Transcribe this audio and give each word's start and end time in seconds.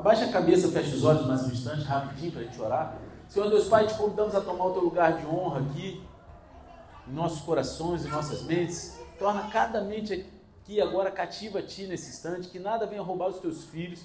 Abaixa 0.00 0.24
a 0.24 0.32
cabeça, 0.32 0.66
fecha 0.68 0.96
os 0.96 1.04
olhos 1.04 1.26
mais 1.26 1.42
um 1.42 1.50
instante, 1.50 1.82
rapidinho, 1.82 2.32
para 2.32 2.40
a 2.40 2.44
gente 2.44 2.58
orar. 2.58 2.98
Senhor 3.28 3.50
Deus 3.50 3.68
Pai, 3.68 3.86
te 3.86 3.92
convidamos 3.92 4.34
a 4.34 4.40
tomar 4.40 4.64
o 4.64 4.72
teu 4.72 4.82
lugar 4.82 5.18
de 5.18 5.26
honra 5.26 5.60
aqui, 5.60 6.02
em 7.06 7.12
nossos 7.12 7.42
corações, 7.42 8.06
em 8.06 8.08
nossas 8.08 8.42
mentes. 8.44 8.98
Torna 9.18 9.50
cada 9.50 9.82
mente 9.82 10.26
aqui 10.62 10.80
agora 10.80 11.10
cativa 11.10 11.58
a 11.58 11.62
Ti 11.62 11.86
nesse 11.86 12.08
instante, 12.08 12.48
que 12.48 12.58
nada 12.58 12.86
venha 12.86 13.02
roubar 13.02 13.28
os 13.28 13.40
teus 13.40 13.64
filhos 13.64 14.00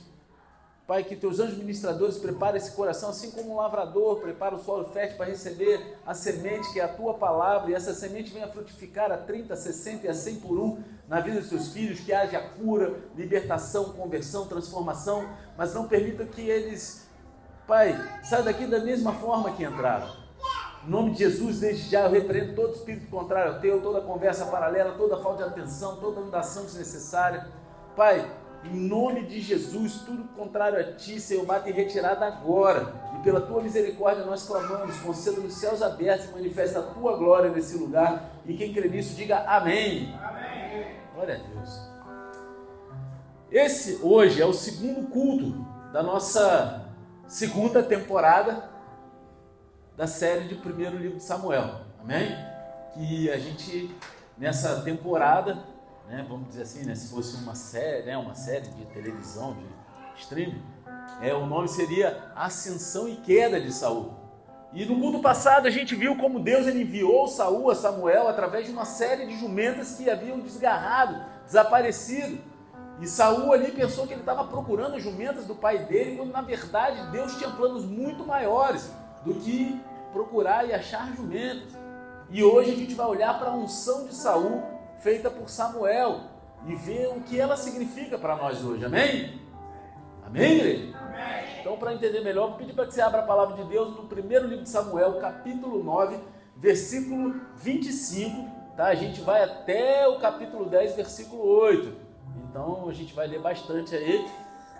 Pai, 0.87 1.03
que 1.03 1.15
teus 1.15 1.39
anjos 1.39 1.57
ministradores 1.57 2.19
preparem 2.19 2.57
esse 2.57 2.71
coração, 2.73 3.09
assim 3.09 3.31
como 3.31 3.53
um 3.53 3.55
lavrador 3.55 4.19
prepara 4.19 4.53
o 4.53 4.63
solo 4.63 4.85
fértil 4.89 5.17
para 5.17 5.25
receber 5.25 5.97
a 6.05 6.13
semente 6.13 6.71
que 6.71 6.79
é 6.79 6.83
a 6.83 6.87
tua 6.87 7.15
palavra, 7.15 7.71
e 7.71 7.73
essa 7.73 7.91
semente 7.91 8.31
venha 8.31 8.47
frutificar 8.47 9.11
a 9.11 9.17
30, 9.17 9.55
60 9.55 10.05
e 10.05 10.09
a 10.09 10.13
100 10.13 10.35
por 10.41 10.59
um 10.59 10.83
na 11.07 11.19
vida 11.21 11.39
dos 11.39 11.49
seus 11.49 11.73
filhos, 11.73 12.01
que 12.01 12.13
haja 12.13 12.39
cura, 12.39 12.99
libertação, 13.15 13.93
conversão, 13.93 14.45
transformação, 14.45 15.27
mas 15.57 15.73
não 15.73 15.87
permita 15.87 16.23
que 16.23 16.47
eles, 16.47 17.07
Pai, 17.65 17.99
saiam 18.23 18.45
daqui 18.45 18.67
da 18.67 18.79
mesma 18.79 19.11
forma 19.13 19.53
que 19.53 19.63
entraram. 19.63 20.07
Em 20.85 20.89
nome 20.91 21.13
de 21.13 21.17
Jesus, 21.17 21.61
desde 21.61 21.89
já 21.89 22.01
eu 22.01 22.11
repreendo 22.11 22.53
todo 22.53 22.75
espírito 22.75 23.09
contrário 23.09 23.55
ao 23.55 23.59
teu, 23.59 23.81
toda 23.81 24.01
conversa 24.01 24.45
paralela, 24.45 24.91
toda 24.91 25.17
falta 25.17 25.45
de 25.45 25.49
atenção, 25.49 25.95
toda 25.95 26.21
andação 26.21 26.63
desnecessária. 26.63 27.47
Pai, 27.95 28.29
em 28.71 28.75
nome 28.75 29.25
de 29.25 29.39
Jesus, 29.41 30.01
tudo 30.05 30.23
contrário 30.35 30.79
a 30.79 30.93
ti, 30.93 31.19
Senhor, 31.19 31.45
bate 31.45 31.69
em 31.69 31.73
retirada 31.73 32.25
agora. 32.25 32.93
E 33.17 33.23
pela 33.23 33.41
tua 33.41 33.61
misericórdia 33.61 34.25
nós 34.25 34.47
clamamos, 34.47 34.97
conceda 34.97 35.39
nos 35.39 35.53
céus 35.53 35.81
abertos 35.81 36.29
e 36.29 36.31
manifesta 36.31 36.79
a 36.79 36.83
tua 36.83 37.15
glória 37.17 37.51
nesse 37.51 37.77
lugar. 37.77 38.31
E 38.45 38.55
quem 38.55 38.73
crê 38.73 38.87
nisso, 38.89 39.15
diga 39.15 39.39
amém. 39.47 40.13
Amém. 40.21 40.95
Glória 41.13 41.35
a 41.35 41.37
Deus. 41.37 41.89
Esse 43.51 43.99
hoje 44.01 44.41
é 44.41 44.45
o 44.45 44.53
segundo 44.53 45.07
culto 45.09 45.65
da 45.93 46.01
nossa 46.03 46.89
segunda 47.27 47.81
temporada 47.81 48.69
da 49.95 50.07
série 50.07 50.47
de 50.47 50.55
primeiro 50.55 50.97
livro 50.97 51.17
de 51.17 51.23
Samuel. 51.23 51.81
Amém? 52.01 52.35
Que 52.93 53.31
a 53.31 53.37
gente, 53.37 53.95
nessa 54.37 54.81
temporada, 54.81 55.63
né, 56.07 56.25
vamos 56.27 56.49
dizer 56.49 56.63
assim, 56.63 56.85
né, 56.85 56.95
se 56.95 57.09
fosse 57.09 57.35
uma 57.37 57.55
série, 57.55 58.03
né, 58.03 58.17
uma 58.17 58.35
série 58.35 58.67
de 58.67 58.85
televisão, 58.85 59.55
de 59.55 60.21
streaming, 60.21 60.61
é, 61.21 61.33
o 61.33 61.45
nome 61.45 61.67
seria 61.67 62.31
Ascensão 62.35 63.07
e 63.07 63.15
Queda 63.17 63.59
de 63.59 63.71
Saul. 63.71 64.13
E 64.73 64.83
no 64.85 64.99
culto 64.99 65.19
passado 65.19 65.67
a 65.67 65.71
gente 65.71 65.95
viu 65.95 66.17
como 66.17 66.39
Deus 66.39 66.67
ele 66.67 66.81
enviou 66.81 67.27
Saul 67.27 67.71
a 67.71 67.75
Samuel 67.75 68.27
através 68.27 68.65
de 68.65 68.73
uma 68.73 68.85
série 68.85 69.25
de 69.25 69.39
jumentas 69.39 69.95
que 69.95 70.09
haviam 70.09 70.39
desgarrado, 70.39 71.23
desaparecido. 71.45 72.39
E 72.99 73.07
Saul 73.07 73.53
ali 73.53 73.71
pensou 73.71 74.05
que 74.05 74.13
ele 74.13 74.21
estava 74.21 74.43
procurando 74.43 74.95
as 74.95 75.03
jumentas 75.03 75.45
do 75.45 75.55
pai 75.55 75.79
dele, 75.85 76.17
quando 76.17 76.31
na 76.31 76.41
verdade 76.41 77.09
Deus 77.11 77.37
tinha 77.37 77.49
planos 77.51 77.85
muito 77.85 78.25
maiores 78.25 78.91
do 79.23 79.33
que 79.35 79.79
procurar 80.11 80.67
e 80.67 80.73
achar 80.73 81.09
jumentas. 81.15 81.73
E 82.29 82.43
hoje 82.43 82.71
a 82.71 82.75
gente 82.75 82.95
vai 82.95 83.07
olhar 83.07 83.37
para 83.39 83.51
a 83.51 83.55
unção 83.55 84.05
de 84.05 84.13
Saul 84.13 84.74
feita 85.05 85.29
por 85.29 85.47
Samuel 85.47 86.21
e 86.65 86.73
ver 86.73 87.09
o 87.09 87.21
que 87.21 87.39
ela 87.39 87.55
significa 87.55 88.17
para 88.17 88.35
nós 88.35 88.65
hoje. 88.65 88.83
Amém? 88.85 89.39
Amém, 90.25 90.53
igreja? 90.53 90.97
Amém. 90.97 91.59
Então, 91.59 91.77
para 91.77 91.93
entender 91.93 92.21
melhor, 92.21 92.49
vou 92.49 92.57
pedir 92.57 92.73
para 92.73 92.87
que 92.87 92.93
você 92.95 93.01
abra 93.01 93.19
a 93.19 93.25
palavra 93.25 93.55
de 93.55 93.69
Deus 93.69 93.95
no 93.95 94.07
primeiro 94.07 94.47
livro 94.47 94.63
de 94.63 94.69
Samuel, 94.69 95.19
capítulo 95.19 95.83
9, 95.83 96.17
versículo 96.57 97.39
25. 97.55 98.49
Tá? 98.75 98.85
A 98.85 98.95
gente 98.95 99.21
vai 99.21 99.43
até 99.43 100.07
o 100.07 100.17
capítulo 100.17 100.65
10, 100.65 100.95
versículo 100.95 101.43
8. 101.43 101.95
Então, 102.49 102.89
a 102.89 102.93
gente 102.93 103.13
vai 103.13 103.27
ler 103.27 103.39
bastante 103.39 103.95
aí. 103.95 104.27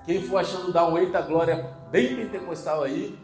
Quem 0.08 0.24
for 0.24 0.38
achando 0.38 0.74
dar 0.74 0.88
um 0.88 0.98
eita 0.98 1.22
glória 1.22 1.70
bem 1.92 2.16
pentecostal 2.16 2.82
aí. 2.82 3.16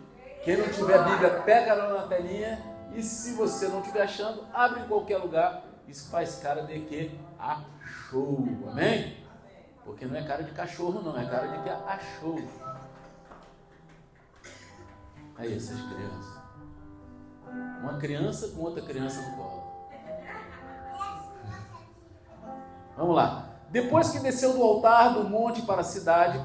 Quem 0.44 0.56
não 0.56 0.68
tiver 0.70 1.04
Bíblia, 1.04 1.42
pega 1.46 1.72
ela 1.72 2.00
na 2.00 2.04
telinha. 2.08 2.60
E 2.96 3.02
se 3.02 3.34
você 3.34 3.68
não 3.70 3.80
estiver 3.80 4.04
achando, 4.04 4.46
abre 4.54 4.82
em 4.82 4.88
qualquer 4.88 5.18
lugar 5.18 5.71
isso 5.88 6.10
faz 6.10 6.38
cara 6.38 6.64
de 6.64 6.80
que 6.82 7.20
achou, 7.38 8.46
amém? 8.70 9.18
Porque 9.84 10.06
não 10.06 10.16
é 10.16 10.24
cara 10.24 10.44
de 10.44 10.52
cachorro, 10.52 11.02
não, 11.02 11.20
é 11.20 11.26
cara 11.26 11.48
de 11.48 11.64
que 11.64 11.70
achou. 11.70 12.40
Aí 15.38 15.56
essas 15.56 15.82
crianças. 15.82 16.42
Uma 17.82 17.98
criança 17.98 18.48
com 18.50 18.62
outra 18.62 18.82
criança 18.84 19.22
no 19.22 19.36
colo. 19.36 19.72
Vamos 22.96 23.16
lá. 23.16 23.50
Depois 23.70 24.12
que 24.12 24.20
desceu 24.20 24.54
do 24.54 24.64
altar 24.64 25.14
do 25.14 25.24
monte 25.24 25.62
para 25.64 25.82
a 25.82 25.84
cidade, 25.84 26.40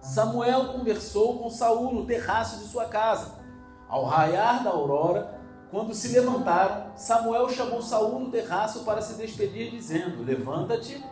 Samuel 0.00 0.72
conversou 0.72 1.38
com 1.38 1.50
Saul 1.50 1.92
no 1.92 2.06
terraço 2.06 2.58
de 2.58 2.66
sua 2.66 2.86
casa. 2.86 3.42
Ao 3.88 4.04
raiar 4.04 4.62
da 4.62 4.70
aurora, 4.70 5.33
quando 5.74 5.92
se 5.92 6.06
levantaram, 6.06 6.92
Samuel 6.94 7.48
chamou 7.48 7.82
Saul 7.82 8.20
no 8.20 8.30
terraço 8.30 8.84
para 8.84 9.02
se 9.02 9.14
despedir, 9.14 9.72
dizendo: 9.72 10.22
Levanta-te 10.22 11.04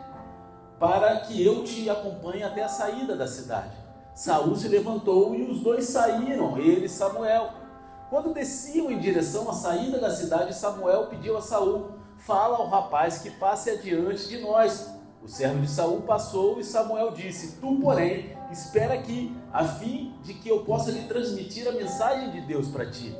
para 0.79 1.17
que 1.17 1.45
eu 1.45 1.65
te 1.65 1.89
acompanhe 1.89 2.43
até 2.43 2.63
a 2.63 2.69
saída 2.69 3.13
da 3.13 3.27
cidade. 3.27 3.75
Saul 4.15 4.55
se 4.55 4.69
levantou 4.69 5.35
e 5.35 5.43
os 5.43 5.59
dois 5.59 5.83
saíram, 5.89 6.57
ele 6.57 6.85
e 6.85 6.89
Samuel. 6.89 7.49
Quando 8.09 8.33
desciam 8.33 8.89
em 8.89 8.99
direção 8.99 9.49
à 9.49 9.53
saída 9.53 9.99
da 9.99 10.09
cidade, 10.15 10.55
Samuel 10.55 11.07
pediu 11.07 11.35
a 11.35 11.41
Saul: 11.41 11.91
Fala 12.19 12.55
ao 12.55 12.69
rapaz 12.69 13.17
que 13.17 13.31
passe 13.31 13.69
adiante 13.69 14.29
de 14.29 14.39
nós. 14.39 14.89
O 15.21 15.27
servo 15.27 15.59
de 15.59 15.67
Saul 15.69 16.03
passou 16.03 16.57
e 16.57 16.63
Samuel 16.63 17.11
disse: 17.11 17.57
Tu, 17.59 17.79
porém, 17.81 18.37
espera 18.49 18.93
aqui, 18.93 19.35
a 19.51 19.65
fim 19.65 20.15
de 20.23 20.33
que 20.33 20.47
eu 20.47 20.63
possa 20.63 20.89
lhe 20.89 21.05
transmitir 21.05 21.67
a 21.67 21.73
mensagem 21.73 22.31
de 22.31 22.39
Deus 22.47 22.69
para 22.69 22.89
ti. 22.89 23.13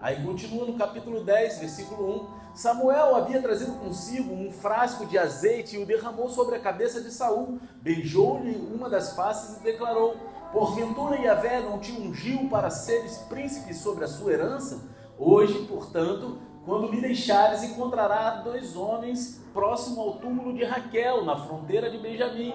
Aí 0.00 0.22
continua 0.22 0.66
no 0.66 0.74
capítulo 0.74 1.24
10, 1.24 1.58
versículo 1.60 2.30
1. 2.30 2.54
Samuel 2.54 3.16
havia 3.16 3.42
trazido 3.42 3.72
consigo 3.72 4.32
um 4.32 4.52
frasco 4.52 5.06
de 5.06 5.18
azeite 5.18 5.76
e 5.76 5.82
o 5.82 5.86
derramou 5.86 6.28
sobre 6.28 6.54
a 6.56 6.60
cabeça 6.60 7.00
de 7.00 7.10
Saul. 7.10 7.58
Beijou-lhe 7.82 8.54
uma 8.72 8.88
das 8.88 9.14
faces 9.14 9.58
e 9.58 9.62
declarou: 9.64 10.16
Porventura 10.52 11.16
Yahvé 11.16 11.60
não 11.60 11.78
te 11.78 11.92
ungiu 11.92 12.48
para 12.48 12.70
seres 12.70 13.18
príncipe 13.28 13.74
sobre 13.74 14.04
a 14.04 14.08
sua 14.08 14.32
herança? 14.32 14.82
Hoje, 15.18 15.66
portanto, 15.66 16.38
quando 16.64 16.90
me 16.90 17.00
deixares, 17.00 17.62
encontrará 17.62 18.42
dois 18.42 18.76
homens 18.76 19.40
próximo 19.52 20.00
ao 20.00 20.14
túmulo 20.14 20.54
de 20.54 20.64
Raquel, 20.64 21.24
na 21.24 21.36
fronteira 21.36 21.90
de 21.90 21.98
Benjamim. 21.98 22.54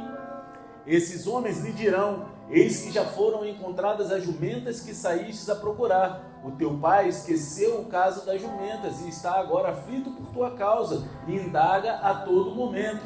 Esses 0.88 1.28
homens 1.28 1.62
lhe 1.62 1.74
dirão: 1.74 2.26
Eis 2.50 2.82
que 2.82 2.92
já 2.92 3.06
foram 3.06 3.46
encontradas 3.46 4.12
as 4.12 4.24
jumentas 4.24 4.82
que 4.82 4.94
saístes 4.94 5.48
a 5.50 5.56
procurar. 5.56 6.42
O 6.44 6.52
teu 6.52 6.76
pai 6.80 7.08
esqueceu 7.08 7.82
o 7.82 7.86
caso 7.86 8.26
das 8.26 8.42
jumentas 8.42 9.02
e 9.02 9.10
está 9.10 9.40
agora 9.40 9.70
aflito 9.70 10.10
por 10.10 10.26
tua 10.34 10.52
causa 10.52 11.08
e 11.28 11.36
indaga 11.36 11.98
a 11.98 12.16
todo 12.16 12.56
momento. 12.56 13.06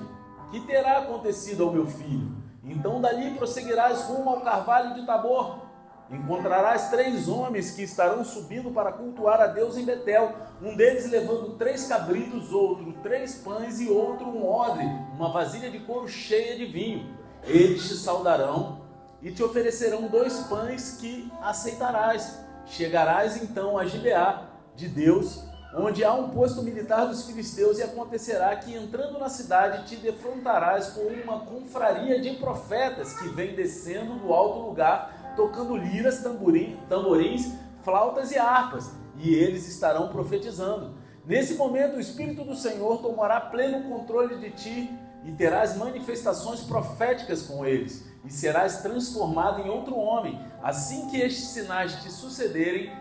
Que 0.49 0.61
terá 0.61 0.99
acontecido 0.99 1.63
ao 1.63 1.73
meu 1.73 1.85
filho? 1.85 2.31
Então 2.63 3.01
dali 3.01 3.31
prosseguirás 3.31 4.03
rumo 4.03 4.29
ao 4.29 4.41
carvalho 4.41 4.93
de 4.93 5.05
Tabor. 5.05 5.63
Encontrarás 6.09 6.89
três 6.89 7.27
homens 7.27 7.71
que 7.71 7.81
estarão 7.81 8.23
subindo 8.23 8.71
para 8.71 8.93
cultuar 8.93 9.41
a 9.41 9.47
Deus 9.47 9.77
em 9.77 9.83
Betel, 9.83 10.31
um 10.61 10.75
deles 10.75 11.09
levando 11.09 11.57
três 11.57 11.87
cabritos, 11.87 12.53
outro 12.53 12.93
três 13.01 13.35
pães 13.35 13.81
e 13.81 13.89
outro 13.89 14.27
um 14.27 14.47
odre, 14.47 14.85
uma 15.15 15.31
vasilha 15.31 15.71
de 15.71 15.79
couro 15.79 16.07
cheia 16.07 16.55
de 16.55 16.65
vinho. 16.65 17.17
Eles 17.43 17.87
te 17.87 17.95
saudarão 17.95 18.82
e 19.23 19.31
te 19.31 19.41
oferecerão 19.41 20.07
dois 20.07 20.41
pães 20.41 20.97
que 20.99 21.31
aceitarás. 21.41 22.39
Chegarás 22.65 23.41
então 23.41 23.77
a 23.77 23.85
Gibeá 23.85 24.49
de 24.75 24.87
Deus, 24.87 25.43
onde 25.75 26.03
há 26.03 26.13
um 26.13 26.29
posto 26.29 26.61
militar 26.61 27.07
dos 27.07 27.25
filisteus, 27.25 27.79
e 27.79 27.83
acontecerá 27.83 28.55
que 28.57 28.75
entrando 28.75 29.17
na 29.17 29.29
cidade 29.29 29.87
te 29.87 29.95
defrontarás 29.95 30.89
com 30.89 31.01
uma 31.01 31.39
confraria 31.45 32.19
de 32.21 32.31
profetas 32.35 33.13
que 33.17 33.29
vem 33.29 33.55
descendo 33.55 34.15
do 34.19 34.33
alto 34.33 34.59
lugar, 34.59 35.33
tocando 35.35 35.75
liras, 35.75 36.21
tamborim, 36.21 36.77
tamborins, 36.89 37.53
flautas 37.83 38.31
e 38.31 38.37
harpas, 38.37 38.91
e 39.17 39.33
eles 39.33 39.67
estarão 39.67 40.09
profetizando. 40.09 40.93
Nesse 41.25 41.55
momento, 41.55 41.95
o 41.95 42.01
Espírito 42.01 42.43
do 42.43 42.55
Senhor 42.55 43.01
tomará 43.01 43.39
pleno 43.39 43.89
controle 43.89 44.37
de 44.37 44.51
ti 44.51 44.91
e 45.23 45.31
terás 45.31 45.77
manifestações 45.77 46.61
proféticas 46.61 47.43
com 47.43 47.65
eles, 47.65 48.12
e 48.23 48.31
serás 48.31 48.81
transformado 48.81 49.61
em 49.61 49.69
outro 49.69 49.97
homem. 49.97 50.39
Assim 50.61 51.09
que 51.09 51.17
estes 51.17 51.45
sinais 51.45 52.01
te 52.01 52.11
sucederem, 52.11 52.91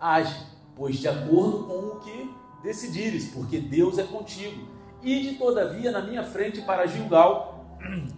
age, 0.00 0.46
pois 0.76 0.98
de 0.98 1.08
acordo 1.08 1.64
com 1.64 1.78
o 1.78 2.00
que 2.00 2.34
decidires, 2.62 3.28
porque 3.32 3.58
Deus 3.58 3.98
é 3.98 4.04
contigo. 4.04 4.68
Ide 5.02 5.36
todavia 5.36 5.90
na 5.90 6.00
minha 6.00 6.22
frente 6.22 6.60
para 6.62 6.86
Gilgal. 6.86 7.78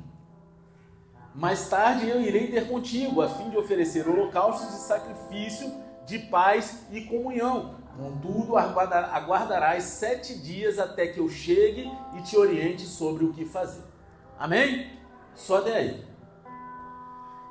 Mais 1.34 1.68
tarde 1.68 2.08
eu 2.08 2.20
irei 2.20 2.48
ter 2.48 2.68
contigo, 2.68 3.20
a 3.20 3.28
fim 3.28 3.50
de 3.50 3.56
oferecer 3.56 4.08
holocaustos 4.08 4.74
e 4.74 4.86
sacrifício 4.86 5.72
de 6.06 6.18
paz 6.18 6.86
e 6.92 7.00
comunhão 7.02 7.84
Contudo, 7.96 8.56
aguardarás 8.56 9.84
sete 9.84 10.36
dias 10.36 10.80
até 10.80 11.06
que 11.06 11.20
eu 11.20 11.28
chegue 11.28 11.88
e 12.16 12.22
te 12.22 12.36
oriente 12.36 12.82
sobre 12.82 13.24
o 13.24 13.32
que 13.32 13.44
fazer. 13.44 13.84
Amém? 14.36 14.90
Só 15.34 15.60
de 15.60 15.70
aí. 15.70 16.04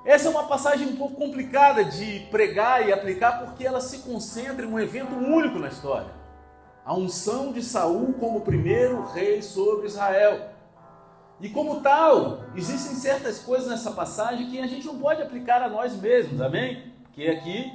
Essa 0.05 0.27
é 0.27 0.31
uma 0.31 0.43
passagem 0.43 0.87
um 0.87 0.95
pouco 0.97 1.15
complicada 1.15 1.85
de 1.85 2.27
pregar 2.29 2.85
e 2.85 2.91
aplicar 2.91 3.39
porque 3.39 3.65
ela 3.65 3.79
se 3.79 3.99
concentra 3.99 4.65
em 4.65 4.69
um 4.69 4.79
evento 4.79 5.15
único 5.15 5.57
na 5.59 5.69
história. 5.69 6.09
A 6.85 6.93
unção 6.93 7.53
de 7.53 7.63
Saul 7.63 8.13
como 8.19 8.41
primeiro 8.41 9.05
rei 9.05 9.41
sobre 9.41 9.87
Israel. 9.87 10.49
E 11.39 11.49
como 11.49 11.79
tal, 11.81 12.41
existem 12.55 12.95
certas 12.95 13.39
coisas 13.39 13.69
nessa 13.69 13.91
passagem 13.91 14.49
que 14.49 14.59
a 14.59 14.67
gente 14.67 14.85
não 14.85 14.99
pode 14.99 15.21
aplicar 15.21 15.61
a 15.61 15.69
nós 15.69 15.95
mesmos, 15.95 16.41
amém? 16.41 16.93
Porque 17.03 17.27
aqui 17.27 17.71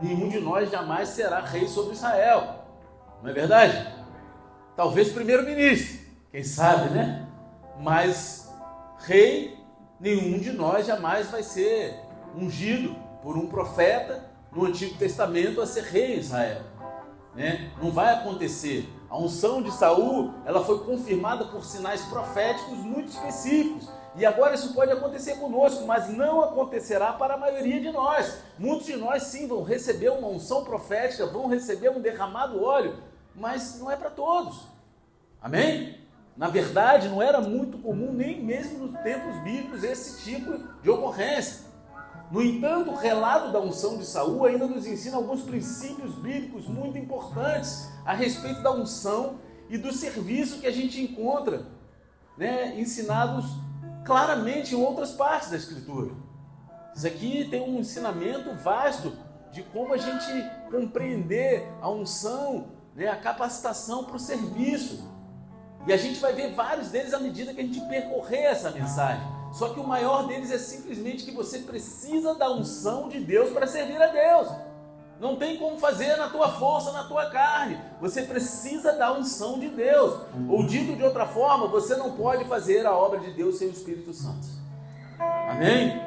nenhum 0.00 0.28
de 0.28 0.38
nós 0.38 0.70
jamais 0.70 1.08
será 1.08 1.40
rei 1.40 1.66
sobre 1.66 1.94
Israel. 1.94 2.64
Não 3.22 3.30
é 3.30 3.32
verdade? 3.32 3.92
Talvez 4.76 5.12
primeiro-ministro, 5.12 5.98
quem 6.30 6.44
sabe, 6.44 6.90
né? 6.90 7.26
Mas 7.80 8.52
rei, 8.98 9.55
nenhum 10.00 10.38
de 10.38 10.52
nós 10.52 10.86
jamais 10.86 11.30
vai 11.30 11.42
ser 11.42 11.94
ungido 12.36 12.94
por 13.22 13.36
um 13.36 13.46
profeta 13.48 14.24
no 14.52 14.64
Antigo 14.64 14.96
Testamento 14.96 15.60
a 15.60 15.66
ser 15.66 15.84
rei 15.84 16.14
em 16.14 16.18
Israel. 16.18 16.62
Né? 17.34 17.70
Não 17.82 17.90
vai 17.90 18.14
acontecer. 18.14 18.88
A 19.10 19.18
unção 19.18 19.62
de 19.62 19.70
Saul, 19.70 20.32
ela 20.44 20.64
foi 20.64 20.84
confirmada 20.84 21.44
por 21.44 21.64
sinais 21.64 22.02
proféticos 22.02 22.78
muito 22.78 23.08
específicos. 23.08 23.88
E 24.16 24.24
agora 24.24 24.54
isso 24.54 24.72
pode 24.72 24.90
acontecer 24.90 25.36
conosco, 25.36 25.84
mas 25.84 26.08
não 26.08 26.40
acontecerá 26.40 27.12
para 27.12 27.34
a 27.34 27.36
maioria 27.36 27.78
de 27.78 27.92
nós. 27.92 28.38
Muitos 28.58 28.86
de 28.86 28.96
nós 28.96 29.24
sim 29.24 29.46
vão 29.46 29.62
receber 29.62 30.08
uma 30.08 30.28
unção 30.28 30.64
profética, 30.64 31.26
vão 31.26 31.46
receber 31.46 31.90
um 31.90 32.00
derramado 32.00 32.62
óleo, 32.62 32.96
mas 33.34 33.78
não 33.78 33.90
é 33.90 33.96
para 33.96 34.08
todos. 34.08 34.66
Amém? 35.40 36.05
Na 36.36 36.48
verdade, 36.48 37.08
não 37.08 37.22
era 37.22 37.40
muito 37.40 37.78
comum, 37.78 38.12
nem 38.12 38.44
mesmo 38.44 38.86
nos 38.86 39.00
tempos 39.00 39.42
bíblicos, 39.42 39.82
esse 39.82 40.22
tipo 40.22 40.58
de 40.82 40.90
ocorrência. 40.90 41.64
No 42.30 42.42
entanto, 42.42 42.90
o 42.90 42.96
relato 42.96 43.52
da 43.52 43.60
unção 43.60 43.96
de 43.96 44.04
Saul 44.04 44.44
ainda 44.44 44.66
nos 44.66 44.86
ensina 44.86 45.16
alguns 45.16 45.42
princípios 45.42 46.14
bíblicos 46.16 46.66
muito 46.66 46.98
importantes 46.98 47.88
a 48.04 48.12
respeito 48.12 48.62
da 48.62 48.72
unção 48.72 49.38
e 49.68 49.78
do 49.78 49.92
serviço 49.92 50.60
que 50.60 50.66
a 50.66 50.72
gente 50.72 51.00
encontra, 51.00 51.66
né, 52.36 52.78
ensinados 52.78 53.46
claramente 54.04 54.74
em 54.74 54.78
outras 54.78 55.12
partes 55.12 55.50
da 55.50 55.56
Escritura. 55.56 56.12
Isso 56.94 57.06
aqui 57.06 57.46
tem 57.48 57.62
um 57.62 57.78
ensinamento 57.78 58.54
vasto 58.56 59.12
de 59.52 59.62
como 59.62 59.94
a 59.94 59.96
gente 59.96 60.32
compreender 60.70 61.66
a 61.80 61.90
unção, 61.90 62.68
né, 62.94 63.08
a 63.08 63.16
capacitação 63.16 64.04
para 64.04 64.16
o 64.16 64.20
serviço. 64.20 65.15
E 65.86 65.92
a 65.92 65.96
gente 65.96 66.18
vai 66.18 66.32
ver 66.32 66.52
vários 66.52 66.88
deles 66.88 67.14
à 67.14 67.18
medida 67.18 67.54
que 67.54 67.60
a 67.60 67.64
gente 67.64 67.80
percorrer 67.82 68.44
essa 68.46 68.70
mensagem. 68.70 69.24
Só 69.52 69.68
que 69.68 69.80
o 69.80 69.86
maior 69.86 70.26
deles 70.26 70.50
é 70.50 70.58
simplesmente 70.58 71.24
que 71.24 71.30
você 71.30 71.60
precisa 71.60 72.34
da 72.34 72.50
unção 72.50 73.08
de 73.08 73.20
Deus 73.20 73.50
para 73.50 73.66
servir 73.66 74.02
a 74.02 74.08
Deus. 74.08 74.48
Não 75.18 75.36
tem 75.36 75.56
como 75.56 75.78
fazer 75.78 76.16
na 76.16 76.28
tua 76.28 76.48
força, 76.50 76.92
na 76.92 77.04
tua 77.04 77.30
carne. 77.30 77.78
Você 78.00 78.22
precisa 78.22 78.92
da 78.92 79.12
unção 79.12 79.58
de 79.58 79.68
Deus. 79.68 80.20
Ou 80.48 80.66
dito 80.66 80.94
de 80.94 81.02
outra 81.02 81.24
forma, 81.24 81.68
você 81.68 81.96
não 81.96 82.12
pode 82.12 82.44
fazer 82.44 82.84
a 82.84 82.94
obra 82.94 83.20
de 83.20 83.32
Deus 83.32 83.56
sem 83.56 83.68
o 83.68 83.70
Espírito 83.70 84.12
Santo. 84.12 84.46
Amém? 85.18 85.98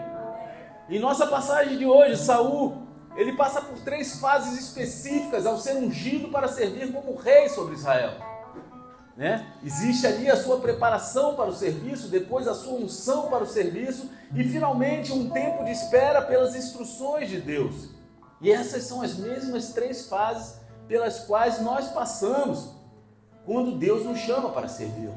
Em 0.87 0.99
nossa 0.99 1.25
passagem 1.25 1.77
de 1.77 1.85
hoje, 1.85 2.17
Saul, 2.17 2.83
ele 3.15 3.33
passa 3.33 3.61
por 3.61 3.79
três 3.79 4.19
fases 4.19 4.59
específicas 4.59 5.45
ao 5.45 5.57
ser 5.57 5.75
ungido 5.75 6.29
para 6.29 6.47
servir 6.47 6.91
como 6.91 7.15
rei 7.15 7.49
sobre 7.49 7.73
Israel. 7.73 8.13
Né? 9.19 9.45
Existe 9.65 10.07
ali 10.07 10.31
a 10.31 10.37
sua 10.37 10.61
preparação 10.61 11.35
para 11.35 11.49
o 11.49 11.53
serviço, 11.53 12.07
depois 12.07 12.47
a 12.47 12.55
sua 12.55 12.75
unção 12.75 13.27
para 13.27 13.43
o 13.43 13.45
serviço 13.45 14.09
e 14.33 14.45
finalmente 14.45 15.11
um 15.11 15.29
tempo 15.29 15.65
de 15.65 15.71
espera 15.71 16.21
pelas 16.21 16.55
instruções 16.55 17.27
de 17.27 17.41
Deus. 17.41 17.89
E 18.39 18.49
essas 18.49 18.83
são 18.83 19.01
as 19.01 19.17
mesmas 19.17 19.73
três 19.73 20.07
fases 20.07 20.55
pelas 20.87 21.19
quais 21.25 21.59
nós 21.61 21.89
passamos 21.89 22.69
quando 23.45 23.77
Deus 23.77 24.05
nos 24.05 24.19
chama 24.19 24.51
para 24.51 24.69
servir. 24.69 25.11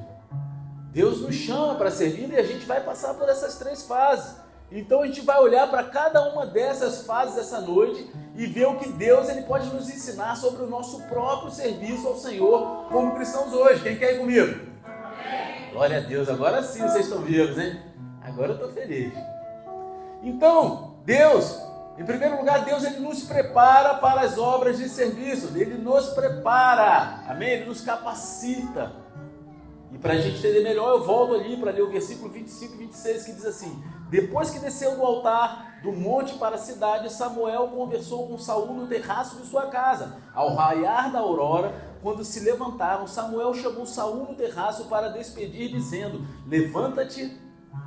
Deus 0.91 1.21
nos 1.21 1.37
chama 1.37 1.77
para 1.77 1.93
servir 1.93 2.29
e 2.33 2.37
a 2.37 2.43
gente 2.43 2.67
vai 2.67 2.81
passar 2.81 3.15
por 3.15 3.29
essas 3.29 3.57
três 3.57 3.85
fases. 3.85 4.35
Então 4.73 5.03
a 5.03 5.07
gente 5.07 5.21
vai 5.21 5.39
olhar 5.39 5.71
para 5.71 5.85
cada 5.85 6.29
uma 6.29 6.45
dessas 6.45 7.07
fases 7.07 7.39
essa 7.39 7.61
noite 7.61 8.13
e 8.35 8.47
ver 8.47 8.67
o 8.67 8.79
que 8.79 8.89
Deus 8.89 9.29
ele 9.29 9.43
pode 9.43 9.73
nos 9.73 9.89
ensinar 9.89 10.37
sobre 10.37 10.63
o 10.63 10.67
nosso 10.67 11.03
próprio 11.03 11.51
serviço 11.51 12.09
ao 12.09 12.17
Senhor 12.17 12.87
como 12.91 13.15
cristãos 13.15 13.53
hoje. 13.53 13.83
Quem 13.83 13.97
quer 13.97 14.15
ir 14.15 14.19
comigo? 14.19 14.73
Amém. 14.85 15.71
Glória 15.73 15.99
a 15.99 16.01
Deus, 16.01 16.29
agora 16.29 16.63
sim 16.63 16.81
vocês 16.81 17.07
estão 17.07 17.23
vivos, 17.23 17.59
hein? 17.59 17.79
Agora 18.23 18.53
eu 18.53 18.55
estou 18.55 18.73
feliz. 18.73 19.13
Então, 20.23 20.95
Deus, 21.05 21.61
em 21.99 22.05
primeiro 22.05 22.39
lugar, 22.39 22.65
Deus 22.65 22.85
ele 22.85 23.01
nos 23.01 23.25
prepara 23.25 23.95
para 23.95 24.23
as 24.23 24.39
obras 24.39 24.79
de 24.79 24.89
serviço, 24.89 25.51
Ele 25.57 25.77
nos 25.77 26.11
prepara, 26.11 27.23
amém? 27.29 27.51
Ele 27.51 27.65
nos 27.67 27.81
capacita. 27.83 28.93
E 29.93 29.99
para 29.99 30.15
a 30.15 30.17
gente 30.17 30.39
entender 30.39 30.63
melhor, 30.63 30.97
eu 30.97 31.05
volto 31.05 31.35
ali 31.35 31.57
para 31.57 31.71
ler 31.71 31.83
o 31.83 31.91
versículo 31.91 32.31
25 32.31 32.75
e 32.75 32.77
26 32.79 33.25
que 33.25 33.33
diz 33.33 33.45
assim: 33.45 33.83
Depois 34.13 34.51
que 34.51 34.59
desceu 34.59 34.95
do 34.95 35.03
altar 35.03 35.81
do 35.83 35.91
monte 35.91 36.35
para 36.35 36.57
a 36.57 36.59
cidade, 36.59 37.11
Samuel 37.11 37.69
conversou 37.69 38.29
com 38.29 38.37
Saul 38.37 38.75
no 38.75 38.87
terraço 38.87 39.41
de 39.41 39.47
sua 39.47 39.69
casa. 39.69 40.19
Ao 40.35 40.55
raiar 40.55 41.11
da 41.11 41.21
aurora, 41.21 41.73
quando 42.03 42.23
se 42.23 42.41
levantaram, 42.41 43.07
Samuel 43.07 43.55
chamou 43.55 43.87
Saul 43.87 44.27
no 44.29 44.35
terraço 44.35 44.85
para 44.85 45.09
despedir, 45.09 45.71
dizendo: 45.71 46.27
Levanta-te 46.47 47.41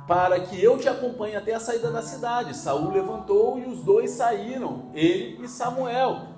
para 0.08 0.40
que 0.40 0.60
eu 0.60 0.76
te 0.78 0.88
acompanhe 0.88 1.36
até 1.36 1.54
a 1.54 1.60
saída 1.60 1.92
da 1.92 2.02
cidade. 2.02 2.56
Saul 2.56 2.90
levantou 2.90 3.60
e 3.60 3.64
os 3.64 3.84
dois 3.84 4.10
saíram, 4.10 4.90
ele 4.94 5.44
e 5.44 5.46
Samuel. 5.46 6.35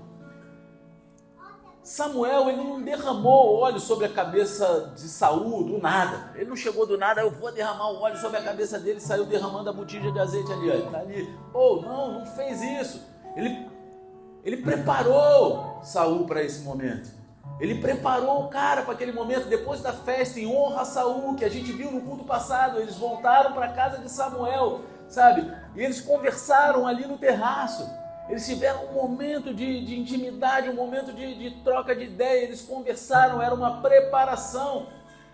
Samuel 1.89 2.51
ele 2.51 2.63
não 2.63 2.83
derramou 2.83 3.61
óleo 3.61 3.81
sobre 3.81 4.05
a 4.05 4.11
cabeça 4.11 4.93
de 4.95 5.09
Saul 5.09 5.65
do 5.65 5.79
nada. 5.79 6.33
Ele 6.35 6.45
não 6.45 6.55
chegou 6.55 6.87
do 6.87 6.99
nada, 6.99 7.23
eu 7.23 7.31
vou 7.31 7.51
derramar 7.51 7.91
o 7.91 8.03
óleo 8.03 8.19
sobre 8.19 8.37
a 8.37 8.43
cabeça 8.43 8.79
dele 8.79 8.99
e 8.99 9.01
saiu 9.01 9.25
derramando 9.25 9.71
a 9.71 9.73
botija 9.73 10.13
de 10.13 10.19
azeite 10.19 10.53
ali. 10.53 10.69
Ele 10.69 10.85
está 10.85 10.99
ali. 10.99 11.35
Oh, 11.55 11.81
não, 11.81 12.19
não 12.19 12.27
fez 12.27 12.61
isso. 12.61 13.03
Ele, 13.35 13.67
ele 14.45 14.59
preparou 14.59 15.81
Saul 15.83 16.27
para 16.27 16.43
esse 16.43 16.61
momento. 16.61 17.09
Ele 17.59 17.81
preparou 17.81 18.45
o 18.45 18.49
cara 18.49 18.83
para 18.83 18.93
aquele 18.93 19.13
momento, 19.13 19.49
depois 19.49 19.81
da 19.81 19.95
festa, 19.95 20.39
em 20.39 20.47
honra 20.47 20.83
a 20.83 20.85
Saul, 20.85 21.37
que 21.37 21.45
a 21.45 21.49
gente 21.49 21.73
viu 21.73 21.91
no 21.91 22.03
culto 22.03 22.25
passado. 22.25 22.79
Eles 22.81 22.97
voltaram 22.97 23.55
para 23.55 23.65
a 23.65 23.73
casa 23.73 23.97
de 23.97 24.11
Samuel, 24.11 24.83
sabe? 25.09 25.51
E 25.75 25.83
eles 25.83 26.03
conversaram 26.03 26.87
ali 26.87 27.07
no 27.07 27.17
terraço. 27.17 27.89
Eles 28.29 28.47
tiveram 28.47 28.85
um 28.87 28.93
momento 28.93 29.55
de, 29.55 29.85
de 29.85 29.99
intimidade, 29.99 30.69
um 30.69 30.75
momento 30.75 31.13
de, 31.13 31.35
de, 31.35 31.63
troca 31.63 31.97
de 31.97 32.05
ideia, 32.05 32.45
eles 32.45 32.61
conversaram, 32.61 33.41
era 33.41 33.55
uma 33.55 33.81
preparação, 33.81 34.87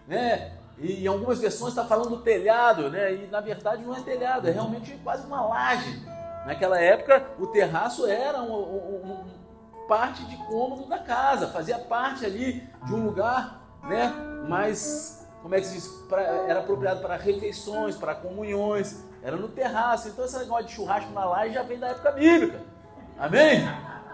né? 0.06 0.52
E 0.78 1.04
em 1.04 1.06
algumas 1.06 1.40
versões 1.40 1.70
está 1.72 1.84
falando 1.84 2.22
telhado, 2.22 2.90
né? 2.90 3.14
E 3.14 3.26
na 3.26 3.40
verdade 3.40 3.82
não 3.82 3.96
é 3.96 4.00
telhado, 4.00 4.48
é 4.48 4.52
realmente 4.52 4.92
quase 5.02 5.26
uma 5.26 5.44
laje. 5.44 6.02
Naquela 6.46 6.80
época, 6.80 7.24
o 7.38 7.48
terraço 7.48 8.06
era 8.06 8.40
um, 8.42 8.52
um, 8.52 9.12
um, 9.12 9.86
parte 9.88 10.24
de 10.26 10.36
cômodo 10.46 10.86
da 10.88 10.98
casa, 10.98 11.48
fazia 11.48 11.78
parte 11.78 12.24
ali 12.24 12.68
de 12.84 12.94
um 12.94 13.06
lugar, 13.06 13.60
né? 13.82 14.12
Mais, 14.48 15.26
como 15.42 15.54
é 15.54 15.60
que 15.60 15.66
se 15.66 15.74
diz? 15.74 15.88
Pra, 16.08 16.22
era 16.22 16.60
apropriado 16.60 17.00
para 17.00 17.16
refeições, 17.16 17.96
para 17.96 18.14
comunhões, 18.14 19.04
era 19.20 19.36
no 19.36 19.48
terraço. 19.48 20.08
Então 20.08 20.24
esse 20.24 20.38
negócio 20.38 20.66
de 20.66 20.72
churrasco 20.72 21.10
na 21.12 21.24
laje 21.24 21.54
já 21.54 21.62
vem 21.62 21.78
da 21.78 21.88
época 21.88 22.12
bíblica. 22.12 22.74
Amém? 23.18 23.68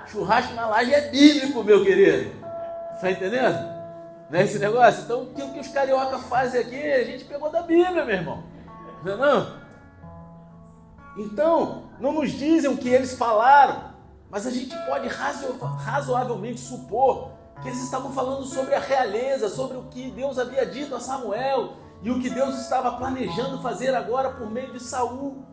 Churrasco 0.06 0.54
na 0.54 0.66
laje 0.66 0.92
é 0.92 1.10
bíblico, 1.10 1.62
meu 1.62 1.84
querido. 1.84 2.32
Está 2.94 3.10
entendendo? 3.10 3.80
Não 4.28 4.38
é 4.38 4.44
esse 4.44 4.58
negócio? 4.58 5.02
Então, 5.02 5.22
o 5.22 5.52
que 5.52 5.60
os 5.60 5.68
carioca 5.68 6.18
fazem 6.18 6.60
aqui, 6.60 6.92
a 6.92 7.04
gente 7.04 7.24
pegou 7.24 7.50
da 7.50 7.62
Bíblia, 7.62 8.04
meu 8.04 8.14
irmão. 8.14 8.44
Não 9.02 9.12
é 9.12 9.16
não? 9.16 9.60
Então, 11.16 11.84
não 11.98 12.12
nos 12.12 12.30
dizem 12.30 12.70
o 12.70 12.76
que 12.76 12.88
eles 12.88 13.14
falaram, 13.14 13.90
mas 14.30 14.46
a 14.46 14.50
gente 14.50 14.74
pode 14.86 15.08
razoavelmente 15.08 16.60
supor 16.60 17.32
que 17.60 17.68
eles 17.68 17.82
estavam 17.82 18.12
falando 18.12 18.44
sobre 18.44 18.74
a 18.74 18.80
realeza, 18.80 19.48
sobre 19.48 19.76
o 19.76 19.84
que 19.84 20.10
Deus 20.10 20.38
havia 20.38 20.64
dito 20.64 20.94
a 20.94 21.00
Samuel 21.00 21.74
e 22.02 22.10
o 22.10 22.20
que 22.20 22.30
Deus 22.30 22.58
estava 22.60 22.92
planejando 22.92 23.60
fazer 23.60 23.94
agora 23.94 24.30
por 24.30 24.50
meio 24.50 24.72
de 24.72 24.80
Saul. 24.80 25.44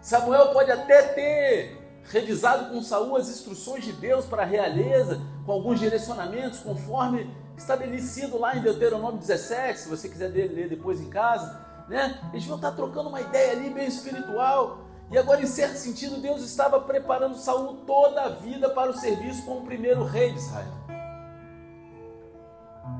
Samuel 0.00 0.48
pode 0.48 0.70
até 0.70 1.02
ter 1.02 1.85
revisado 2.10 2.70
com 2.70 2.82
Saul 2.82 3.16
as 3.16 3.28
instruções 3.28 3.84
de 3.84 3.92
Deus 3.92 4.26
para 4.26 4.42
a 4.42 4.46
realeza, 4.46 5.20
com 5.44 5.52
alguns 5.52 5.80
direcionamentos, 5.80 6.60
conforme 6.60 7.30
estabelecido 7.56 8.38
lá 8.38 8.56
em 8.56 8.62
Deuteronômio 8.62 9.18
17, 9.18 9.80
se 9.80 9.88
você 9.88 10.08
quiser 10.08 10.28
ler 10.28 10.68
depois 10.68 11.00
em 11.00 11.08
casa, 11.08 11.60
né? 11.88 12.20
Eles 12.32 12.44
vão 12.46 12.56
estar 12.56 12.72
trocando 12.72 13.08
uma 13.08 13.20
ideia 13.20 13.52
ali 13.52 13.70
bem 13.70 13.86
espiritual. 13.86 14.80
E 15.10 15.16
agora, 15.16 15.40
em 15.40 15.46
certo 15.46 15.76
sentido, 15.76 16.20
Deus 16.20 16.42
estava 16.42 16.80
preparando 16.80 17.36
Saul 17.36 17.76
toda 17.86 18.22
a 18.22 18.28
vida 18.28 18.68
para 18.70 18.90
o 18.90 18.94
serviço 18.94 19.44
como 19.44 19.64
primeiro 19.64 20.04
rei 20.04 20.32
de 20.32 20.38
Israel. 20.38 20.72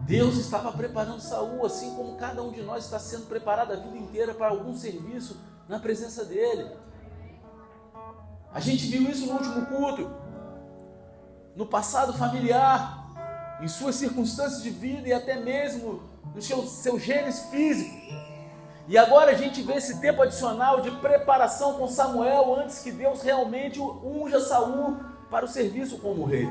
Deus 0.05 0.37
estava 0.37 0.71
preparando 0.73 1.21
Saul, 1.21 1.67
assim 1.67 1.95
como 1.95 2.17
cada 2.17 2.43
um 2.43 2.53
de 2.53 2.63
nós 2.63 2.85
está 2.85 2.99
sendo 2.99 3.27
preparado 3.27 3.73
a 3.73 3.77
vida 3.77 3.99
inteira 3.99 4.35
para 4.35 4.49
algum 4.49 4.75
serviço 4.75 5.37
na 5.69 5.81
presença 5.81 6.25
dele. 6.25 6.71
A 8.57 8.61
gente 8.61 8.87
viu 8.87 9.03
isso 9.11 9.27
no 9.27 9.35
último 9.35 9.67
culto. 9.67 10.11
No 11.55 11.67
passado 11.67 12.15
familiar, 12.15 13.59
em 13.61 13.69
suas 13.69 13.97
circunstâncias 13.97 14.63
de 14.63 14.71
vida 14.71 15.07
e 15.07 15.13
até 15.13 15.37
mesmo 15.39 16.01
no 16.35 16.41
seu, 16.41 16.63
seu 16.63 16.99
genes 16.99 17.39
físico. 17.51 17.95
E 18.89 18.97
agora 18.97 19.33
a 19.33 19.35
gente 19.35 19.61
vê 19.61 19.75
esse 19.75 20.01
tempo 20.01 20.23
adicional 20.23 20.81
de 20.81 20.91
preparação 20.91 21.75
com 21.75 21.87
Samuel 21.87 22.59
antes 22.59 22.79
que 22.79 22.91
Deus 22.91 23.21
realmente 23.21 23.79
unja 23.79 24.41
Saul 24.41 25.01
para 25.31 25.45
o 25.45 25.49
serviço 25.49 25.99
como 25.99 26.25
rei. 26.25 26.49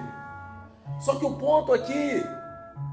Só 1.00 1.16
que 1.16 1.26
o 1.26 1.38
ponto 1.38 1.74
aqui 1.74 2.24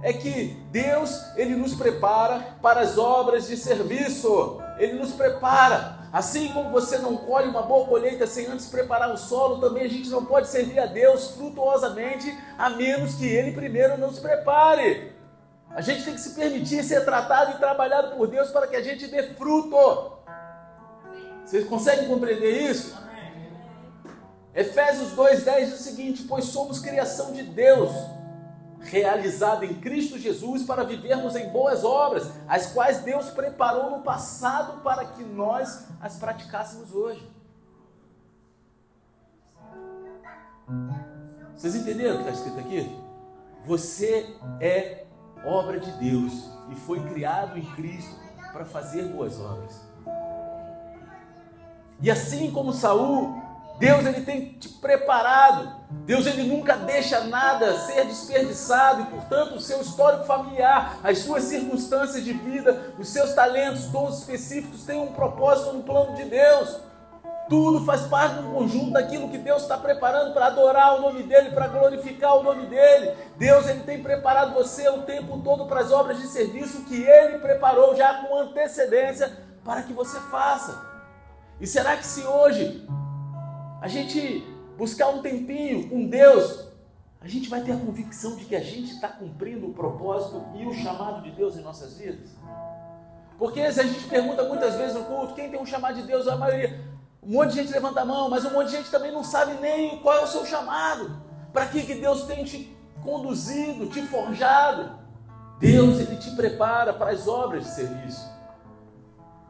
é 0.01 0.15
que 0.15 0.57
Deus, 0.71 1.23
ele 1.37 1.55
nos 1.55 1.75
prepara 1.75 2.57
para 2.63 2.81
as 2.81 2.97
obras 2.97 3.47
de 3.47 3.59
serviço. 3.59 4.59
Ele 4.79 4.95
nos 4.95 5.13
prepara. 5.13 6.02
Assim 6.13 6.53
como 6.53 6.71
você 6.71 6.99
não 6.99 7.17
colhe 7.17 7.49
uma 7.49 7.63
boa 7.63 7.87
colheita 7.87 8.27
sem 8.27 8.47
antes 8.47 8.67
preparar 8.67 9.11
o 9.11 9.17
solo, 9.17 9.61
também 9.61 9.85
a 9.85 9.89
gente 9.89 10.11
não 10.11 10.27
pode 10.27 10.49
servir 10.49 10.79
a 10.79 10.85
Deus 10.85 11.31
frutuosamente 11.31 12.39
a 12.59 12.69
menos 12.69 13.15
que 13.15 13.27
ele 13.27 13.53
primeiro 13.53 13.97
nos 13.97 14.19
prepare. 14.19 15.13
A 15.71 15.81
gente 15.81 16.05
tem 16.05 16.13
que 16.13 16.21
se 16.21 16.35
permitir 16.35 16.85
ser 16.85 17.03
tratado 17.07 17.53
e 17.53 17.59
trabalhado 17.59 18.15
por 18.15 18.29
Deus 18.29 18.51
para 18.51 18.67
que 18.67 18.77
a 18.77 18.83
gente 18.83 19.07
dê 19.07 19.23
fruto. 19.35 20.13
Vocês 21.47 21.67
conseguem 21.67 22.07
compreender 22.07 22.71
isso? 22.71 22.95
Efésios 24.55 25.15
2,10 25.15 25.65
diz 25.65 25.81
o 25.81 25.83
seguinte: 25.83 26.25
Pois 26.29 26.45
somos 26.45 26.79
criação 26.79 27.33
de 27.33 27.43
Deus, 27.43 27.91
realizada 28.85 29.65
em 29.65 29.75
Cristo 29.75 30.19
Jesus 30.19 30.65
para 30.65 30.83
vivermos 30.83 31.37
em 31.37 31.49
boas 31.49 31.85
obras, 31.85 32.31
as 32.49 32.73
quais 32.73 33.01
Deus 33.01 33.31
preparou 33.31 33.91
no 33.91 34.03
passado 34.03 34.81
para 34.83 35.05
que 35.05 35.23
nós 35.23 35.87
as 36.01 36.17
praticássemos 36.17 36.95
hoje. 36.95 37.31
Vocês 41.55 41.77
entenderam 41.77 42.17
o 42.17 42.25
que 42.25 42.31
está 42.31 42.33
escrito 42.33 42.59
aqui? 42.59 42.99
Você 43.67 44.37
é 44.61 45.05
obra 45.45 45.79
de 45.79 45.91
Deus 45.93 46.51
e 46.71 46.75
foi 46.75 47.01
criado 47.09 47.59
em 47.59 47.65
Cristo 47.75 48.17
para 48.53 48.65
fazer 48.65 49.05
boas 49.09 49.41
obras. 49.41 49.81
E 52.01 52.11
assim 52.11 52.51
como 52.51 52.73
Saul 52.73 53.41
Deus 53.79 54.07
ele 54.07 54.21
tem 54.23 54.53
te 54.53 54.69
preparado. 54.69 55.83
Deus 56.05 56.27
ele 56.27 56.45
nunca 56.45 56.77
deixa 56.77 57.21
nada 57.25 57.79
ser 57.79 58.05
desperdiçado 58.07 59.03
e, 59.03 59.07
portanto, 59.07 59.57
o 59.57 59.61
seu 59.61 59.81
histórico 59.81 60.25
familiar, 60.25 60.99
as 61.03 61.19
suas 61.19 61.45
circunstâncias 61.45 62.25
de 62.25 62.33
vida, 62.33 62.95
os 62.99 63.09
seus 63.09 63.33
talentos, 63.33 63.87
dons 63.87 64.19
específicos 64.19 64.85
têm 64.85 65.01
um 65.01 65.13
propósito 65.13 65.73
no 65.73 65.83
plano 65.83 66.15
de 66.15 66.25
Deus. 66.25 66.81
Tudo 67.49 67.85
faz 67.85 68.03
parte 68.03 68.37
do 68.37 68.51
conjunto 68.51 68.93
daquilo 68.93 69.29
que 69.29 69.37
Deus 69.37 69.63
está 69.63 69.77
preparando 69.77 70.33
para 70.33 70.47
adorar 70.47 70.97
o 70.97 71.03
nome 71.03 71.23
dEle, 71.25 71.51
para 71.51 71.69
glorificar 71.69 72.37
o 72.37 72.43
nome 72.43 72.67
dEle. 72.67 73.13
Deus 73.37 73.69
ele 73.69 73.81
tem 73.81 74.03
preparado 74.03 74.55
você 74.55 74.89
o 74.89 75.03
tempo 75.03 75.39
todo 75.39 75.67
para 75.67 75.81
as 75.81 75.93
obras 75.93 76.19
de 76.19 76.29
serviço 76.29 76.85
que 76.85 77.03
Ele 77.03 77.39
preparou 77.39 77.95
já 77.95 78.15
com 78.15 78.39
antecedência 78.39 79.31
para 79.65 79.83
que 79.83 79.93
você 79.93 80.19
faça. 80.31 80.81
E 81.61 81.67
será 81.67 81.97
que 81.97 82.07
se 82.07 82.23
hoje 82.25 82.89
a 83.83 83.89
gente 83.89 84.47
buscar 84.79 85.09
um 85.09 85.21
tempinho 85.21 85.91
com 85.91 86.07
Deus, 86.07 86.69
a 87.21 87.27
gente 87.27 87.49
vai 87.49 87.63
ter 87.63 87.73
a 87.73 87.77
convicção 87.77 88.37
de 88.37 88.45
que 88.45 88.55
a 88.55 88.63
gente 88.63 88.93
está 88.93 89.09
cumprindo 89.09 89.67
o 89.67 89.75
propósito 89.75 90.41
e 90.55 90.65
o 90.65 90.73
chamado 90.73 91.21
de 91.21 91.33
Deus 91.33 91.57
em 91.57 91.63
nossas 91.63 91.99
vidas. 91.99 92.31
Porque 93.37 93.73
se 93.73 93.81
a 93.81 93.83
gente 93.83 94.05
pergunta 94.05 94.45
muitas 94.45 94.77
vezes 94.77 94.95
no 94.95 95.05
culto, 95.07 95.35
quem 95.35 95.51
tem 95.51 95.61
um 95.61 95.67
chamado 95.67 95.97
de 95.97 96.03
Deus, 96.07 96.29
a 96.29 96.37
maioria, 96.37 96.81
um 97.21 97.33
monte 97.33 97.51
de 97.51 97.57
gente 97.57 97.73
levanta 97.73 98.03
a 98.03 98.05
mão, 98.05 98.31
mas 98.31 98.45
um 98.45 98.53
monte 98.53 98.71
de 98.71 98.77
gente 98.77 98.91
também 98.91 99.11
não 99.11 99.25
sabe 99.25 99.55
nem 99.61 99.99
qual 99.99 100.17
é 100.17 100.23
o 100.23 100.29
seu 100.29 100.47
chamado. 100.47 101.21
Para 101.53 101.67
que, 101.67 101.83
que 101.83 101.97
Deus 101.97 102.23
tem 102.23 102.45
te 102.45 102.77
conduzido, 103.03 103.89
te 103.89 104.01
forjado. 104.03 104.97
Deus, 105.59 105.99
Ele 105.99 106.17
te 106.19 106.31
prepara 106.37 106.93
para 106.93 107.11
as 107.11 107.27
obras 107.27 107.65
de 107.65 107.71
serviço. 107.71 108.31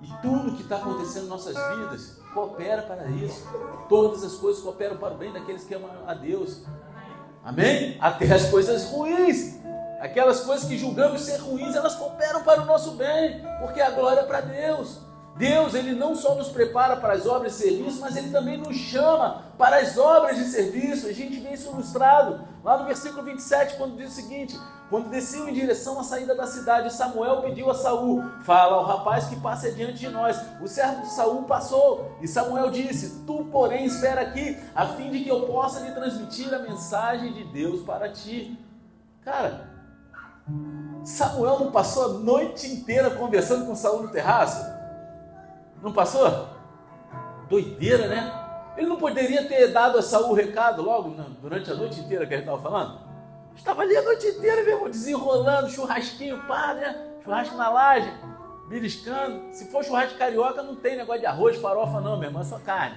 E 0.03 0.23
tudo 0.23 0.57
que 0.57 0.63
está 0.63 0.77
acontecendo 0.77 1.27
em 1.27 1.29
nossas 1.29 1.55
vidas 1.55 2.22
coopera 2.33 2.83
para 2.83 3.07
isso. 3.07 3.47
Todas 3.89 4.25
as 4.25 4.35
coisas 4.35 4.63
cooperam 4.63 4.97
para 4.97 5.15
o 5.15 5.17
bem 5.17 5.33
daqueles 5.33 5.65
que 5.65 5.75
amam 5.75 5.91
a 6.07 6.15
Deus. 6.15 6.63
Amém? 7.45 7.97
Até 8.01 8.33
as 8.33 8.49
coisas 8.51 8.85
ruins. 8.91 9.61
Aquelas 10.01 10.41
coisas 10.41 10.67
que 10.69 10.77
julgamos 10.77 11.21
ser 11.23 11.37
ruins, 11.37 11.77
elas 11.77 11.95
cooperam 11.95 12.43
para 12.43 12.63
o 12.63 12.65
nosso 12.65 12.93
bem, 12.93 13.41
porque 13.61 13.81
a 13.81 13.91
glória 13.91 14.21
é 14.21 14.25
para 14.25 14.41
Deus. 14.41 14.99
Deus, 15.37 15.75
Ele 15.75 15.93
não 15.93 16.15
só 16.15 16.35
nos 16.35 16.49
prepara 16.49 16.97
para 16.97 17.15
as 17.15 17.27
obras 17.27 17.53
de 17.53 17.59
serviço, 17.59 18.01
mas 18.01 18.17
Ele 18.17 18.31
também 18.31 18.59
nos 18.59 18.77
chama 18.77 19.45
para 19.57 19.77
as 19.77 19.97
obras 19.97 20.37
de 20.37 20.45
serviço. 20.45 21.07
A 21.07 21.13
gente 21.13 21.39
vê 21.41 21.53
isso 21.53 21.71
ilustrado 21.71 22.41
lá 22.63 22.79
no 22.79 22.87
versículo 22.87 23.23
27, 23.23 23.77
quando 23.77 23.97
diz 23.97 24.13
o 24.13 24.15
seguinte: 24.15 24.59
Quando 24.89 25.11
desciam 25.11 25.49
em 25.49 25.53
direção 25.53 25.99
à 25.99 26.05
saída 26.05 26.35
da 26.35 26.47
cidade, 26.47 26.93
Samuel 26.93 27.43
pediu 27.43 27.71
a 27.71 27.75
Saul: 27.75 28.23
Fala 28.43 28.77
ao 28.77 28.85
rapaz 28.85 29.27
que 29.27 29.37
passe 29.41 29.69
adiante 29.69 29.99
de 29.99 30.09
nós. 30.09 30.37
O 30.61 30.69
servo 30.69 31.03
de 31.03 31.11
Saul 31.11 31.43
passou, 31.45 32.17
e 32.21 32.29
Samuel 32.29 32.71
disse: 32.71 33.25
Tu, 33.27 33.45
porém, 33.51 33.85
espera 33.85 34.23
aqui, 34.23 34.57
a 34.75 34.87
fim 34.87 35.11
de 35.11 35.25
que 35.25 35.29
eu 35.29 35.47
possa 35.47 35.81
lhe 35.81 35.93
transmitir 35.93 36.53
a 36.55 36.59
mensagem 36.59 37.33
de 37.33 37.45
Deus 37.45 37.83
para 37.83 38.09
ti. 38.09 38.59
Cara, 39.23 39.71
Samuel 41.05 41.61
não 41.61 41.73
passou 41.73 42.05
a 42.05 42.19
noite 42.19 42.67
inteira 42.67 43.11
conversando 43.11 43.67
com 43.67 43.75
Saul 43.75 44.03
no 44.03 44.09
terraço? 44.09 44.65
Não 45.83 45.93
passou? 45.93 46.49
Doideira, 47.49 48.07
né? 48.09 48.42
Ele 48.77 48.87
não 48.87 48.97
poderia 48.97 49.47
ter 49.47 49.69
dado 49.69 49.99
a 49.99 50.03
Saul 50.03 50.31
o 50.31 50.35
recado 50.35 50.83
logo 50.83 51.11
durante 51.41 51.71
a 51.71 51.75
noite 51.75 52.01
inteira 52.01 52.27
que 52.27 52.35
a 52.35 52.37
gente 52.39 52.47
estava 52.47 52.63
falando? 52.63 53.01
Estava 53.55 53.83
ali 53.83 53.97
a 53.97 54.03
noite 54.03 54.27
inteira, 54.27 54.63
mesmo, 54.65 54.89
desenrolando, 54.89 55.71
churrasquinho, 55.71 56.43
pá, 56.47 56.75
né? 56.75 56.97
Churrasco 57.23 57.57
na 57.57 57.69
laje, 57.69 58.11
beliscando. 58.69 59.55
Se 59.55 59.71
for 59.71 59.85
churrasco 59.85 60.19
carioca, 60.19 60.63
não 60.63 60.75
tem 60.75 60.97
negócio 60.97 61.21
de 61.21 61.27
arroz, 61.27 61.57
farofa, 61.59 62.01
não, 62.01 62.17
meu 62.17 62.29
irmão, 62.29 62.43
é 62.43 62.45
só 62.45 62.59
carne. 62.59 62.97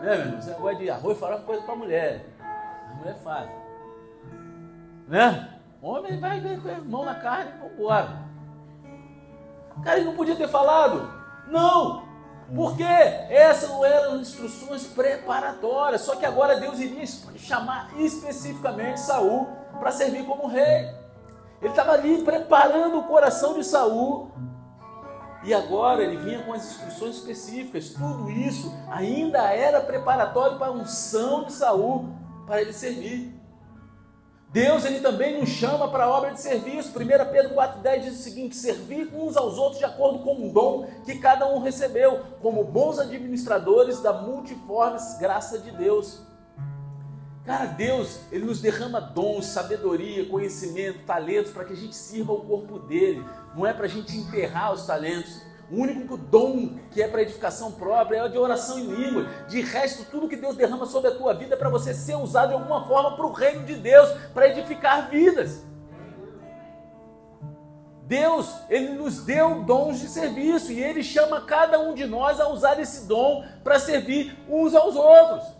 meu 0.00 0.12
irmão? 0.14 0.38
Esse 0.38 0.50
negócio 0.50 0.78
de 0.78 0.90
arroz, 0.90 1.18
farofa 1.18 1.42
é 1.42 1.46
coisa 1.46 1.62
para 1.62 1.76
mulher. 1.76 2.26
A 2.40 2.94
mulher 2.96 3.16
faz. 3.22 3.50
Né? 5.06 5.52
Homem 5.80 6.18
vai 6.18 6.40
com 6.40 6.68
a 6.68 6.78
mão 6.80 7.04
na 7.04 7.14
carne 7.14 7.52
vambora. 7.60 8.26
Cara, 9.84 9.98
ele 9.98 10.06
não 10.06 10.16
podia 10.16 10.34
ter 10.34 10.48
falado. 10.48 11.08
Não! 11.46 12.05
Porque 12.54 12.82
essas 12.82 13.68
não 13.68 13.84
eram 13.84 14.20
instruções 14.20 14.84
preparatórias. 14.84 16.02
Só 16.02 16.16
que 16.16 16.24
agora 16.24 16.60
Deus 16.60 16.78
iria 16.78 17.04
chamar 17.36 17.90
especificamente 17.98 19.00
Saul 19.00 19.48
para 19.78 19.90
servir 19.90 20.24
como 20.24 20.46
rei. 20.46 20.94
Ele 21.60 21.70
estava 21.70 21.92
ali 21.92 22.22
preparando 22.22 22.98
o 22.98 23.04
coração 23.04 23.54
de 23.54 23.64
Saul. 23.64 24.30
E 25.42 25.54
agora 25.54 26.02
ele 26.02 26.16
vinha 26.16 26.42
com 26.42 26.52
as 26.52 26.64
instruções 26.64 27.16
específicas. 27.16 27.90
Tudo 27.90 28.30
isso 28.30 28.72
ainda 28.88 29.52
era 29.52 29.80
preparatório 29.80 30.58
para 30.58 30.68
a 30.68 30.72
unção 30.72 31.44
de 31.44 31.52
Saul 31.52 32.08
para 32.46 32.60
ele 32.60 32.72
servir. 32.72 33.35
Deus 34.48 34.84
ele 34.84 35.00
também 35.00 35.40
nos 35.40 35.50
chama 35.50 35.88
para 35.88 36.04
a 36.04 36.10
obra 36.10 36.32
de 36.32 36.40
serviço. 36.40 36.90
1 36.90 37.30
Pedro 37.30 37.54
4,10 37.54 38.00
diz 38.00 38.20
o 38.20 38.22
seguinte: 38.22 38.56
servir 38.56 39.10
uns 39.14 39.36
aos 39.36 39.58
outros 39.58 39.78
de 39.78 39.84
acordo 39.84 40.20
com 40.20 40.48
o 40.48 40.52
dom 40.52 40.88
que 41.04 41.18
cada 41.18 41.46
um 41.48 41.58
recebeu, 41.58 42.22
como 42.40 42.64
bons 42.64 42.98
administradores 42.98 44.00
da 44.00 44.12
multiforme 44.12 44.98
graça 45.18 45.58
de 45.58 45.70
Deus. 45.72 46.22
Cara, 47.44 47.66
Deus, 47.66 48.20
Ele 48.32 48.44
nos 48.44 48.60
derrama 48.60 49.00
dons, 49.00 49.46
sabedoria, 49.46 50.28
conhecimento, 50.28 51.04
talentos 51.04 51.52
para 51.52 51.64
que 51.64 51.74
a 51.74 51.76
gente 51.76 51.94
sirva 51.94 52.32
o 52.32 52.40
corpo 52.40 52.80
dele. 52.80 53.24
Não 53.54 53.64
é 53.64 53.72
para 53.72 53.86
a 53.86 53.88
gente 53.88 54.16
enterrar 54.16 54.72
os 54.72 54.84
talentos, 54.84 55.40
o 55.70 55.80
único 55.80 56.16
dom 56.16 56.78
que 56.90 57.02
é 57.02 57.08
para 57.08 57.22
edificação 57.22 57.72
própria 57.72 58.18
é 58.18 58.24
o 58.24 58.28
de 58.28 58.38
oração 58.38 58.78
em 58.78 58.86
língua. 58.86 59.26
De 59.48 59.60
resto, 59.60 60.04
tudo 60.10 60.28
que 60.28 60.36
Deus 60.36 60.56
derrama 60.56 60.86
sobre 60.86 61.10
a 61.10 61.14
tua 61.14 61.34
vida 61.34 61.54
é 61.54 61.58
para 61.58 61.68
você 61.68 61.92
ser 61.92 62.14
usado 62.14 62.48
de 62.48 62.54
alguma 62.54 62.86
forma 62.86 63.16
para 63.16 63.26
o 63.26 63.32
reino 63.32 63.64
de 63.64 63.74
Deus, 63.74 64.10
para 64.32 64.48
edificar 64.48 65.10
vidas. 65.10 65.62
Deus, 68.02 68.54
Ele 68.70 68.90
nos 68.90 69.24
deu 69.24 69.64
dons 69.64 69.98
de 69.98 70.08
serviço 70.08 70.70
e 70.70 70.80
Ele 70.80 71.02
chama 71.02 71.40
cada 71.40 71.80
um 71.80 71.94
de 71.94 72.06
nós 72.06 72.38
a 72.38 72.48
usar 72.48 72.78
esse 72.78 73.06
dom 73.06 73.44
para 73.64 73.80
servir 73.80 74.38
uns 74.48 74.74
aos 74.74 74.94
outros. 74.94 75.56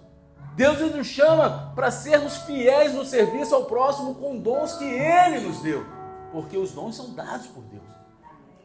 Deus 0.55 0.81
ele 0.81 0.97
nos 0.97 1.09
chama 1.09 1.73
para 1.75 1.91
sermos 1.91 2.39
fiéis 2.39 2.95
no 2.95 3.05
serviço 3.05 3.55
ao 3.55 3.67
próximo 3.67 4.15
com 4.15 4.39
dons 4.39 4.73
que 4.75 4.85
Ele 4.85 5.41
nos 5.41 5.61
deu, 5.61 5.85
porque 6.33 6.57
os 6.57 6.73
dons 6.73 6.97
são 6.97 7.13
dados 7.13 7.47
por 7.49 7.63
Deus. 7.65 7.76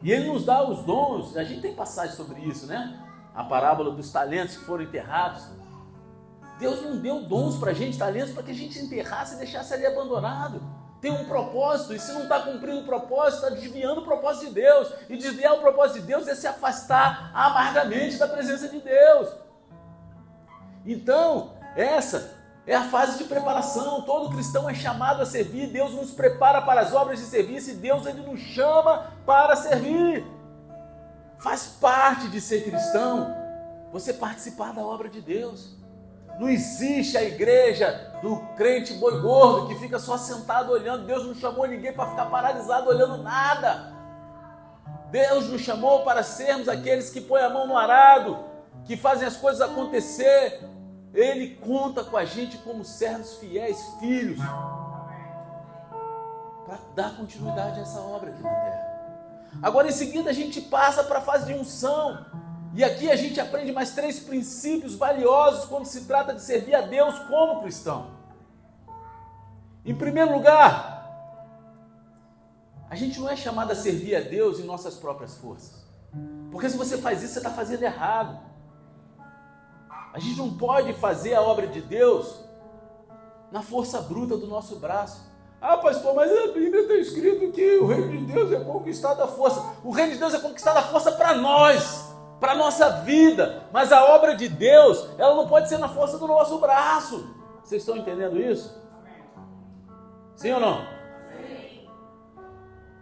E 0.02 0.10
ele 0.10 0.30
nos 0.30 0.44
dá 0.44 0.68
os 0.68 0.84
dons, 0.84 1.36
a 1.36 1.44
gente 1.44 1.60
tem 1.60 1.74
passagem 1.74 2.16
sobre 2.16 2.40
isso, 2.40 2.66
né? 2.66 3.00
A 3.34 3.44
parábola 3.44 3.92
dos 3.92 4.10
talentos 4.10 4.56
que 4.56 4.64
foram 4.64 4.82
enterrados. 4.82 5.46
Deus 6.58 6.82
não 6.82 6.98
deu 6.98 7.22
dons 7.22 7.58
para 7.58 7.70
a 7.70 7.74
gente, 7.74 7.96
talentos, 7.96 8.32
para 8.32 8.42
que 8.42 8.50
a 8.50 8.54
gente 8.54 8.78
enterrasse 8.78 9.34
e 9.34 9.38
deixasse 9.38 9.72
ali 9.74 9.86
abandonado. 9.86 10.60
Tem 11.00 11.10
um 11.10 11.24
propósito, 11.24 11.94
e 11.94 11.98
se 11.98 12.12
não 12.12 12.22
está 12.22 12.40
cumprindo 12.40 12.80
o 12.80 12.84
propósito, 12.84 13.44
está 13.44 13.50
desviando 13.50 14.02
o 14.02 14.04
propósito 14.04 14.46
de 14.46 14.54
Deus. 14.54 14.92
E 15.08 15.16
desviar 15.16 15.54
o 15.54 15.60
propósito 15.60 16.00
de 16.00 16.06
Deus 16.06 16.28
é 16.28 16.34
se 16.34 16.46
afastar 16.46 17.32
amargamente 17.34 18.16
da 18.16 18.28
presença 18.28 18.68
de 18.68 18.80
Deus. 18.80 19.28
Então, 20.84 21.54
essa 21.74 22.41
é 22.66 22.74
a 22.74 22.84
fase 22.84 23.18
de 23.18 23.24
preparação. 23.24 24.02
Todo 24.02 24.30
cristão 24.30 24.68
é 24.68 24.74
chamado 24.74 25.22
a 25.22 25.26
servir. 25.26 25.68
Deus 25.68 25.92
nos 25.92 26.12
prepara 26.12 26.62
para 26.62 26.80
as 26.80 26.92
obras 26.92 27.18
de 27.18 27.26
serviço 27.26 27.70
e 27.70 27.74
Deus 27.74 28.06
ele 28.06 28.20
nos 28.20 28.40
chama 28.40 29.12
para 29.26 29.56
servir. 29.56 30.24
Faz 31.38 31.66
parte 31.80 32.28
de 32.28 32.40
ser 32.40 32.62
cristão 32.64 33.34
você 33.92 34.12
participar 34.12 34.72
da 34.72 34.82
obra 34.82 35.08
de 35.08 35.20
Deus. 35.20 35.76
Não 36.38 36.48
existe 36.48 37.16
a 37.18 37.22
igreja 37.22 38.12
do 38.22 38.38
crente 38.56 38.94
boi 38.94 39.20
gordo 39.20 39.68
que 39.68 39.74
fica 39.74 39.98
só 39.98 40.16
sentado 40.16 40.72
olhando. 40.72 41.06
Deus 41.06 41.26
não 41.26 41.34
chamou 41.34 41.66
ninguém 41.66 41.92
para 41.92 42.10
ficar 42.10 42.26
paralisado 42.26 42.88
olhando 42.88 43.18
nada. 43.18 43.92
Deus 45.10 45.48
nos 45.48 45.60
chamou 45.60 46.04
para 46.04 46.22
sermos 46.22 46.68
aqueles 46.68 47.10
que 47.10 47.20
põem 47.20 47.42
a 47.42 47.50
mão 47.50 47.66
no 47.66 47.76
arado, 47.76 48.38
que 48.84 48.96
fazem 48.96 49.28
as 49.28 49.36
coisas 49.36 49.60
acontecer. 49.60 50.64
Ele 51.14 51.56
conta 51.56 52.02
com 52.02 52.16
a 52.16 52.24
gente 52.24 52.56
como 52.58 52.84
servos 52.84 53.36
fiéis, 53.36 53.78
filhos, 54.00 54.38
para 56.64 56.78
dar 56.94 57.16
continuidade 57.16 57.80
a 57.80 57.82
essa 57.82 58.00
obra 58.00 58.30
aqui 58.30 58.42
na 58.42 58.50
terra. 58.50 58.92
Agora, 59.60 59.88
em 59.88 59.92
seguida, 59.92 60.30
a 60.30 60.32
gente 60.32 60.60
passa 60.60 61.04
para 61.04 61.18
a 61.18 61.22
fase 61.22 61.46
de 61.46 61.54
unção. 61.54 62.24
E 62.74 62.82
aqui 62.82 63.10
a 63.10 63.16
gente 63.16 63.38
aprende 63.38 63.70
mais 63.70 63.90
três 63.94 64.20
princípios 64.20 64.94
valiosos 64.94 65.66
quando 65.66 65.84
se 65.84 66.06
trata 66.06 66.34
de 66.34 66.40
servir 66.40 66.74
a 66.74 66.80
Deus 66.80 67.18
como 67.24 67.60
cristão. 67.60 68.12
Em 69.84 69.94
primeiro 69.94 70.32
lugar, 70.32 71.02
a 72.88 72.96
gente 72.96 73.20
não 73.20 73.28
é 73.28 73.36
chamado 73.36 73.72
a 73.72 73.74
servir 73.74 74.16
a 74.16 74.20
Deus 74.20 74.58
em 74.58 74.64
nossas 74.64 74.94
próprias 74.94 75.36
forças. 75.36 75.82
Porque 76.50 76.70
se 76.70 76.76
você 76.76 76.96
faz 76.96 77.22
isso, 77.22 77.34
você 77.34 77.38
está 77.40 77.50
fazendo 77.50 77.82
errado. 77.82 78.51
A 80.12 80.18
gente 80.18 80.38
não 80.38 80.52
pode 80.54 80.92
fazer 80.94 81.34
a 81.34 81.42
obra 81.42 81.66
de 81.66 81.80
Deus 81.80 82.44
na 83.50 83.62
força 83.62 84.00
bruta 84.00 84.36
do 84.36 84.46
nosso 84.46 84.76
braço. 84.76 85.30
Ah, 85.60 85.76
pastor, 85.76 86.14
mas 86.14 86.30
a 86.30 86.48
Bíblia 86.48 86.82
está 86.82 86.94
escrito 86.94 87.52
que 87.52 87.76
o 87.76 87.86
reino 87.86 88.10
de 88.10 88.32
Deus 88.32 88.52
é 88.52 88.60
conquistado 88.60 89.22
à 89.22 89.28
força. 89.28 89.64
O 89.84 89.90
reino 89.90 90.12
de 90.12 90.18
Deus 90.18 90.34
é 90.34 90.38
conquistado 90.38 90.78
à 90.78 90.82
força 90.82 91.12
para 91.12 91.34
nós 91.34 92.12
para 92.42 92.52
a 92.52 92.56
nossa 92.56 92.90
vida. 93.02 93.68
Mas 93.72 93.92
a 93.92 94.04
obra 94.04 94.34
de 94.34 94.48
Deus, 94.48 95.08
ela 95.16 95.36
não 95.36 95.46
pode 95.46 95.68
ser 95.68 95.78
na 95.78 95.88
força 95.88 96.18
do 96.18 96.26
nosso 96.26 96.58
braço. 96.58 97.32
Vocês 97.62 97.82
estão 97.82 97.96
entendendo 97.96 98.40
isso? 98.40 98.76
Sim 100.34 100.50
ou 100.52 100.60
não? 100.60 100.84
Sim. 101.36 101.86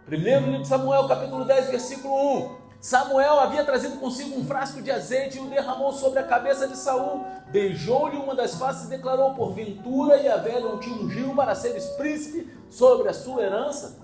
Primeiro 0.05 0.45
livro 0.45 0.61
de 0.61 0.67
Samuel, 0.67 1.07
capítulo 1.07 1.43
10, 1.43 1.71
versículo 1.71 2.13
1. 2.57 2.60
Samuel 2.81 3.39
havia 3.39 3.63
trazido 3.63 3.97
consigo 3.97 4.39
um 4.39 4.43
frasco 4.43 4.81
de 4.81 4.89
azeite 4.89 5.37
e 5.37 5.39
o 5.39 5.45
derramou 5.45 5.93
sobre 5.93 6.17
a 6.17 6.23
cabeça 6.23 6.67
de 6.67 6.75
Saul. 6.75 7.23
Beijou-lhe 7.51 8.17
uma 8.17 8.33
das 8.33 8.55
faces 8.55 8.87
e 8.87 8.89
declarou: 8.89 9.35
Porventura 9.35 10.17
e 10.17 10.27
a 10.27 10.37
velha 10.37 10.61
não 10.61 10.79
te 10.79 10.89
ungiu 10.89 11.35
para 11.35 11.53
seres 11.53 11.85
príncipe 11.91 12.51
sobre 12.71 13.07
a 13.07 13.13
sua 13.13 13.43
herança? 13.43 13.99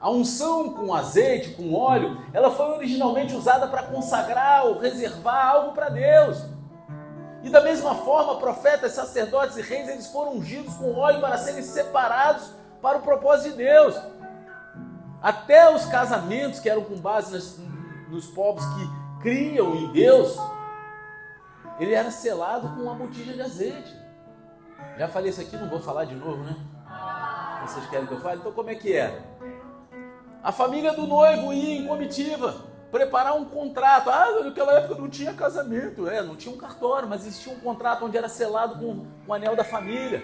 A 0.00 0.10
unção 0.10 0.74
com 0.74 0.92
azeite, 0.92 1.50
com 1.50 1.72
óleo, 1.72 2.20
ela 2.32 2.50
foi 2.50 2.66
originalmente 2.66 3.36
usada 3.36 3.68
para 3.68 3.84
consagrar 3.84 4.66
ou 4.66 4.80
reservar 4.80 5.54
algo 5.54 5.72
para 5.72 5.88
Deus. 5.88 6.42
E 7.44 7.48
da 7.48 7.60
mesma 7.60 7.94
forma, 7.94 8.40
profetas, 8.40 8.92
sacerdotes 8.92 9.56
e 9.56 9.62
reis, 9.62 9.88
eles 9.88 10.08
foram 10.08 10.32
ungidos 10.32 10.74
com 10.74 10.92
óleo 10.92 11.20
para 11.20 11.38
serem 11.38 11.62
separados 11.62 12.50
para 12.82 12.98
o 12.98 13.02
propósito 13.02 13.50
de 13.50 13.58
Deus. 13.58 13.94
Até 15.22 15.72
os 15.72 15.84
casamentos 15.86 16.58
que 16.58 16.68
eram 16.68 16.82
com 16.82 16.96
base 16.96 17.32
nas, 17.32 17.58
nos 18.10 18.26
povos 18.26 18.64
que 18.64 19.22
criam 19.22 19.74
em 19.74 19.92
Deus, 19.92 20.36
ele 21.78 21.94
era 21.94 22.10
selado 22.10 22.68
com 22.70 22.82
uma 22.82 22.94
botija 22.94 23.32
de 23.32 23.42
azeite. 23.42 23.96
Já 24.96 25.08
falei 25.08 25.30
isso 25.30 25.40
aqui, 25.40 25.56
não 25.56 25.68
vou 25.68 25.80
falar 25.80 26.04
de 26.04 26.14
novo, 26.14 26.42
né? 26.42 26.56
Vocês 27.66 27.86
querem 27.86 28.06
que 28.06 28.14
eu 28.14 28.20
fale? 28.20 28.40
Então 28.40 28.52
como 28.52 28.70
é 28.70 28.74
que 28.74 28.92
era? 28.92 29.22
A 30.42 30.52
família 30.52 30.92
do 30.92 31.06
noivo 31.06 31.52
ia 31.52 31.80
em 31.80 31.86
comitiva 31.86 32.68
preparar 32.90 33.36
um 33.36 33.44
contrato. 33.44 34.08
Ah, 34.10 34.44
naquela 34.44 34.72
época 34.72 35.00
não 35.00 35.08
tinha 35.08 35.34
casamento, 35.34 36.08
é, 36.08 36.22
não 36.22 36.36
tinha 36.36 36.54
um 36.54 36.58
cartório, 36.58 37.08
mas 37.08 37.22
existia 37.22 37.52
um 37.52 37.60
contrato 37.60 38.04
onde 38.04 38.16
era 38.16 38.28
selado 38.28 38.78
com 38.78 39.06
o 39.26 39.34
anel 39.34 39.54
da 39.54 39.64
família. 39.64 40.22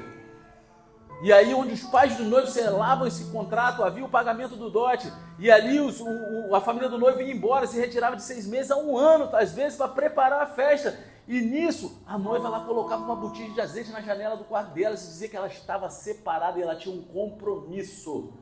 E 1.22 1.32
aí, 1.32 1.54
onde 1.54 1.72
os 1.72 1.84
pais 1.84 2.16
do 2.16 2.24
noivo 2.24 2.48
selavam 2.48 3.06
esse 3.06 3.26
contrato, 3.30 3.82
havia 3.82 4.04
o 4.04 4.08
pagamento 4.08 4.56
do 4.56 4.68
dote. 4.68 5.10
E 5.38 5.50
ali 5.50 5.80
os, 5.80 6.00
o, 6.00 6.54
a 6.54 6.60
família 6.60 6.88
do 6.88 6.98
noivo 6.98 7.20
ia 7.20 7.32
embora, 7.32 7.66
se 7.66 7.78
retirava 7.78 8.16
de 8.16 8.22
seis 8.22 8.46
meses 8.46 8.70
a 8.70 8.76
um 8.76 8.96
ano, 8.96 9.34
às 9.34 9.52
vezes, 9.52 9.76
para 9.78 9.88
preparar 9.88 10.42
a 10.42 10.46
festa. 10.46 10.98
E 11.26 11.40
nisso, 11.40 12.02
a 12.06 12.18
noiva 12.18 12.48
ela 12.48 12.64
colocava 12.66 13.02
uma 13.02 13.16
botija 13.16 13.52
de 13.52 13.60
azeite 13.60 13.90
na 13.90 14.02
janela 14.02 14.36
do 14.36 14.44
quarto 14.44 14.74
dela, 14.74 14.96
se 14.96 15.06
dizia 15.06 15.28
que 15.28 15.36
ela 15.36 15.46
estava 15.46 15.88
separada 15.88 16.58
e 16.58 16.62
ela 16.62 16.76
tinha 16.76 16.94
um 16.94 17.02
compromisso. 17.02 18.32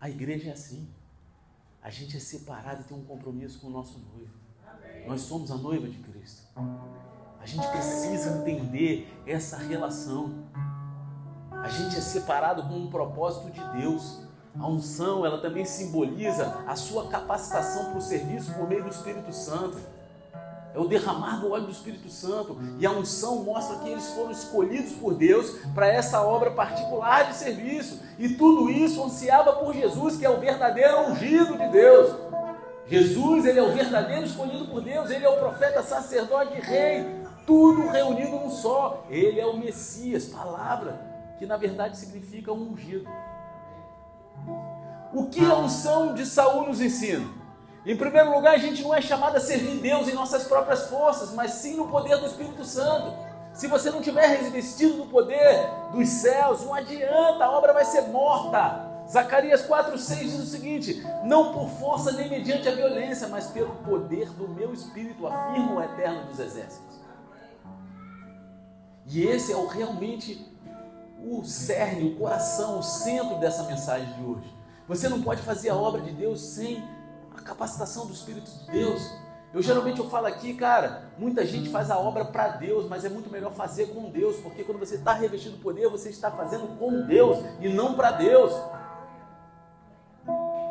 A 0.00 0.08
igreja 0.08 0.48
é 0.48 0.52
assim. 0.52 0.88
A 1.82 1.90
gente 1.90 2.16
é 2.16 2.20
separado 2.20 2.82
e 2.82 2.84
tem 2.84 2.96
um 2.96 3.04
compromisso 3.04 3.60
com 3.60 3.66
o 3.66 3.70
nosso 3.70 3.98
noivo. 3.98 4.32
Nós 5.06 5.22
somos 5.22 5.50
a 5.50 5.56
noiva 5.56 5.88
de 5.88 5.98
Cristo. 5.98 6.42
A 7.40 7.46
gente 7.46 7.66
precisa 7.68 8.38
entender 8.38 9.08
essa 9.26 9.56
relação. 9.56 10.46
A 11.62 11.68
gente 11.68 11.96
é 11.96 12.00
separado 12.00 12.62
com 12.64 12.74
um 12.74 12.90
propósito 12.90 13.50
de 13.50 13.62
Deus. 13.80 14.20
A 14.58 14.66
unção, 14.66 15.24
ela 15.24 15.38
também 15.38 15.64
simboliza 15.64 16.56
a 16.66 16.74
sua 16.74 17.08
capacitação 17.08 17.90
para 17.90 17.98
o 17.98 18.02
serviço 18.02 18.52
por 18.54 18.68
meio 18.68 18.84
do 18.84 18.90
Espírito 18.90 19.32
Santo 19.32 19.78
é 20.74 20.78
o 20.78 20.86
derramar 20.86 21.40
do 21.40 21.50
óleo 21.50 21.64
do 21.64 21.72
Espírito 21.72 22.08
Santo. 22.08 22.56
E 22.78 22.86
a 22.86 22.90
unção 22.90 23.42
mostra 23.42 23.78
que 23.78 23.88
eles 23.88 24.08
foram 24.10 24.30
escolhidos 24.30 24.92
por 24.92 25.14
Deus 25.14 25.56
para 25.74 25.88
essa 25.88 26.22
obra 26.22 26.52
particular 26.52 27.24
de 27.28 27.34
serviço. 27.36 28.00
E 28.18 28.28
tudo 28.30 28.70
isso 28.70 29.02
ansiava 29.02 29.54
por 29.54 29.74
Jesus, 29.74 30.16
que 30.16 30.24
é 30.24 30.30
o 30.30 30.38
verdadeiro 30.38 31.10
ungido 31.10 31.58
de 31.58 31.68
Deus. 31.68 32.14
Jesus, 32.86 33.44
ele 33.44 33.58
é 33.58 33.62
o 33.62 33.72
verdadeiro 33.72 34.24
escolhido 34.24 34.66
por 34.66 34.80
Deus, 34.80 35.10
ele 35.10 35.24
é 35.24 35.28
o 35.28 35.36
profeta, 35.36 35.82
sacerdote 35.82 36.56
e 36.56 36.60
rei, 36.60 37.06
tudo 37.46 37.88
reunido 37.88 38.30
num 38.30 38.50
só. 38.50 39.04
Ele 39.10 39.38
é 39.40 39.46
o 39.46 39.58
Messias, 39.58 40.26
palavra, 40.26 40.98
que 41.38 41.46
na 41.46 41.56
verdade 41.56 41.96
significa 41.96 42.52
ungido. 42.52 43.08
O 45.12 45.26
que 45.26 45.44
a 45.44 45.54
unção 45.54 46.14
de 46.14 46.26
Saul 46.26 46.66
nos 46.66 46.80
ensina? 46.80 47.26
Em 47.86 47.96
primeiro 47.96 48.34
lugar, 48.34 48.54
a 48.54 48.58
gente 48.58 48.82
não 48.82 48.94
é 48.94 49.00
chamado 49.00 49.36
a 49.36 49.40
servir 49.40 49.80
Deus 49.80 50.08
em 50.08 50.12
nossas 50.12 50.44
próprias 50.44 50.88
forças, 50.88 51.32
mas 51.32 51.52
sim 51.52 51.76
no 51.76 51.88
poder 51.88 52.18
do 52.18 52.26
Espírito 52.26 52.64
Santo. 52.64 53.16
Se 53.52 53.66
você 53.66 53.90
não 53.90 54.02
tiver 54.02 54.26
revestido 54.26 54.98
do 54.98 55.06
poder 55.06 55.66
dos 55.92 56.08
céus, 56.08 56.64
não 56.64 56.74
adianta, 56.74 57.44
a 57.44 57.50
obra 57.50 57.72
vai 57.72 57.84
ser 57.84 58.02
morta. 58.02 58.86
Zacarias 59.10 59.66
4,6 59.66 60.18
diz 60.18 60.38
o 60.38 60.46
seguinte: 60.46 61.02
Não 61.24 61.52
por 61.52 61.68
força 61.70 62.12
nem 62.12 62.28
mediante 62.28 62.68
a 62.68 62.74
violência, 62.74 63.26
mas 63.28 63.46
pelo 63.46 63.74
poder 63.76 64.28
do 64.30 64.46
meu 64.48 64.74
espírito, 64.74 65.26
afirma 65.26 65.76
o 65.76 65.82
eterno 65.82 66.26
dos 66.26 66.38
exércitos. 66.38 66.98
E 69.06 69.22
esse 69.22 69.50
é 69.50 69.56
o, 69.56 69.66
realmente 69.66 70.47
o 71.24 71.44
cerne, 71.44 72.12
o 72.12 72.16
coração, 72.16 72.78
o 72.78 72.82
centro 72.82 73.36
dessa 73.38 73.64
mensagem 73.64 74.12
de 74.14 74.22
hoje. 74.22 74.54
Você 74.86 75.08
não 75.08 75.22
pode 75.22 75.42
fazer 75.42 75.70
a 75.70 75.76
obra 75.76 76.00
de 76.00 76.12
Deus 76.12 76.40
sem 76.40 76.82
a 77.36 77.42
capacitação 77.42 78.06
do 78.06 78.12
Espírito 78.12 78.50
de 78.50 78.70
Deus. 78.70 79.02
Eu 79.52 79.62
geralmente 79.62 79.98
eu 79.98 80.08
falo 80.10 80.26
aqui, 80.26 80.54
cara, 80.54 81.10
muita 81.18 81.44
gente 81.44 81.70
faz 81.70 81.90
a 81.90 81.98
obra 81.98 82.24
para 82.24 82.48
Deus, 82.48 82.86
mas 82.86 83.04
é 83.04 83.08
muito 83.08 83.30
melhor 83.30 83.52
fazer 83.52 83.86
com 83.86 84.10
Deus, 84.10 84.36
porque 84.36 84.62
quando 84.62 84.78
você 84.78 84.96
está 84.96 85.14
revestido 85.14 85.56
do 85.56 85.62
poder, 85.62 85.88
você 85.88 86.10
está 86.10 86.30
fazendo 86.30 86.78
com 86.78 87.06
Deus 87.06 87.38
e 87.60 87.68
não 87.68 87.94
para 87.94 88.12
Deus. 88.12 88.52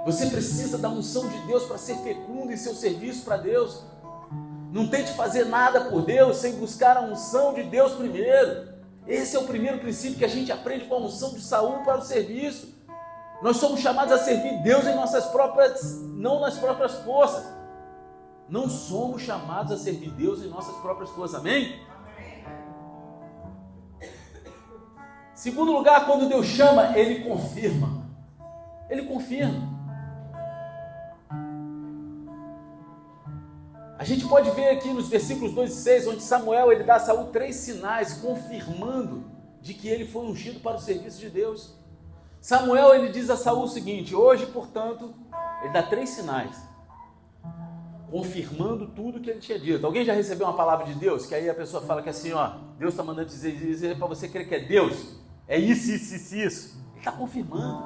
Você 0.06 0.28
precisa 0.28 0.78
da 0.78 0.90
unção 0.90 1.28
de 1.28 1.38
Deus 1.48 1.64
para 1.66 1.78
ser 1.78 1.98
fecundo 1.98 2.52
em 2.52 2.58
seu 2.58 2.74
serviço 2.74 3.26
para 3.26 3.38
Deus. 3.38 3.84
Não 4.72 4.88
tente 4.88 5.12
fazer 5.14 5.46
nada 5.46 5.86
por 5.86 6.04
Deus 6.04 6.38
sem 6.38 6.56
buscar 6.56 6.98
a 6.98 7.02
unção 7.02 7.54
de 7.54 7.64
Deus 7.64 7.94
primeiro. 7.94 8.67
Esse 9.08 9.36
é 9.36 9.39
o 9.39 9.46
primeiro 9.46 9.80
princípio 9.80 10.17
que 10.17 10.26
a 10.26 10.30
gente 10.30 10.52
aprende 10.52 10.86
com 10.86 10.96
a 10.96 11.00
unção 11.00 11.34
de 11.34 11.41
Saul 11.41 11.84
para 11.84 12.00
o 12.00 12.02
serviço. 12.02 12.76
Nós 13.41 13.58
somos 13.58 13.80
chamados 13.80 14.12
a 14.12 14.17
servir 14.17 14.62
Deus 14.63 14.86
em 14.86 14.96
nossas 14.96 15.26
próprias, 15.28 16.02
não 16.02 16.41
nas 16.41 16.58
próprias 16.58 16.96
forças. 17.00 17.46
Não 18.50 18.70
somos 18.70 19.22
chamados 19.22 19.72
a 19.72 19.78
servir 19.78 20.12
Deus 20.12 20.43
em 20.43 20.48
nossas 20.48 20.76
próprias 20.78 21.10
forças. 21.12 21.39
Amém? 21.39 21.80
Segundo 25.34 25.72
lugar, 25.72 26.06
quando 26.06 26.28
Deus 26.28 26.48
chama, 26.48 26.98
Ele 26.98 27.24
confirma. 27.24 28.06
Ele 28.89 29.06
confirma. 29.06 29.77
Gente 34.08 34.26
pode 34.28 34.50
ver 34.52 34.70
aqui 34.70 34.89
nos 34.89 35.10
versículos 35.10 35.54
2 35.54 35.72
e 35.72 35.76
6, 35.76 36.08
onde 36.08 36.24
Samuel 36.24 36.72
ele 36.72 36.84
dá 36.84 36.96
a 36.96 37.00
Saul 37.00 37.26
três 37.26 37.56
sinais 37.58 38.13
confirmando 38.13 39.26
de 39.62 39.74
que 39.74 39.88
ele 39.89 40.06
foi 40.06 40.26
ungido 40.26 40.60
para 40.62 40.78
o 40.78 40.80
serviço 40.80 41.20
de 41.20 41.30
Deus. 41.30 41.76
Samuel 42.39 42.96
ele 42.96 43.10
diz 43.10 43.30
a 43.30 43.36
Saul 43.36 43.63
o 43.63 43.67
seguinte: 43.67 44.15
Hoje, 44.15 44.46
portanto, 44.46 45.13
ele 45.62 45.74
dá 45.74 45.84
três 45.84 46.10
sinais. 46.10 46.56
confirmando 48.10 48.88
tudo 48.88 49.20
que 49.20 49.30
ele 49.30 49.39
tinha 49.41 49.60
dito. 49.60 49.86
Alguém 49.86 50.06
já 50.06 50.13
recebeu 50.13 50.48
uma 50.48 50.56
palavra 50.56 50.86
de 50.86 50.93
Deus? 50.93 51.26
Que 51.26 51.36
aí 51.36 51.50
a 51.50 51.54
pessoa 51.54 51.84
fala 51.84 52.02
que 52.02 52.08
assim, 52.10 52.32
ó, 52.32 52.52
Deus 52.80 52.93
está 52.93 53.04
mandando 53.04 53.28
dizer, 53.28 53.58
dizer 53.58 53.98
para 53.98 54.08
você 54.08 54.30
crer 54.30 54.48
que 54.48 54.56
é 54.56 54.60
Deus. 54.60 55.17
É 55.46 55.60
isso, 55.60 55.91
isso, 55.91 56.15
isso, 56.15 56.36
isso. 56.36 56.78
Ele 56.91 57.00
está 57.00 57.12
confirmando. 57.12 57.84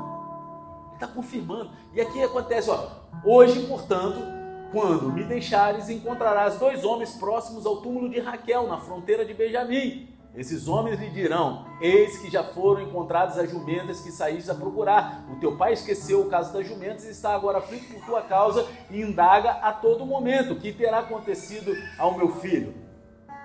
Ele 0.88 0.93
está 0.93 1.07
confirmando. 1.07 1.71
E 1.95 2.01
aqui 2.01 2.21
acontece, 2.21 2.69
ó, 2.69 2.88
hoje, 3.25 3.65
portanto, 3.65 4.40
quando 4.71 5.12
me 5.12 5.23
deixares, 5.23 5.89
encontrarás 5.89 6.57
dois 6.57 6.84
homens 6.84 7.12
próximos 7.12 7.65
ao 7.65 7.77
túmulo 7.77 8.10
de 8.10 8.19
Raquel, 8.19 8.67
na 8.67 8.77
fronteira 8.77 9.25
de 9.25 9.34
Benjamim. 9.34 10.07
Esses 10.34 10.67
homens 10.67 10.97
lhe 10.97 11.10
dirão: 11.10 11.65
Eis 11.81 12.19
que 12.19 12.31
já 12.31 12.43
foram 12.43 12.81
encontradas 12.81 13.38
as 13.38 13.51
jumentas 13.51 13.99
que 13.99 14.12
saíste 14.12 14.49
a 14.49 14.55
procurar. 14.55 15.25
O 15.29 15.36
teu 15.41 15.57
pai 15.57 15.73
esqueceu 15.73 16.21
o 16.21 16.29
caso 16.29 16.53
das 16.53 16.65
jumentas 16.65 17.03
e 17.03 17.12
está 17.12 17.36
agora 17.36 17.57
aflito 17.57 17.93
por 17.93 18.05
tua 18.05 18.21
causa 18.21 18.65
e 18.89 19.01
indaga 19.01 19.51
a 19.51 19.73
todo 19.73 20.05
momento 20.05 20.53
o 20.53 20.60
que 20.60 20.71
terá 20.71 20.99
acontecido 20.99 21.75
ao 21.99 22.17
meu 22.17 22.29
filho. 22.36 22.73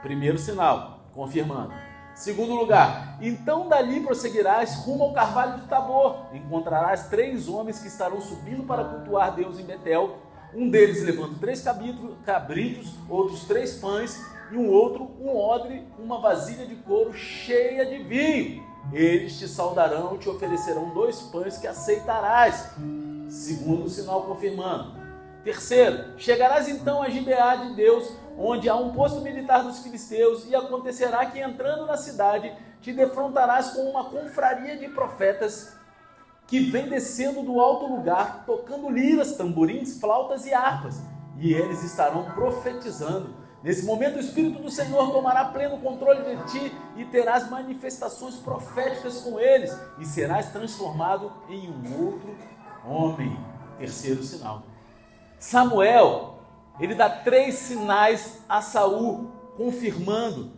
Primeiro 0.00 0.38
sinal, 0.38 1.00
confirmando. 1.12 1.74
Segundo 2.14 2.54
lugar, 2.54 3.18
então 3.20 3.68
dali 3.68 4.00
prosseguirás 4.00 4.76
rumo 4.76 5.04
ao 5.04 5.12
carvalho 5.12 5.60
de 5.60 5.66
Tabor. 5.66 6.28
Encontrarás 6.32 7.08
três 7.08 7.46
homens 7.46 7.80
que 7.80 7.88
estarão 7.88 8.20
subindo 8.20 8.62
para 8.62 8.84
cultuar 8.84 9.34
Deus 9.34 9.58
em 9.58 9.64
Betel. 9.64 10.16
Um 10.54 10.70
deles 10.70 11.02
levando 11.02 11.38
três 11.38 11.62
cabritos, 11.62 12.94
outros 13.09 13.44
três 13.44 13.76
pães 13.76 14.24
e 14.50 14.56
um 14.56 14.70
outro 14.70 15.11
um 15.20 15.37
odre, 15.37 15.82
uma 15.98 16.20
vasilha 16.20 16.66
de 16.66 16.76
couro 16.76 17.12
cheia 17.12 17.85
de 17.85 18.02
vinho. 18.04 18.64
Eles 18.92 19.38
te 19.38 19.48
saudarão 19.48 20.14
e 20.14 20.18
te 20.18 20.28
oferecerão 20.28 20.90
dois 20.94 21.20
pães 21.22 21.59
que 21.59 21.66
aceitarás. 21.66 22.70
Segundo 23.28 23.88
sinal 23.88 24.22
confirmando. 24.22 24.94
Terceiro, 25.42 26.18
chegarás 26.18 26.68
então 26.68 27.02
a 27.02 27.09
Gibeá 27.09 27.56
de 27.56 27.74
Deus, 27.74 28.12
onde 28.38 28.68
há 28.68 28.74
um 28.74 28.92
posto 28.92 29.20
militar 29.20 29.62
dos 29.62 29.80
filisteus, 29.80 30.44
e 30.48 30.54
acontecerá 30.54 31.26
que 31.26 31.38
entrando 31.38 31.87
na 31.87 31.96
cidade 31.96 32.52
te 32.80 32.92
defrontarás 32.92 33.70
com 33.70 33.82
uma 33.82 34.11
confraria 34.11 34.76
de 34.76 34.88
profetas 34.88 35.76
que 36.46 36.61
vem 36.70 36.88
descendo 36.88 37.42
do 37.42 37.61
alto 37.61 37.87
lugar, 37.87 38.44
tocando 38.46 38.88
liras, 38.88 39.37
tamborins, 39.37 39.98
flautas 39.98 40.46
e 40.46 40.54
harpas, 40.54 41.02
e 41.38 41.52
eles 41.52 41.82
estarão 41.82 42.30
profetizando 42.32 43.35
Nesse 43.66 43.85
momento, 43.85 44.14
o 44.14 44.20
Espírito 44.20 44.62
do 44.62 44.70
Senhor 44.70 45.11
tomará 45.11 45.46
pleno 45.46 45.80
controle 45.80 46.37
de 46.37 46.52
ti 46.52 46.72
e 46.96 47.04
terás 47.06 47.50
manifestações 47.50 48.37
proféticas 48.37 49.22
com 49.22 49.40
eles 49.40 49.76
e 49.98 50.04
serás 50.04 50.52
transformado 50.52 51.32
em 51.48 51.68
um 51.68 52.06
outro 52.06 52.37
homem. 52.87 53.37
Terceiro 53.76 54.22
sinal. 54.22 54.62
Samuel, 55.40 56.38
ele 56.78 56.94
dá 56.94 57.11
três 57.11 57.56
sinais 57.56 58.40
a 58.48 58.62
Saul, 58.62 59.32
confirmando 59.56 60.52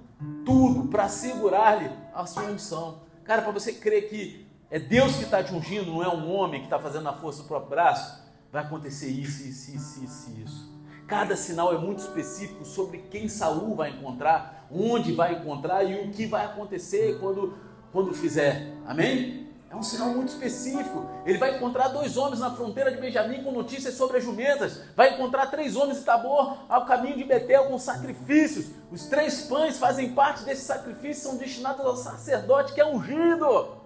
tudo 0.44 0.88
para 0.88 1.08
segurar-lhe 1.08 1.90
a 2.12 2.26
sua 2.26 2.42
unção. 2.42 3.00
Cara, 3.24 3.40
para 3.40 3.52
você 3.52 3.72
crer 3.72 4.10
que 4.10 4.46
é 4.70 4.78
Deus 4.78 5.16
que 5.16 5.24
está 5.24 5.42
te 5.42 5.54
ungindo, 5.54 5.90
não 5.90 6.02
é 6.02 6.08
um 6.08 6.30
homem 6.30 6.60
que 6.60 6.66
está 6.66 6.78
fazendo 6.78 7.08
a 7.08 7.12
força 7.14 7.42
do 7.42 7.48
próprio 7.48 7.70
braço, 7.70 8.22
vai 8.52 8.62
acontecer 8.62 9.08
isso, 9.08 9.46
isso, 9.46 9.74
isso, 9.74 10.04
isso, 10.04 10.30
isso. 10.44 10.78
Cada 11.06 11.36
sinal 11.36 11.72
é 11.72 11.78
muito 11.78 12.00
específico 12.00 12.66
sobre 12.66 12.98
quem 13.10 13.28
Saul 13.28 13.74
vai 13.74 13.90
encontrar, 13.90 14.66
onde 14.70 15.12
vai 15.12 15.36
encontrar 15.36 15.82
e 15.84 16.06
o 16.06 16.10
que 16.10 16.26
vai 16.26 16.44
acontecer 16.44 17.18
quando, 17.18 17.56
quando 17.90 18.12
fizer. 18.12 18.74
Amém? 18.86 19.48
É 19.70 19.76
um 19.76 19.82
sinal 19.82 20.08
muito 20.08 20.28
específico. 20.28 21.08
Ele 21.24 21.38
vai 21.38 21.56
encontrar 21.56 21.88
dois 21.88 22.18
homens 22.18 22.40
na 22.40 22.50
fronteira 22.50 22.90
de 22.90 22.98
Benjamim 22.98 23.42
com 23.42 23.52
notícias 23.52 23.94
sobre 23.94 24.18
as 24.18 24.24
jumentas. 24.24 24.82
Vai 24.94 25.14
encontrar 25.14 25.46
três 25.46 25.76
homens 25.76 25.98
em 25.98 26.04
Tabor 26.04 26.58
ao 26.68 26.84
caminho 26.84 27.16
de 27.16 27.24
Betel 27.24 27.68
com 27.68 27.78
sacrifícios. 27.78 28.70
Os 28.90 29.06
três 29.06 29.42
pães 29.42 29.78
fazem 29.78 30.12
parte 30.12 30.44
desse 30.44 30.66
sacrifício, 30.66 31.22
são 31.22 31.36
destinados 31.38 31.84
ao 31.84 31.96
sacerdote 31.96 32.74
que 32.74 32.80
é 32.80 32.86
ungido. 32.86 33.77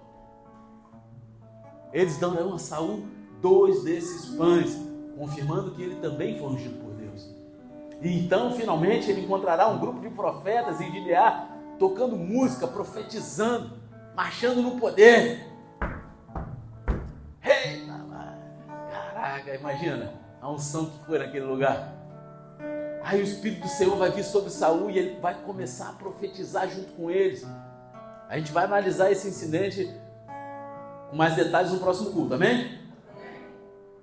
Eles 1.92 2.16
dão 2.18 2.54
a 2.54 2.58
Saul 2.58 3.04
dois 3.40 3.82
desses 3.82 4.34
pães, 4.36 4.78
confirmando 5.16 5.72
que 5.72 5.82
ele 5.82 5.96
também 5.96 6.38
foi 6.38 6.48
ungido 6.48 6.76
por 6.76 6.92
e 8.02 8.18
então, 8.18 8.52
finalmente, 8.52 9.08
ele 9.08 9.20
encontrará 9.20 9.68
um 9.68 9.78
grupo 9.78 10.00
de 10.00 10.10
profetas 10.10 10.80
em 10.80 10.90
Gileá, 10.90 11.48
tocando 11.78 12.16
música, 12.16 12.66
profetizando, 12.66 13.78
marchando 14.14 14.60
no 14.60 14.72
poder. 14.72 15.46
Eita, 17.44 18.04
caraca, 18.90 19.54
imagina 19.54 20.12
a 20.40 20.50
unção 20.50 20.86
que 20.86 21.04
foi 21.06 21.20
naquele 21.20 21.44
lugar. 21.44 21.94
Aí 23.04 23.20
o 23.20 23.24
Espírito 23.24 23.62
do 23.62 23.68
Senhor 23.68 23.96
vai 23.96 24.10
vir 24.10 24.24
sobre 24.24 24.50
Saul 24.50 24.90
e 24.90 24.98
ele 24.98 25.20
vai 25.20 25.34
começar 25.34 25.90
a 25.90 25.92
profetizar 25.92 26.68
junto 26.68 26.92
com 26.94 27.08
eles. 27.08 27.46
A 28.28 28.36
gente 28.36 28.50
vai 28.50 28.64
analisar 28.64 29.12
esse 29.12 29.28
incidente 29.28 29.88
mais 31.12 31.36
detalhes 31.36 31.72
no 31.72 31.78
próximo 31.78 32.10
culto, 32.10 32.34
amém? 32.34 32.78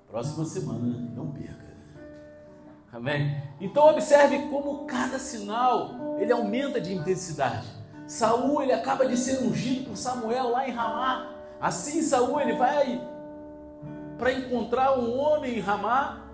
Próxima 0.10 0.46
semana, 0.46 1.12
não 1.16 1.32
perca. 1.32 1.60
Amém? 2.92 3.42
Então 3.62 3.88
observe 3.88 4.48
como 4.50 4.86
cada 4.86 5.20
sinal 5.20 6.18
ele 6.18 6.32
aumenta 6.32 6.82
de 6.82 6.94
intensidade. 6.94 7.68
Saul 8.08 8.64
ele 8.64 8.74
acaba 8.74 9.06
de 9.06 9.16
ser 9.16 9.44
ungido 9.44 9.90
por 9.90 9.98
Samuel 9.98 10.50
lá 10.50 10.68
em 10.68 10.72
Ramá. 10.72 11.32
Assim 11.62 12.02
Saul 12.02 12.42
ele 12.42 12.54
vai 12.54 13.08
para 14.18 14.34
encontrar 14.34 14.98
um 14.98 15.18
homem 15.18 15.58
em 15.58 15.62
Ramá. 15.62 16.26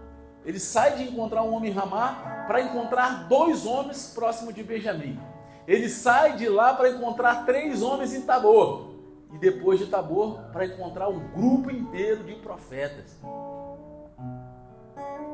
Ele 0.46 0.60
sai 0.60 0.96
de 0.96 1.04
encontrar 1.04 1.44
um 1.44 1.54
homem 1.54 1.72
em 1.72 1.74
Ramá 1.74 2.46
para 2.48 2.62
encontrar 2.62 3.28
dois 3.28 3.66
homens 3.66 4.12
próximo 4.16 4.54
de 4.54 4.64
Benjamim. 4.64 5.20
Ele 5.68 5.90
sai 5.90 6.38
de 6.38 6.48
lá 6.48 6.74
para 6.74 6.92
encontrar 6.92 7.46
três 7.46 7.82
homens 7.82 8.14
em 8.14 8.22
Tabor. 8.22 8.95
E 9.36 9.38
depois 9.38 9.78
de 9.78 9.88
Tabor, 9.88 10.40
para 10.54 10.66
encontrar 10.66 11.10
um 11.10 11.20
grupo 11.34 11.70
inteiro 11.70 12.24
de 12.24 12.36
profetas. 12.36 13.20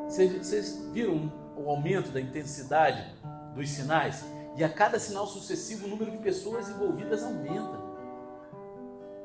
Vocês, 0.07 0.89
viram 0.91 1.31
o 1.55 1.69
aumento 1.69 2.09
da 2.09 2.19
intensidade 2.19 3.15
dos 3.53 3.69
sinais? 3.69 4.25
E 4.57 4.63
a 4.63 4.69
cada 4.69 4.97
sinal 4.97 5.27
sucessivo, 5.27 5.85
o 5.85 5.89
número 5.89 6.09
de 6.09 6.17
pessoas 6.17 6.67
envolvidas 6.67 7.23
aumenta. 7.23 7.79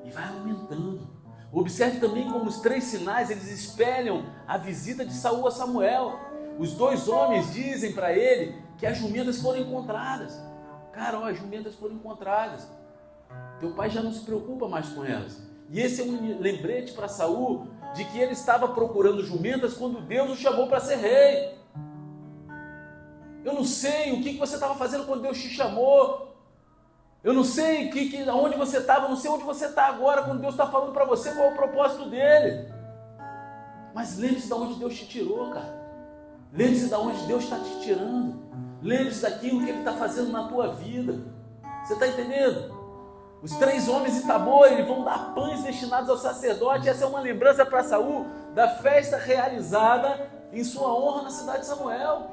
E 0.04 0.10
vai 0.10 0.28
aumentando. 0.28 1.08
Observe 1.50 1.98
também 1.98 2.30
como 2.30 2.44
os 2.44 2.60
três 2.60 2.84
sinais 2.84 3.30
eles 3.30 3.50
espelham 3.50 4.26
a 4.46 4.58
visita 4.58 5.06
de 5.06 5.14
Saul 5.14 5.46
a 5.46 5.50
Samuel. 5.50 6.20
Os 6.58 6.74
dois 6.74 7.08
homens 7.08 7.50
dizem 7.50 7.94
para 7.94 8.12
ele 8.12 8.62
que 8.76 8.84
as 8.84 8.98
jumentas 8.98 9.40
foram 9.40 9.60
encontradas. 9.60 10.38
Cara, 10.92 11.18
ó, 11.18 11.24
as 11.24 11.38
jumentas 11.38 11.74
foram 11.76 11.94
encontradas. 11.94 12.68
Teu 13.58 13.70
pai 13.72 13.90
já 13.90 14.02
não 14.02 14.12
se 14.12 14.24
preocupa 14.24 14.68
mais 14.68 14.88
com 14.90 15.04
elas. 15.04 15.40
E 15.70 15.80
esse 15.80 16.00
é 16.00 16.04
um 16.04 16.38
lembrete 16.38 16.92
para 16.92 17.08
Saul 17.08 17.66
de 17.94 18.04
que 18.04 18.18
ele 18.18 18.32
estava 18.32 18.68
procurando 18.68 19.24
jumentas 19.24 19.74
quando 19.74 20.00
Deus 20.00 20.30
o 20.30 20.36
chamou 20.36 20.68
para 20.68 20.80
ser 20.80 20.96
rei. 20.96 21.58
Eu 23.44 23.54
não 23.54 23.64
sei 23.64 24.12
o 24.12 24.22
que 24.22 24.36
você 24.36 24.54
estava 24.54 24.74
fazendo 24.74 25.06
quando 25.06 25.22
Deus 25.22 25.38
te 25.40 25.48
chamou. 25.48 26.36
Eu 27.24 27.32
não 27.32 27.42
sei 27.42 27.88
que, 27.88 28.08
que, 28.08 28.22
onde 28.28 28.56
você 28.56 28.78
estava, 28.78 29.08
não 29.08 29.16
sei 29.16 29.30
onde 29.30 29.44
você 29.44 29.66
está 29.66 29.86
agora, 29.86 30.22
quando 30.22 30.40
Deus 30.40 30.54
está 30.54 30.66
falando 30.66 30.92
para 30.92 31.04
você 31.04 31.32
qual 31.32 31.48
é 31.48 31.52
o 31.52 31.56
propósito 31.56 32.08
dele. 32.08 32.68
Mas 33.94 34.18
lembre-se 34.18 34.46
de 34.46 34.52
onde 34.52 34.78
Deus 34.78 34.94
te 34.94 35.06
tirou, 35.06 35.50
cara. 35.50 35.74
Lembre-se 36.52 36.88
de 36.88 36.94
onde 36.94 37.26
Deus 37.26 37.44
está 37.44 37.58
te 37.58 37.80
tirando. 37.80 38.42
Lembre-se 38.82 39.22
daquilo 39.22 39.64
que 39.64 39.70
Ele 39.70 39.78
está 39.78 39.94
fazendo 39.94 40.30
na 40.30 40.48
tua 40.48 40.74
vida. 40.74 41.14
Você 41.82 41.94
está 41.94 42.06
entendendo? 42.06 42.75
Os 43.42 43.52
três 43.52 43.88
homens 43.88 44.14
de 44.14 44.26
Tabor 44.26 44.66
eles 44.66 44.86
vão 44.86 45.04
dar 45.04 45.34
pães 45.34 45.62
destinados 45.62 46.08
ao 46.08 46.16
sacerdote. 46.16 46.88
Essa 46.88 47.04
é 47.04 47.06
uma 47.06 47.20
lembrança 47.20 47.64
para 47.66 47.84
Saul 47.84 48.26
da 48.54 48.68
festa 48.68 49.16
realizada 49.16 50.30
em 50.52 50.64
sua 50.64 50.92
honra 50.92 51.22
na 51.22 51.30
cidade 51.30 51.60
de 51.60 51.66
Samuel. 51.66 52.30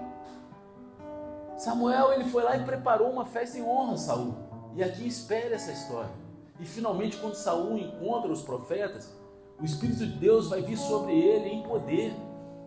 Samuel 1.57 2.13
ele 2.13 2.25
foi 2.25 2.43
lá 2.43 2.55
e 2.55 2.63
preparou 2.63 3.09
uma 3.09 3.25
festa 3.25 3.57
em 3.57 3.63
honra 3.63 3.93
a 3.93 3.97
Saul. 3.97 4.35
E 4.75 4.83
aqui 4.83 5.07
espere 5.07 5.53
essa 5.53 5.71
história. 5.71 6.11
E 6.59 6.65
finalmente, 6.65 7.17
quando 7.17 7.35
Saul 7.35 7.77
encontra 7.77 8.31
os 8.31 8.41
profetas, 8.41 9.13
o 9.59 9.65
Espírito 9.65 9.99
de 9.99 10.13
Deus 10.17 10.49
vai 10.49 10.61
vir 10.61 10.77
sobre 10.77 11.13
ele 11.13 11.49
em 11.49 11.63
poder. 11.63 12.13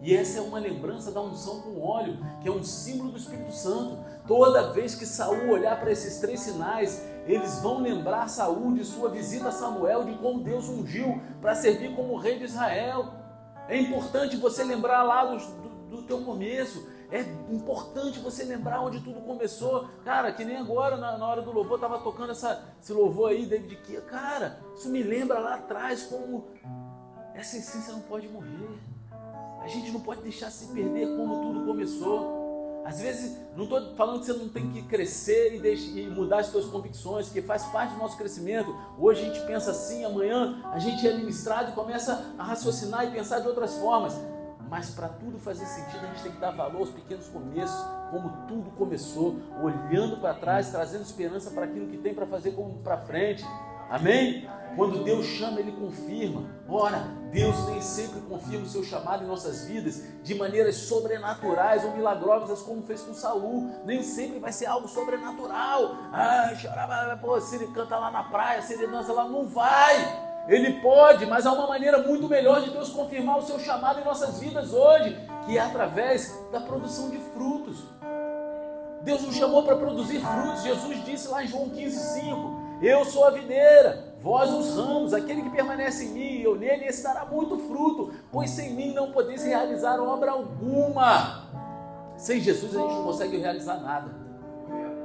E 0.02 0.14
essa 0.14 0.38
é 0.38 0.42
uma 0.42 0.58
lembrança 0.58 1.10
da 1.10 1.20
unção 1.20 1.62
com 1.62 1.80
óleo, 1.80 2.18
que 2.40 2.48
é 2.48 2.52
um 2.52 2.62
símbolo 2.62 3.10
do 3.10 3.18
Espírito 3.18 3.52
Santo. 3.52 3.98
Toda 4.26 4.72
vez 4.72 4.94
que 4.94 5.06
Saul 5.06 5.48
olhar 5.48 5.80
para 5.80 5.90
esses 5.90 6.18
três 6.20 6.40
sinais, 6.40 7.02
eles 7.26 7.60
vão 7.60 7.80
lembrar 7.80 8.28
Saul 8.28 8.74
de 8.74 8.84
sua 8.84 9.10
visita 9.10 9.48
a 9.48 9.52
Samuel, 9.52 10.04
de 10.04 10.14
como 10.14 10.40
Deus 10.40 10.68
ungiu 10.68 11.20
para 11.40 11.54
servir 11.54 11.94
como 11.94 12.16
rei 12.16 12.38
de 12.38 12.44
Israel. 12.44 13.12
É 13.68 13.76
importante 13.76 14.36
você 14.36 14.62
lembrar 14.62 15.02
lá 15.02 15.24
do, 15.24 15.36
do, 15.36 15.96
do 15.96 16.02
teu 16.02 16.22
começo. 16.22 16.88
É 17.10 17.20
importante 17.50 18.18
você 18.20 18.44
lembrar 18.44 18.80
onde 18.80 19.00
tudo 19.00 19.20
começou. 19.20 19.88
Cara, 20.04 20.32
que 20.32 20.44
nem 20.44 20.56
agora, 20.56 20.96
na, 20.96 21.18
na 21.18 21.26
hora 21.26 21.42
do 21.42 21.52
louvor, 21.52 21.76
estava 21.76 21.98
tocando 21.98 22.30
essa, 22.30 22.64
esse 22.80 22.92
louvor 22.92 23.30
aí, 23.30 23.44
David 23.46 23.76
Kia. 23.82 24.00
Cara, 24.02 24.60
isso 24.76 24.88
me 24.88 25.02
lembra 25.02 25.38
lá 25.40 25.54
atrás 25.54 26.04
como 26.04 26.46
essa 27.34 27.56
essência 27.56 27.92
não 27.92 28.00
pode 28.02 28.28
morrer. 28.28 28.78
A 29.60 29.68
gente 29.68 29.90
não 29.90 30.00
pode 30.00 30.22
deixar 30.22 30.50
se 30.50 30.72
perder 30.72 31.16
como 31.16 31.42
tudo 31.42 31.66
começou. 31.66 32.45
Às 32.86 33.00
vezes, 33.00 33.36
não 33.56 33.64
estou 33.64 33.96
falando 33.96 34.20
que 34.20 34.26
você 34.26 34.32
não 34.32 34.48
tem 34.48 34.70
que 34.70 34.82
crescer 34.82 35.56
e, 35.56 35.58
deixar, 35.58 35.90
e, 35.98 36.06
mudar 36.06 36.38
as 36.38 36.46
suas 36.46 36.66
convicções, 36.66 37.26
porque 37.26 37.42
faz 37.42 37.64
parte 37.66 37.94
do 37.94 37.98
nosso 37.98 38.16
crescimento. 38.16 38.72
Hoje 38.96 39.22
a 39.22 39.24
gente 39.24 39.44
pensa 39.44 39.72
assim, 39.72 40.04
amanhã 40.04 40.62
a 40.72 40.78
gente 40.78 41.04
é 41.04 41.12
ministrado 41.12 41.72
e 41.72 41.74
começa 41.74 42.32
a 42.38 42.44
raciocinar 42.44 43.04
e 43.04 43.10
pensar 43.10 43.40
de 43.40 43.48
outras 43.48 43.76
formas. 43.78 44.14
Mas 44.70 44.90
para 44.90 45.08
tudo 45.08 45.36
fazer 45.40 45.66
sentido, 45.66 46.04
a 46.04 46.06
gente 46.10 46.22
tem 46.22 46.30
que 46.30 46.38
dar 46.38 46.52
valor 46.52 46.78
aos 46.78 46.90
pequenos 46.90 47.26
começos, 47.26 47.76
como 48.12 48.46
tudo 48.46 48.70
começou, 48.76 49.34
olhando 49.60 50.18
para 50.20 50.34
trás, 50.34 50.70
trazendo 50.70 51.02
esperança 51.02 51.50
para 51.50 51.64
aquilo 51.64 51.88
que 51.88 51.96
tem 51.96 52.14
para 52.14 52.26
fazer 52.26 52.52
como 52.52 52.78
para 52.84 52.98
frente. 52.98 53.44
Amém? 53.90 54.48
Quando 54.76 55.02
Deus 55.02 55.24
chama, 55.24 55.58
Ele 55.58 55.72
confirma. 55.72 56.44
Ora, 56.68 56.98
Deus 57.30 57.66
nem 57.68 57.80
sempre 57.80 58.20
confirma 58.20 58.66
o 58.66 58.68
seu 58.68 58.84
chamado 58.84 59.24
em 59.24 59.26
nossas 59.26 59.64
vidas 59.64 60.02
de 60.22 60.34
maneiras 60.34 60.76
sobrenaturais 60.76 61.84
ou 61.84 61.92
milagrosas, 61.92 62.60
como 62.60 62.82
fez 62.82 63.00
com 63.00 63.14
Saul. 63.14 63.70
Nem 63.86 64.02
sempre 64.02 64.38
vai 64.38 64.52
ser 64.52 64.66
algo 64.66 64.86
sobrenatural. 64.86 65.96
Ah, 66.12 66.52
chorava, 66.54 67.16
pô, 67.16 67.40
se 67.40 67.56
ele 67.56 67.68
canta 67.68 67.96
lá 67.96 68.10
na 68.10 68.24
praia, 68.24 68.60
se 68.60 68.74
ele 68.74 68.86
dança 68.86 69.12
lá, 69.12 69.26
não 69.26 69.46
vai. 69.46 70.26
Ele 70.46 70.80
pode, 70.80 71.26
mas 71.26 71.46
há 71.46 71.52
uma 71.52 71.66
maneira 71.66 72.02
muito 72.02 72.28
melhor 72.28 72.62
de 72.62 72.70
Deus 72.70 72.90
confirmar 72.90 73.38
o 73.38 73.42
seu 73.42 73.58
chamado 73.58 74.00
em 74.00 74.04
nossas 74.04 74.38
vidas 74.38 74.72
hoje, 74.72 75.18
que 75.44 75.58
é 75.58 75.60
através 75.60 76.38
da 76.52 76.60
produção 76.60 77.10
de 77.10 77.18
frutos. 77.18 77.84
Deus 79.02 79.22
nos 79.22 79.36
chamou 79.36 79.62
para 79.62 79.76
produzir 79.76 80.20
frutos. 80.20 80.62
Jesus 80.62 81.04
disse 81.04 81.28
lá 81.28 81.42
em 81.42 81.48
João 81.48 81.70
15,5: 81.70 82.65
Eu 82.80 83.04
sou 83.04 83.24
a 83.24 83.30
videira, 83.30 84.14
vós 84.20 84.50
os 84.50 84.76
ramos, 84.76 85.14
aquele 85.14 85.42
que 85.42 85.50
permanece 85.50 86.04
em 86.04 86.08
mim 86.08 86.20
e 86.20 86.44
eu 86.44 86.56
nele, 86.56 86.84
esse 86.84 87.02
dará 87.02 87.24
muito 87.24 87.56
fruto, 87.56 88.12
pois 88.30 88.50
sem 88.50 88.74
mim 88.74 88.92
não 88.92 89.12
podeis 89.12 89.44
realizar 89.44 89.98
obra 90.00 90.32
alguma. 90.32 91.44
Sem 92.18 92.40
Jesus 92.40 92.76
a 92.76 92.80
gente 92.80 92.92
não 92.92 93.04
consegue 93.04 93.38
realizar 93.38 93.78
nada. 93.78 94.26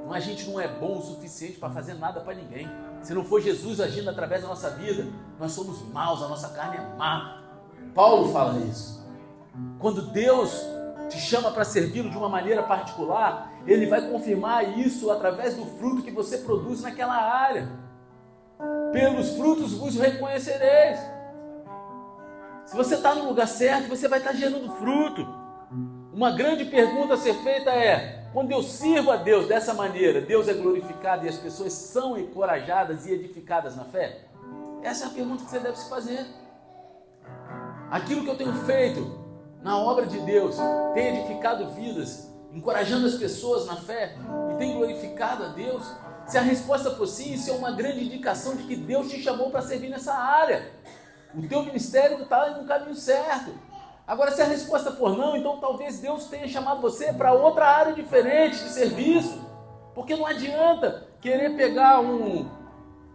A 0.10 0.20
gente 0.20 0.50
não 0.50 0.60
é 0.60 0.68
bom 0.68 0.98
o 0.98 1.02
suficiente 1.02 1.58
para 1.58 1.70
fazer 1.70 1.94
nada 1.94 2.20
para 2.20 2.34
ninguém. 2.34 2.70
Se 3.02 3.14
não 3.14 3.24
for 3.24 3.42
Jesus 3.42 3.80
agindo 3.80 4.10
através 4.10 4.42
da 4.42 4.50
nossa 4.50 4.70
vida, 4.72 5.08
nós 5.40 5.54
somos 5.54 5.82
maus, 5.94 6.22
a 6.22 6.28
nossa 6.28 6.50
carne 6.50 6.78
é 6.78 6.98
má. 6.98 7.42
Paulo 7.96 8.32
fala 8.34 8.60
isso. 8.60 9.06
Quando 9.80 10.02
Deus 10.12 10.66
te 11.10 11.18
chama 11.18 11.52
para 11.52 11.64
servi-lo 11.64 12.10
de 12.10 12.18
uma 12.18 12.28
maneira 12.28 12.64
particular, 12.64 13.51
Ele 13.66 13.86
vai 13.86 14.10
confirmar 14.10 14.78
isso 14.78 15.12
através 15.12 15.56
do 15.56 15.66
fruto 15.78 16.02
que 16.02 16.12
você 16.12 16.40
produz 16.40 16.82
naquela 16.82 17.16
área. 17.16 17.68
Pelos 18.92 19.36
frutos 19.36 19.74
vos 19.74 19.96
reconhecereis. 19.96 21.00
Se 22.66 22.76
você 22.76 22.96
está 22.96 23.14
no 23.14 23.28
lugar 23.28 23.48
certo, 23.48 23.90
você 23.90 24.08
vai 24.08 24.20
estar 24.20 24.34
gerando 24.34 24.72
fruto. 24.76 25.28
Uma 26.14 26.32
grande 26.32 26.66
pergunta 26.66 27.16
a 27.16 27.18
ser 27.18 27.34
feita 27.44 27.70
é: 27.70 28.30
quando 28.34 28.52
eu 28.52 28.64
sirvo 28.64 29.12
a 29.12 29.18
Deus 29.18 29.48
dessa 29.48 29.74
maneira, 29.74 30.22
Deus 30.22 30.48
é 30.48 30.54
glorificado 30.54 31.26
e 31.26 31.30
as 31.30 31.38
pessoas 31.38 31.74
são 31.74 32.18
encorajadas 32.18 33.06
e 33.06 33.12
edificadas 33.12 33.76
na 33.76 33.86
fé? 33.86 34.26
Essa 34.82 35.06
é 35.06 35.08
a 35.08 35.12
pergunta 35.12 35.44
que 35.44 35.50
você 35.50 35.60
deve 35.60 35.78
se 35.78 35.90
fazer. 35.90 36.26
Aquilo 37.90 38.24
que 38.24 38.30
eu 38.30 38.38
tenho 38.38 38.54
feito 38.66 39.20
na 39.62 39.78
obra 39.78 40.06
de 40.06 40.20
Deus 40.22 40.56
tem 40.94 41.18
edificado 41.18 41.70
vidas, 41.72 42.31
encorajando 42.54 43.08
as 43.08 43.16
pessoas 43.16 43.66
na 43.66 43.76
fé 43.76 44.16
e 44.54 44.58
tem 44.58 44.78
glorificado 44.78 45.46
a 45.46 45.48
Deus? 45.48 45.84
Se 46.26 46.38
a 46.38 46.42
resposta 46.42 46.92
for 46.92 47.08
sim, 47.08 47.34
isso 47.34 47.50
é 47.50 47.54
uma 47.54 47.72
grande 47.72 48.06
indicação 48.06 48.56
de 48.56 48.64
que 48.64 48.76
Deus 48.76 49.10
te 49.10 49.22
chamou 49.22 49.50
para 49.50 49.62
servir 49.62 49.90
nessa 49.90 50.14
área. 50.14 50.72
O 51.34 51.48
teu 51.48 51.64
ministério 51.64 52.22
está 52.22 52.50
no 52.52 52.66
caminho 52.66 52.96
certo. 52.96 53.52
Agora, 54.06 54.32
se 54.32 54.42
a 54.42 54.46
resposta 54.46 54.92
for 54.92 55.18
não, 55.18 55.38
então 55.38 55.60
talvez 55.60 56.00
Deus 56.00 56.26
tenha 56.26 56.48
chamado 56.48 56.82
você 56.82 57.14
para 57.14 57.34
outra 57.34 57.66
área 57.66 57.94
diferente 57.94 58.64
de 58.64 58.70
serviço. 58.70 59.42
Porque 59.94 60.16
não 60.16 60.26
adianta 60.26 61.08
querer 61.20 61.56
pegar 61.56 62.00
um, 62.00 62.50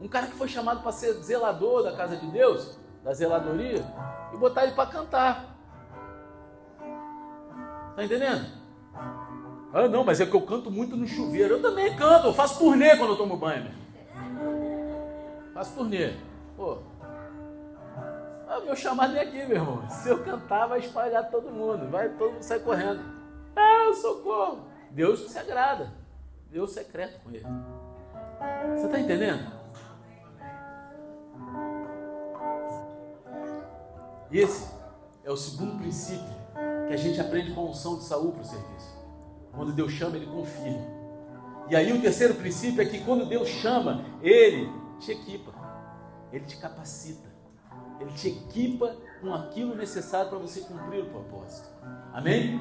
um 0.01 0.09
cara 0.09 0.27
que 0.27 0.35
foi 0.35 0.49
chamado 0.49 0.83
para 0.83 0.93
ser 0.93 1.13
zelador 1.15 1.83
da 1.83 1.97
casa 1.97 2.17
de 2.17 2.27
Deus, 2.27 2.79
da 3.03 3.13
zeladoria, 3.13 3.85
e 4.33 4.37
botar 4.37 4.65
ele 4.65 4.73
para 4.73 4.91
cantar. 4.91 5.57
Tá 7.95 8.05
entendendo? 8.05 8.66
Ah, 9.77 9.87
não, 9.89 10.03
mas 10.03 10.23
é 10.23 10.27
que 10.27 10.35
eu 10.35 10.41
canto 10.41 10.71
muito 10.71 10.97
no 10.97 11.07
chuveiro. 11.07 11.57
Eu 11.57 11.63
também 11.63 11.95
canto, 11.95 12.29
eu 12.29 12.33
faço 12.33 12.59
turnê 12.59 12.97
quando 12.97 13.11
eu 13.11 13.17
tomo 13.19 13.37
banho. 13.37 13.71
Faço 15.53 15.75
turnê. 15.75 16.15
Pô, 16.57 16.79
ah, 18.49 18.61
meu 18.61 18.75
chamado 18.75 19.15
é 19.15 19.21
aqui, 19.21 19.37
meu 19.45 19.57
irmão. 19.57 19.87
Se 19.91 20.09
eu 20.09 20.25
cantar, 20.25 20.67
vai 20.67 20.79
espalhar 20.79 21.31
todo 21.31 21.51
mundo. 21.51 21.91
Vai 21.91 22.09
todo 22.09 22.33
mundo 22.33 22.43
sair 22.43 22.61
correndo. 22.61 23.03
Ah, 23.55 23.93
socorro. 24.01 24.61
Deus 24.93 25.31
se 25.31 25.39
agrada. 25.39 25.93
Deus 26.51 26.71
secreto 26.71 27.21
com 27.23 27.29
ele. 27.29 27.45
Você 28.77 28.87
está 28.87 28.99
entendendo? 28.99 29.53
Esse 34.33 34.75
é 35.23 35.31
o 35.31 35.37
segundo 35.37 35.79
princípio 35.79 36.35
que 36.89 36.95
a 36.95 36.97
gente 36.97 37.21
aprende 37.21 37.53
com 37.53 37.61
a 37.61 37.65
unção 37.65 37.99
de 37.99 38.05
Saul 38.05 38.33
para 38.33 38.41
o 38.41 38.45
serviço. 38.45 38.96
Quando 39.57 39.73
Deus 39.73 39.91
chama, 39.93 40.17
ele 40.17 40.27
confirma. 40.27 40.87
E 41.69 41.75
aí 41.75 41.93
o 41.93 42.01
terceiro 42.01 42.35
princípio 42.35 42.81
é 42.81 42.85
que 42.85 43.03
quando 43.03 43.27
Deus 43.27 43.49
chama, 43.49 44.05
ele 44.23 44.71
te 45.01 45.11
equipa, 45.11 45.53
ele 46.31 46.45
te 46.45 46.57
capacita. 46.59 47.35
Ele 47.99 48.13
te 48.13 48.29
equipa 48.29 48.95
com 49.21 49.35
aquilo 49.35 49.75
necessário 49.75 50.29
para 50.29 50.39
você 50.39 50.61
cumprir 50.61 51.03
o 51.03 51.07
propósito. 51.07 51.69
Amém? 52.13 52.61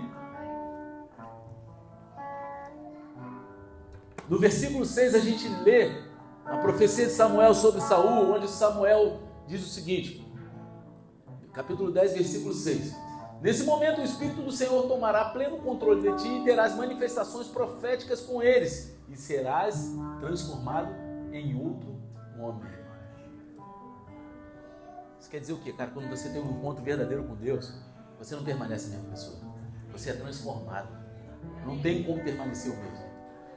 No 4.29 4.39
versículo 4.39 4.85
6 4.85 5.13
a 5.13 5.19
gente 5.19 5.47
lê 5.63 6.03
a 6.45 6.57
profecia 6.57 7.05
de 7.05 7.11
Samuel 7.11 7.53
sobre 7.53 7.81
Saul, 7.81 8.33
onde 8.33 8.49
Samuel 8.49 9.19
diz 9.45 9.63
o 9.63 9.69
seguinte: 9.69 10.25
capítulo 11.53 11.91
10, 11.91 12.13
versículo 12.13 12.53
6. 12.53 13.04
Nesse 13.41 13.63
momento 13.63 14.01
o 14.01 14.03
Espírito 14.03 14.41
do 14.41 14.51
Senhor 14.51 14.87
tomará 14.87 15.25
pleno 15.25 15.57
controle 15.59 16.01
de 16.01 16.23
ti 16.23 16.27
e 16.27 16.43
terás 16.43 16.75
manifestações 16.75 17.47
proféticas 17.47 18.21
com 18.21 18.41
eles, 18.41 18.95
e 19.09 19.15
serás 19.15 19.93
transformado 20.19 20.93
em 21.31 21.55
outro 21.55 21.95
homem. 22.39 22.73
Isso 25.19 25.29
quer 25.29 25.39
dizer 25.39 25.53
o 25.53 25.57
quê, 25.57 25.73
cara? 25.73 25.91
Quando 25.91 26.09
você 26.09 26.29
tem 26.29 26.41
um 26.41 26.51
encontro 26.51 26.83
verdadeiro 26.83 27.23
com 27.23 27.35
Deus, 27.35 27.73
você 28.17 28.35
não 28.35 28.43
permanece 28.43 28.87
a 28.87 28.89
mesma 28.91 29.09
pessoa. 29.09 29.37
Você 29.91 30.11
é 30.11 30.13
transformado. 30.13 30.89
Não 31.65 31.79
tem 31.79 32.03
como 32.03 32.23
permanecer 32.23 32.71
o 32.71 32.77
mesmo. 32.77 33.05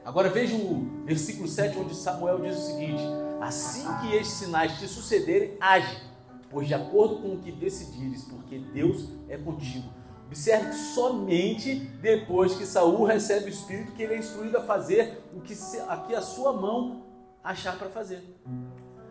Agora 0.03 0.29
veja 0.29 0.55
o 0.55 1.03
versículo 1.05 1.47
7, 1.47 1.77
onde 1.77 1.95
Samuel 1.95 2.41
diz 2.41 2.57
o 2.57 2.65
seguinte: 2.71 3.03
Assim 3.41 3.85
que 4.01 4.15
estes 4.15 4.37
sinais 4.37 4.79
te 4.79 4.87
sucederem, 4.87 5.55
age, 5.59 6.08
pois 6.49 6.67
de 6.67 6.73
acordo 6.73 7.17
com 7.17 7.33
o 7.33 7.39
que 7.39 7.51
decidires, 7.51 8.23
porque 8.23 8.59
Deus 8.59 9.07
é 9.27 9.37
contigo. 9.37 9.89
Observe 10.27 10.69
que 10.69 10.75
somente 10.75 11.75
depois 12.01 12.55
que 12.55 12.65
Saul 12.65 13.03
recebe 13.03 13.45
o 13.45 13.49
Espírito 13.49 13.93
que 13.93 14.03
ele 14.03 14.13
é 14.13 14.17
instruído 14.19 14.57
a 14.57 14.61
fazer 14.61 15.23
o 15.33 15.41
que, 15.41 15.53
aqui 15.87 16.13
a 16.13 16.21
sua 16.21 16.53
mão 16.53 17.03
achar 17.43 17.77
para 17.77 17.89
fazer 17.89 18.23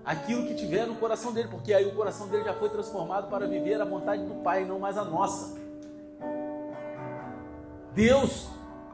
aquilo 0.04 0.46
que 0.46 0.54
tiver 0.54 0.86
no 0.86 0.94
coração 0.94 1.32
dele, 1.32 1.48
porque 1.48 1.74
aí 1.74 1.84
o 1.84 1.94
coração 1.94 2.28
dele 2.28 2.44
já 2.44 2.54
foi 2.54 2.70
transformado 2.70 3.28
para 3.28 3.46
viver 3.46 3.80
a 3.80 3.84
vontade 3.84 4.24
do 4.24 4.36
Pai, 4.36 4.64
não 4.64 4.78
mais 4.78 4.96
a 4.96 5.04
nossa. 5.04 5.58
Deus, 7.92 8.48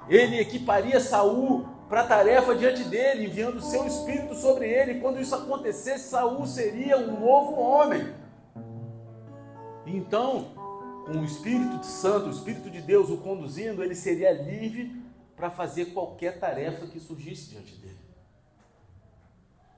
ele 0.09 0.41
equiparia 0.41 0.99
Saul 0.99 1.69
para 1.89 2.01
a 2.01 2.07
tarefa 2.07 2.55
diante 2.57 2.83
dele, 2.85 3.27
enviando 3.27 3.59
o 3.59 3.63
seu 3.63 3.87
espírito 3.87 4.35
sobre 4.35 4.69
ele. 4.69 4.93
E 4.93 5.01
quando 5.01 5.21
isso 5.21 5.35
acontecesse, 5.35 6.09
Saul 6.09 6.47
seria 6.47 6.99
um 6.99 7.21
novo 7.21 7.61
homem. 7.61 8.13
Então, 9.87 10.53
com 11.05 11.19
o 11.21 11.25
Espírito 11.25 11.85
Santo, 11.85 12.27
o 12.27 12.31
Espírito 12.31 12.71
de 12.71 12.81
Deus 12.81 13.11
o 13.11 13.19
conduzindo, 13.19 13.83
ele 13.83 13.95
seria 13.95 14.33
livre 14.33 15.03
para 15.37 15.51
fazer 15.51 15.87
qualquer 15.87 16.39
tarefa 16.39 16.87
que 16.87 16.99
surgisse 16.99 17.51
diante 17.51 17.75
dele. 17.77 17.99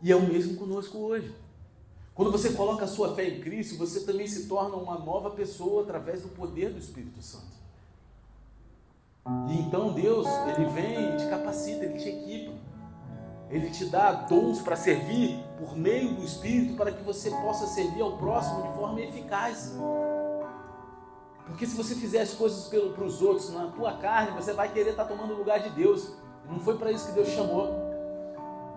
E 0.03 0.13
é 0.13 0.17
o 0.17 0.23
mesmo 0.23 0.57
conosco 0.57 0.99
hoje. 0.99 1.35
Quando 2.15 2.31
você 2.31 2.53
coloca 2.53 2.85
a 2.85 2.89
sua 2.89 3.15
fé 3.15 3.29
em 3.29 3.41
Cristo, 3.41 3.77
você 3.77 4.01
também 4.01 4.27
se 4.27 4.47
torna 4.47 4.77
uma 4.77 4.99
nova 4.99 5.31
pessoa 5.31 5.83
através 5.83 6.23
do 6.23 6.29
poder 6.29 6.73
do 6.73 6.79
Espírito 6.79 7.21
Santo. 7.23 7.57
E 9.49 9.59
então 9.59 9.93
Deus, 9.93 10.27
ele 10.57 10.67
vem 10.71 11.15
e 11.15 11.17
te 11.17 11.29
capacita, 11.29 11.85
ele 11.85 11.99
te 11.99 12.09
equipa. 12.09 12.53
Ele 13.51 13.71
te 13.71 13.85
dá 13.87 14.13
dons 14.13 14.61
para 14.61 14.77
servir 14.77 15.45
por 15.59 15.77
meio 15.77 16.15
do 16.15 16.25
Espírito 16.25 16.77
para 16.77 16.93
que 16.93 17.03
você 17.03 17.31
possa 17.31 17.67
servir 17.67 18.03
ao 18.03 18.17
próximo 18.19 18.63
de 18.63 18.75
forma 18.75 19.01
eficaz. 19.01 19.75
Porque 21.47 21.67
se 21.67 21.77
você 21.77 21.95
fizer 21.95 22.23
as 22.23 22.35
coisas 22.35 22.69
para 22.69 23.05
os 23.05 23.23
outros 23.23 23.53
na 23.53 23.69
tua 23.69 23.97
carne, 23.99 24.33
você 24.33 24.53
vai 24.53 24.73
querer 24.73 24.91
estar 24.91 25.05
tomando 25.05 25.35
o 25.35 25.37
lugar 25.39 25.61
de 25.61 25.71
Deus. 25.71 26.13
Não 26.49 26.61
foi 26.61 26.77
para 26.77 26.91
isso 26.91 27.07
que 27.07 27.13
Deus 27.13 27.29
chamou. 27.29 27.87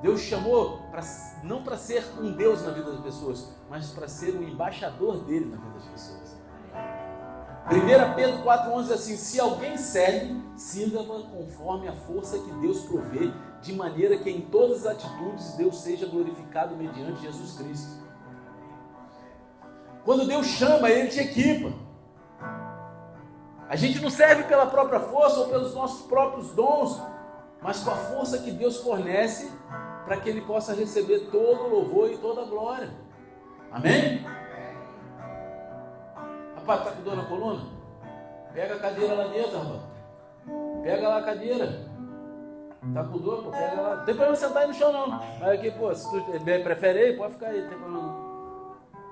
Deus 0.02 0.22
chamou 0.22 0.80
pra, 0.92 1.02
não 1.44 1.62
para 1.64 1.78
ser 1.78 2.06
um 2.20 2.32
Deus 2.32 2.62
na 2.64 2.72
vida 2.72 2.92
das 2.92 3.02
pessoas, 3.02 3.50
mas 3.70 3.92
para 3.92 4.08
ser 4.08 4.32
o 4.32 4.44
embaixador 4.44 5.18
dele 5.24 5.46
na 5.46 5.58
vida 5.58 5.74
das 5.74 5.86
pessoas. 5.86 6.40
1 7.72 8.16
Pedro 8.16 8.44
4,11 8.44 8.82
diz 8.84 8.92
assim: 8.92 9.18
Se 9.18 9.40
alguém 9.40 9.78
serve, 9.78 10.42
sirva 10.56 11.04
conforme 11.04 11.88
a 11.88 11.94
força 11.94 12.40
que 12.40 12.52
Deus 12.54 12.80
provê, 12.82 13.32
de 13.62 13.74
maneira 13.74 14.18
que 14.18 14.30
em 14.30 14.42
todas 14.42 14.86
as 14.86 14.94
atitudes 14.94 15.54
Deus 15.54 15.82
seja 15.82 16.06
glorificado 16.06 16.76
mediante 16.76 17.22
Jesus 17.22 17.58
Cristo. 17.58 18.10
Quando 20.06 20.26
Deus 20.26 20.48
chama, 20.48 20.90
Ele 20.90 21.10
te 21.10 21.20
equipa. 21.20 21.74
A 23.68 23.76
gente 23.76 24.00
não 24.00 24.10
serve 24.10 24.44
pela 24.44 24.66
própria 24.66 25.00
força 25.00 25.42
ou 25.42 25.50
pelos 25.50 25.76
nossos 25.76 26.08
próprios 26.08 26.52
dons, 26.52 27.00
mas 27.62 27.84
com 27.84 27.92
a 27.92 27.96
força 27.96 28.40
que 28.40 28.52
Deus 28.52 28.78
fornece 28.78 29.52
para 30.06 30.18
que 30.18 30.30
Ele 30.30 30.42
possa 30.42 30.74
receber 30.74 31.30
todo 31.30 31.66
o 31.66 31.70
louvor 31.70 32.10
e 32.10 32.18
toda 32.18 32.42
a 32.42 32.46
glória. 32.46 32.90
Amém? 33.72 34.26
Rapaz, 36.56 36.84
tá 36.84 36.92
com 36.92 37.04
dor 37.04 37.16
na 37.16 37.26
coluna? 37.26 37.62
Pega 38.54 38.76
a 38.76 38.80
cadeira 38.80 39.14
lá 39.14 39.28
dentro, 39.28 39.58
rapaz. 39.58 39.82
Pega 40.82 41.08
lá 41.08 41.18
a 41.20 41.24
cadeira. 41.24 41.89
Tá 42.94 43.04
com 43.04 43.18
dor, 43.18 43.44
pô, 43.44 43.52
pega 43.52 43.82
lá. 43.82 43.96
Não 43.98 44.06
tem 44.06 44.16
problema 44.16 44.36
sentar 44.36 44.64
aí 44.64 44.68
no 44.70 44.74
chão, 44.74 44.94
não. 44.94 45.08
Mas 45.10 45.50
aqui, 45.50 45.72
pô, 45.72 45.94
se 45.94 46.10
tu 46.10 46.24
prefere 46.64 47.00
aí, 47.00 47.18
pode 47.18 47.34
ficar 47.34 47.48
aí, 47.48 47.62
não 47.62 47.70
tem 47.70 47.78
problema 47.78 48.16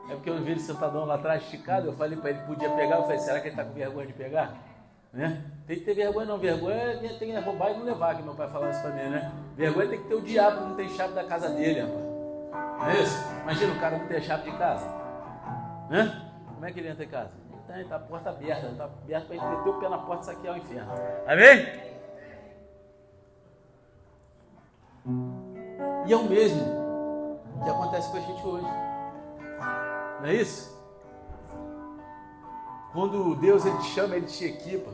É 0.10 0.14
porque 0.16 0.30
eu 0.30 0.42
vi 0.42 0.52
ele 0.52 0.60
sentadão 0.60 1.06
lá 1.06 1.16
atrás, 1.16 1.44
esticado. 1.44 1.88
Eu 1.88 1.94
falei 1.94 2.18
para 2.18 2.30
ele 2.30 2.40
podia 2.40 2.70
pegar. 2.70 2.98
Eu 2.98 3.04
falei, 3.04 3.20
será 3.20 3.42
que 3.42 3.50
ele 3.50 3.56
tá 3.56 3.66
com 3.66 3.74
vergonha 3.74 4.08
de 4.08 4.14
pegar? 4.14 4.56
Né? 5.12 5.42
Tem 5.66 5.78
que 5.78 5.86
ter 5.86 5.96
vergonha, 5.96 6.26
não. 6.26 6.38
Vergonha 6.38 6.76
é 6.76 6.98
tem 7.20 7.32
que 7.32 7.40
roubar 7.40 7.72
e 7.72 7.78
não 7.78 7.86
levar, 7.86 8.16
que 8.16 8.24
meu 8.24 8.36
pai 8.36 8.48
falava 8.48 8.72
isso 8.72 8.82
pra 8.82 8.92
mim, 8.92 9.10
né? 9.10 9.32
Vergonha 9.56 9.90
tem 9.90 10.02
que 10.02 10.08
ter 10.08 10.16
o 10.16 10.22
diabo, 10.22 10.62
não 10.62 10.76
tem 10.76 10.90
chave 10.90 11.14
da 11.14 11.24
casa 11.24 11.50
dele, 11.50 11.82
rapaz. 11.82 12.08
Não 12.78 12.90
é 12.90 13.02
isso? 13.02 13.26
Imagina 13.42 13.74
o 13.74 13.80
cara 13.80 13.98
não 13.98 14.08
ter 14.08 14.22
chave 14.22 14.50
de 14.50 14.58
casa. 14.58 14.86
Né? 15.90 16.22
Como 16.54 16.66
é 16.66 16.72
que 16.72 16.80
ele 16.80 16.90
entra 16.90 17.04
em 17.04 17.08
casa? 17.08 17.32
Está 17.68 17.90
tá 17.90 17.96
a 17.98 18.00
porta 18.00 18.30
aberta, 18.30 18.68
está 18.68 18.86
aberta 18.86 19.26
para 19.28 19.36
ele 19.36 19.58
meter 19.58 19.70
o 19.70 19.80
pé 19.80 19.90
na 19.90 19.98
porta 19.98 20.24
e 20.24 20.26
saquear 20.26 20.54
o 20.54 20.58
inferno. 20.58 20.92
Amém? 21.28 21.87
E 26.06 26.14
é 26.14 26.16
o 26.16 26.30
mesmo 26.30 26.62
que 27.64 27.70
acontece 27.70 28.12
com 28.12 28.18
a 28.18 28.22
gente 28.22 28.46
hoje. 28.46 28.68
Não 30.20 30.26
é 30.26 30.34
isso? 30.34 30.78
Quando 32.94 33.36
Deus 33.36 33.66
ele 33.66 33.78
te 33.78 33.86
chama, 33.86 34.16
ele 34.16 34.26
te 34.26 34.46
equipa. 34.46 34.92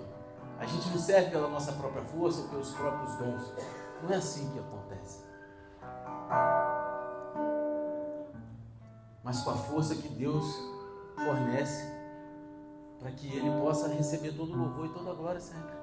A 0.59 0.65
gente 0.65 0.89
não 0.89 0.97
serve 0.97 1.31
pela 1.31 1.47
nossa 1.47 1.71
própria 1.73 2.03
força 2.03 2.41
ou 2.41 2.47
pelos 2.49 2.71
próprios 2.71 3.15
dons. 3.15 3.53
Não 4.03 4.11
é 4.11 4.15
assim 4.15 4.49
que 4.51 4.59
acontece. 4.59 5.23
Mas 9.23 9.41
com 9.41 9.51
a 9.51 9.55
força 9.55 9.95
que 9.95 10.09
Deus 10.09 10.45
fornece 11.15 11.91
para 12.99 13.11
que 13.11 13.27
ele 13.27 13.49
possa 13.59 13.87
receber 13.87 14.33
todo 14.33 14.53
o 14.53 14.57
louvor 14.57 14.85
e 14.85 14.89
toda 14.89 15.11
a 15.11 15.13
glória 15.13 15.39
sempre. 15.39 15.82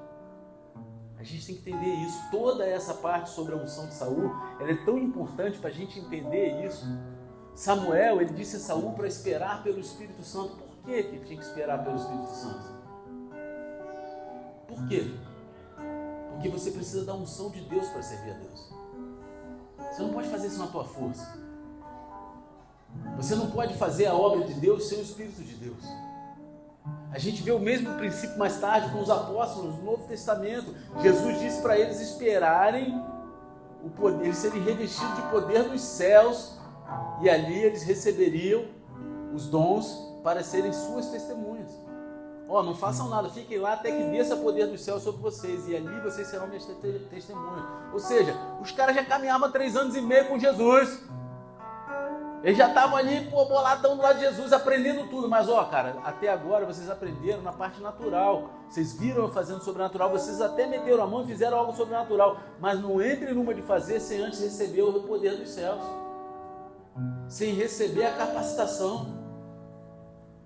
A 1.20 1.22
gente 1.22 1.46
tem 1.46 1.54
que 1.56 1.70
entender 1.70 1.94
isso. 1.96 2.18
Toda 2.30 2.66
essa 2.66 2.94
parte 2.94 3.28
sobre 3.28 3.52
a 3.52 3.56
unção 3.58 3.86
de 3.86 3.92
Saul, 3.92 4.34
ela 4.58 4.70
é 4.70 4.84
tão 4.86 4.96
importante 4.96 5.58
para 5.58 5.68
a 5.68 5.72
gente 5.72 6.00
entender 6.00 6.64
isso. 6.64 6.86
Samuel, 7.54 8.22
ele 8.22 8.32
disse 8.32 8.56
a 8.56 8.58
Saul 8.58 8.94
para 8.94 9.06
esperar 9.06 9.62
pelo 9.62 9.78
Espírito 9.78 10.22
Santo. 10.24 10.56
Por 10.56 10.84
que 10.86 10.90
ele 10.90 11.20
tinha 11.26 11.38
que 11.38 11.44
esperar 11.44 11.84
pelo 11.84 11.96
Espírito 11.96 12.30
Santo? 12.30 12.80
Por 14.66 14.88
quê? 14.88 15.14
Porque 16.32 16.48
você 16.48 16.70
precisa 16.70 17.04
da 17.04 17.14
unção 17.14 17.50
de 17.50 17.60
Deus 17.60 17.86
para 17.88 18.02
servir 18.02 18.30
a 18.30 18.38
Deus. 18.38 18.72
Você 19.92 20.02
não 20.02 20.14
pode 20.14 20.28
fazer 20.30 20.46
isso 20.46 20.58
na 20.58 20.68
tua 20.68 20.84
força. 20.86 21.38
Você 23.18 23.34
não 23.34 23.50
pode 23.50 23.74
fazer 23.74 24.06
a 24.06 24.14
obra 24.14 24.46
de 24.46 24.54
Deus 24.54 24.88
sem 24.88 25.00
o 25.00 25.02
Espírito 25.02 25.42
de 25.42 25.54
Deus. 25.56 25.84
A 27.12 27.18
gente 27.18 27.42
vê 27.42 27.50
o 27.50 27.58
mesmo 27.58 27.92
princípio 27.96 28.38
mais 28.38 28.60
tarde 28.60 28.92
com 28.92 29.00
os 29.00 29.10
apóstolos 29.10 29.76
no 29.76 29.82
Novo 29.82 30.06
Testamento. 30.06 30.74
Jesus 31.02 31.40
disse 31.40 31.60
para 31.60 31.78
eles 31.78 32.00
esperarem 32.00 33.02
o 33.82 33.90
poder, 33.90 34.26
eles 34.26 34.36
serem 34.36 34.62
revestidos 34.62 35.16
de 35.16 35.22
poder 35.22 35.64
dos 35.64 35.80
céus, 35.80 36.58
e 37.20 37.28
ali 37.28 37.62
eles 37.62 37.82
receberiam 37.82 38.64
os 39.34 39.48
dons 39.48 40.10
para 40.22 40.42
serem 40.42 40.72
suas 40.72 41.06
testemunhas. 41.06 41.70
Ó, 42.48 42.60
oh, 42.60 42.62
não 42.62 42.74
façam 42.74 43.08
nada, 43.08 43.28
fiquem 43.28 43.58
lá 43.58 43.74
até 43.74 43.90
que 43.90 44.10
desça 44.10 44.36
poder 44.36 44.66
dos 44.66 44.80
céus 44.80 45.02
sobre 45.02 45.22
vocês, 45.22 45.68
e 45.68 45.76
ali 45.76 46.00
vocês 46.00 46.26
serão 46.28 46.46
minhas 46.48 46.66
testemunhas. 47.10 47.64
Ou 47.92 47.98
seja, 47.98 48.36
os 48.60 48.70
caras 48.72 48.94
já 48.94 49.04
caminhavam 49.04 49.50
três 49.50 49.76
anos 49.76 49.96
e 49.96 50.00
meio 50.00 50.28
com 50.28 50.38
Jesus. 50.38 51.00
Eles 52.42 52.56
já 52.56 52.68
estavam 52.68 52.96
ali, 52.96 53.30
pô, 53.30 53.44
boladão 53.44 53.96
do 53.96 54.02
lado 54.02 54.18
de 54.18 54.24
Jesus, 54.24 54.52
aprendendo 54.52 55.08
tudo. 55.08 55.28
Mas, 55.28 55.48
ó, 55.48 55.62
cara, 55.64 55.96
até 56.04 56.28
agora 56.28 56.64
vocês 56.64 56.88
aprenderam 56.88 57.42
na 57.42 57.52
parte 57.52 57.80
natural. 57.82 58.50
Vocês 58.68 58.94
viram 58.94 59.24
eu 59.24 59.28
fazendo 59.28 59.62
sobrenatural, 59.62 60.10
vocês 60.10 60.40
até 60.40 60.66
meteram 60.66 61.04
a 61.04 61.06
mão 61.06 61.22
e 61.22 61.26
fizeram 61.26 61.58
algo 61.58 61.76
sobrenatural. 61.76 62.38
Mas 62.58 62.80
não 62.80 63.02
entre 63.02 63.34
numa 63.34 63.52
de 63.52 63.60
fazer 63.62 64.00
sem 64.00 64.22
antes 64.22 64.40
receber 64.40 64.82
o 64.82 65.02
poder 65.02 65.36
dos 65.36 65.50
céus. 65.50 65.82
Sem 67.28 67.52
receber 67.54 68.06
a 68.06 68.12
capacitação. 68.12 69.19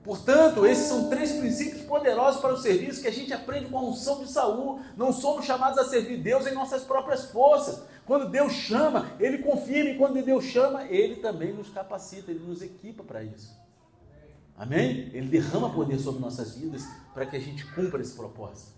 Portanto, 0.04 0.66
esses 0.66 0.86
são 0.86 1.08
três 1.08 1.32
princípios 1.32 1.80
poderosos 1.80 2.38
para 2.38 2.52
o 2.52 2.58
serviço 2.58 3.00
que 3.00 3.08
a 3.08 3.12
gente 3.12 3.32
aprende 3.32 3.70
com 3.70 3.78
a 3.78 3.82
unção 3.82 4.22
de 4.22 4.30
Saul. 4.30 4.78
Não 4.98 5.10
somos 5.14 5.46
chamados 5.46 5.78
a 5.78 5.84
servir 5.84 6.18
Deus 6.18 6.46
em 6.46 6.52
nossas 6.52 6.84
próprias 6.84 7.30
forças. 7.30 7.82
Quando 8.04 8.28
Deus 8.28 8.52
chama, 8.52 9.12
Ele 9.18 9.38
confirma, 9.38 9.90
e 9.90 9.96
quando 9.96 10.22
Deus 10.22 10.44
chama, 10.44 10.84
Ele 10.84 11.16
também 11.16 11.54
nos 11.54 11.70
capacita, 11.70 12.30
Ele 12.30 12.44
nos 12.46 12.60
equipa 12.60 13.02
para 13.02 13.22
isso. 13.24 13.58
Amém? 14.58 15.10
Ele 15.14 15.26
derrama 15.26 15.70
poder 15.70 15.98
sobre 15.98 16.20
nossas 16.20 16.54
vidas 16.54 16.86
para 17.14 17.24
que 17.24 17.36
a 17.36 17.40
gente 17.40 17.64
cumpra 17.72 18.02
esse 18.02 18.14
propósito. 18.14 18.72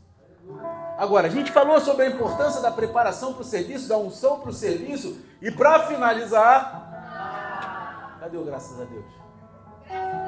Agora, 0.97 1.27
a 1.27 1.31
gente 1.31 1.51
falou 1.51 1.81
sobre 1.81 2.05
a 2.05 2.09
importância 2.09 2.61
da 2.61 2.71
preparação 2.71 3.33
para 3.33 3.43
o 3.43 3.45
serviço, 3.45 3.89
da 3.89 3.99
unção 3.99 4.39
para 4.39 4.51
o 4.51 4.53
serviço, 4.53 5.19
e 5.43 5.51
para 5.51 5.89
finalizar, 5.89 6.87
cadê 8.21 8.37
o 8.37 8.45
graças 8.45 8.81
a 8.81 8.85
Deus? 8.85 10.26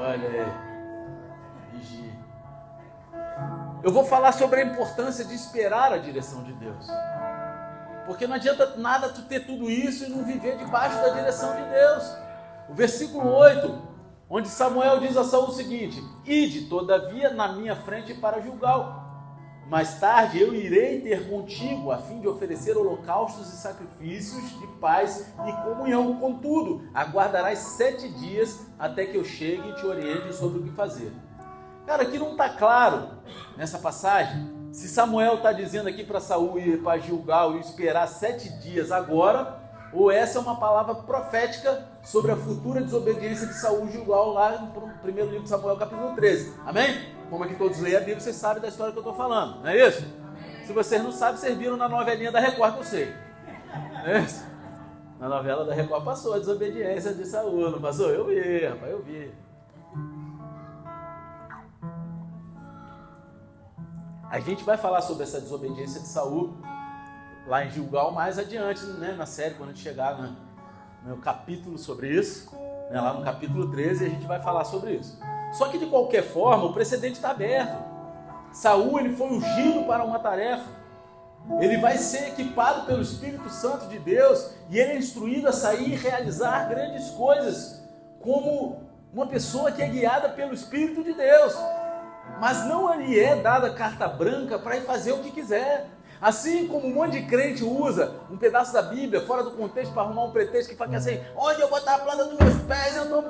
Olha 0.00 0.28
aí. 0.28 0.70
Eu 3.82 3.92
vou 3.92 4.04
falar 4.04 4.32
sobre 4.32 4.60
a 4.60 4.64
importância 4.64 5.24
de 5.24 5.34
esperar 5.34 5.92
a 5.92 5.98
direção 5.98 6.42
de 6.42 6.52
Deus. 6.54 6.86
Porque 8.06 8.26
não 8.26 8.34
adianta 8.34 8.76
nada 8.76 9.10
tu 9.10 9.22
ter 9.22 9.40
tudo 9.40 9.70
isso 9.70 10.04
e 10.04 10.08
não 10.08 10.24
viver 10.24 10.56
debaixo 10.56 10.96
da 11.02 11.10
direção 11.10 11.54
de 11.54 11.62
Deus. 11.68 12.16
O 12.68 12.74
versículo 12.74 13.30
8, 13.30 13.82
onde 14.28 14.48
Samuel 14.48 15.00
diz 15.00 15.16
a 15.16 15.24
Saul 15.24 15.48
o 15.48 15.52
seguinte: 15.52 16.02
Ide, 16.24 16.66
todavia, 16.66 17.30
na 17.30 17.52
minha 17.52 17.76
frente 17.76 18.14
para 18.14 18.40
julgar. 18.40 18.99
Mais 19.70 20.00
tarde 20.00 20.40
eu 20.40 20.52
irei 20.52 21.00
ter 21.00 21.28
contigo, 21.28 21.92
a 21.92 21.98
fim 21.98 22.18
de 22.20 22.26
oferecer 22.26 22.76
holocaustos 22.76 23.52
e 23.52 23.56
sacrifícios 23.56 24.58
de 24.58 24.66
paz 24.80 25.32
e 25.46 25.52
comunhão. 25.62 26.16
Contudo, 26.16 26.82
aguardarás 26.92 27.60
sete 27.60 28.08
dias 28.08 28.66
até 28.76 29.06
que 29.06 29.16
eu 29.16 29.24
chegue 29.24 29.68
e 29.68 29.74
te 29.76 29.86
oriente 29.86 30.34
sobre 30.34 30.58
o 30.58 30.62
que 30.64 30.70
fazer. 30.72 31.12
Cara, 31.86 32.02
aqui 32.02 32.18
não 32.18 32.32
está 32.32 32.48
claro 32.48 33.10
nessa 33.56 33.78
passagem 33.78 34.58
se 34.72 34.88
Samuel 34.88 35.34
está 35.34 35.52
dizendo 35.52 35.88
aqui 35.88 36.02
para 36.02 36.18
Saul 36.18 36.58
ir 36.58 36.82
para 36.82 36.98
Gilgal 36.98 37.54
e 37.56 37.60
esperar 37.60 38.08
sete 38.08 38.48
dias 38.58 38.90
agora, 38.90 39.56
ou 39.92 40.10
essa 40.10 40.38
é 40.38 40.42
uma 40.42 40.58
palavra 40.58 40.96
profética 40.96 41.86
sobre 42.02 42.32
a 42.32 42.36
futura 42.36 42.80
desobediência 42.80 43.46
de 43.46 43.54
Saul 43.54 43.86
e 43.86 43.92
Gilgal 43.92 44.32
lá 44.32 44.58
no 44.58 44.98
primeiro 45.00 45.30
livro 45.30 45.44
de 45.44 45.48
Samuel, 45.48 45.76
capítulo 45.76 46.12
13. 46.16 46.54
Amém? 46.66 47.19
Como 47.30 47.44
aqui 47.44 47.54
todos 47.54 47.78
leem 47.78 47.96
a 47.96 48.00
Bíblia, 48.00 48.18
vocês 48.18 48.34
sabem 48.34 48.60
da 48.60 48.68
história 48.68 48.92
que 48.92 48.98
eu 48.98 49.02
estou 49.02 49.14
falando, 49.14 49.60
não 49.60 49.68
é 49.68 49.88
isso? 49.88 50.04
Se 50.66 50.72
vocês 50.72 51.02
não 51.02 51.12
sabem, 51.12 51.36
vocês 51.36 51.56
viram 51.56 51.76
na 51.76 51.88
novelinha 51.88 52.32
da 52.32 52.40
Record 52.40 52.74
que 52.74 52.80
eu 52.80 52.84
sei. 52.84 53.14
É 54.04 54.18
isso? 54.18 54.44
Na 55.20 55.28
novela 55.28 55.64
da 55.64 55.72
Record 55.72 56.04
passou 56.04 56.34
a 56.34 56.38
desobediência 56.38 57.14
de 57.14 57.24
Saul, 57.24 57.70
não 57.70 57.80
passou? 57.80 58.10
Eu 58.10 58.26
vi, 58.26 58.66
rapaz, 58.66 58.90
eu 58.90 59.02
vi. 59.02 59.32
A 64.28 64.40
gente 64.40 64.64
vai 64.64 64.76
falar 64.76 65.00
sobre 65.02 65.22
essa 65.22 65.40
desobediência 65.40 66.00
de 66.00 66.08
Saul 66.08 66.56
lá 67.46 67.64
em 67.64 67.70
Gilgal 67.70 68.10
mais 68.12 68.38
adiante, 68.38 68.84
né, 68.84 69.12
na 69.12 69.26
série, 69.26 69.54
quando 69.54 69.70
a 69.70 69.72
gente 69.72 69.82
chegar 69.82 70.18
no, 70.18 71.14
no 71.14 71.16
capítulo 71.18 71.78
sobre 71.78 72.08
isso, 72.08 72.50
né, 72.90 73.00
lá 73.00 73.12
no 73.12 73.24
capítulo 73.24 73.70
13, 73.70 74.04
a 74.04 74.08
gente 74.08 74.26
vai 74.26 74.40
falar 74.40 74.64
sobre 74.64 74.92
isso. 74.94 75.18
Só 75.52 75.68
que 75.68 75.78
de 75.78 75.86
qualquer 75.86 76.22
forma, 76.22 76.64
o 76.64 76.72
precedente 76.72 77.14
está 77.14 77.30
aberto. 77.30 77.76
Saul 78.52 78.98
ele 78.98 79.16
foi 79.16 79.28
ungido 79.28 79.84
para 79.84 80.04
uma 80.04 80.18
tarefa. 80.18 80.68
Ele 81.60 81.78
vai 81.78 81.96
ser 81.96 82.28
equipado 82.28 82.86
pelo 82.86 83.02
Espírito 83.02 83.48
Santo 83.48 83.86
de 83.86 83.98
Deus 83.98 84.50
e 84.68 84.78
ele 84.78 84.92
é 84.92 84.96
instruído 84.98 85.48
a 85.48 85.52
sair 85.52 85.92
e 85.92 85.96
realizar 85.96 86.68
grandes 86.68 87.10
coisas, 87.10 87.82
como 88.20 88.82
uma 89.12 89.26
pessoa 89.26 89.72
que 89.72 89.82
é 89.82 89.88
guiada 89.88 90.28
pelo 90.28 90.52
Espírito 90.52 91.02
de 91.02 91.14
Deus 91.14 91.56
mas 92.38 92.66
não 92.66 92.92
lhe 92.94 93.18
é 93.18 93.36
dada 93.36 93.70
carta 93.70 94.06
branca 94.06 94.58
para 94.58 94.76
ir 94.76 94.82
fazer 94.82 95.12
o 95.12 95.18
que 95.18 95.30
quiser. 95.30 95.86
Assim 96.20 96.66
como 96.66 96.86
um 96.86 96.94
monte 96.94 97.20
de 97.20 97.26
crente 97.26 97.64
usa 97.64 98.14
um 98.30 98.36
pedaço 98.36 98.72
da 98.74 98.82
Bíblia 98.82 99.22
fora 99.22 99.42
do 99.42 99.52
contexto 99.52 99.92
para 99.94 100.02
arrumar 100.02 100.24
um 100.24 100.30
pretexto 100.30 100.70
que 100.70 100.76
fala 100.76 100.90
que 100.90 100.96
assim, 100.96 101.18
onde 101.34 101.60
eu 101.62 101.68
botar 101.68 101.94
a 101.94 101.98
planta 101.98 102.24
dos 102.24 102.38
meus 102.38 102.62
pés, 102.64 102.94
eu 102.96 103.06
não 103.06 103.20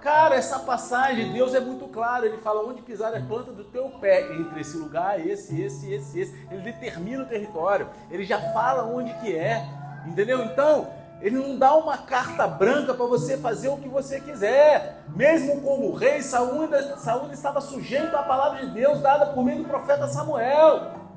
Cara, 0.00 0.36
essa 0.36 0.60
passagem, 0.60 1.32
Deus 1.32 1.54
é 1.54 1.60
muito 1.60 1.86
claro, 1.88 2.24
ele 2.24 2.38
fala 2.38 2.66
onde 2.66 2.80
pisar 2.80 3.14
a 3.14 3.20
planta 3.20 3.52
do 3.52 3.64
teu 3.64 3.90
pé, 4.00 4.32
entre 4.32 4.60
esse 4.60 4.78
lugar, 4.78 5.20
esse, 5.20 5.60
esse, 5.60 5.92
esse, 5.92 6.20
esse. 6.20 6.48
Ele 6.50 6.62
determina 6.62 7.22
o 7.22 7.26
território, 7.26 7.88
ele 8.10 8.24
já 8.24 8.40
fala 8.52 8.84
onde 8.84 9.12
que 9.14 9.36
é, 9.36 9.66
entendeu? 10.06 10.42
Então, 10.44 10.88
ele 11.20 11.36
não 11.36 11.58
dá 11.58 11.74
uma 11.74 11.98
carta 11.98 12.46
branca 12.46 12.94
para 12.94 13.04
você 13.04 13.36
fazer 13.36 13.68
o 13.68 13.76
que 13.76 13.88
você 13.88 14.20
quiser. 14.20 15.02
Mesmo 15.08 15.60
como 15.60 15.92
rei, 15.92 16.22
Saúl, 16.22 16.68
Saúl 16.96 17.30
estava 17.32 17.60
sujeito 17.60 18.16
à 18.16 18.22
palavra 18.22 18.64
de 18.64 18.72
Deus 18.72 19.00
dada 19.00 19.26
por 19.26 19.44
meio 19.44 19.64
do 19.64 19.68
profeta 19.68 20.06
Samuel. 20.06 21.07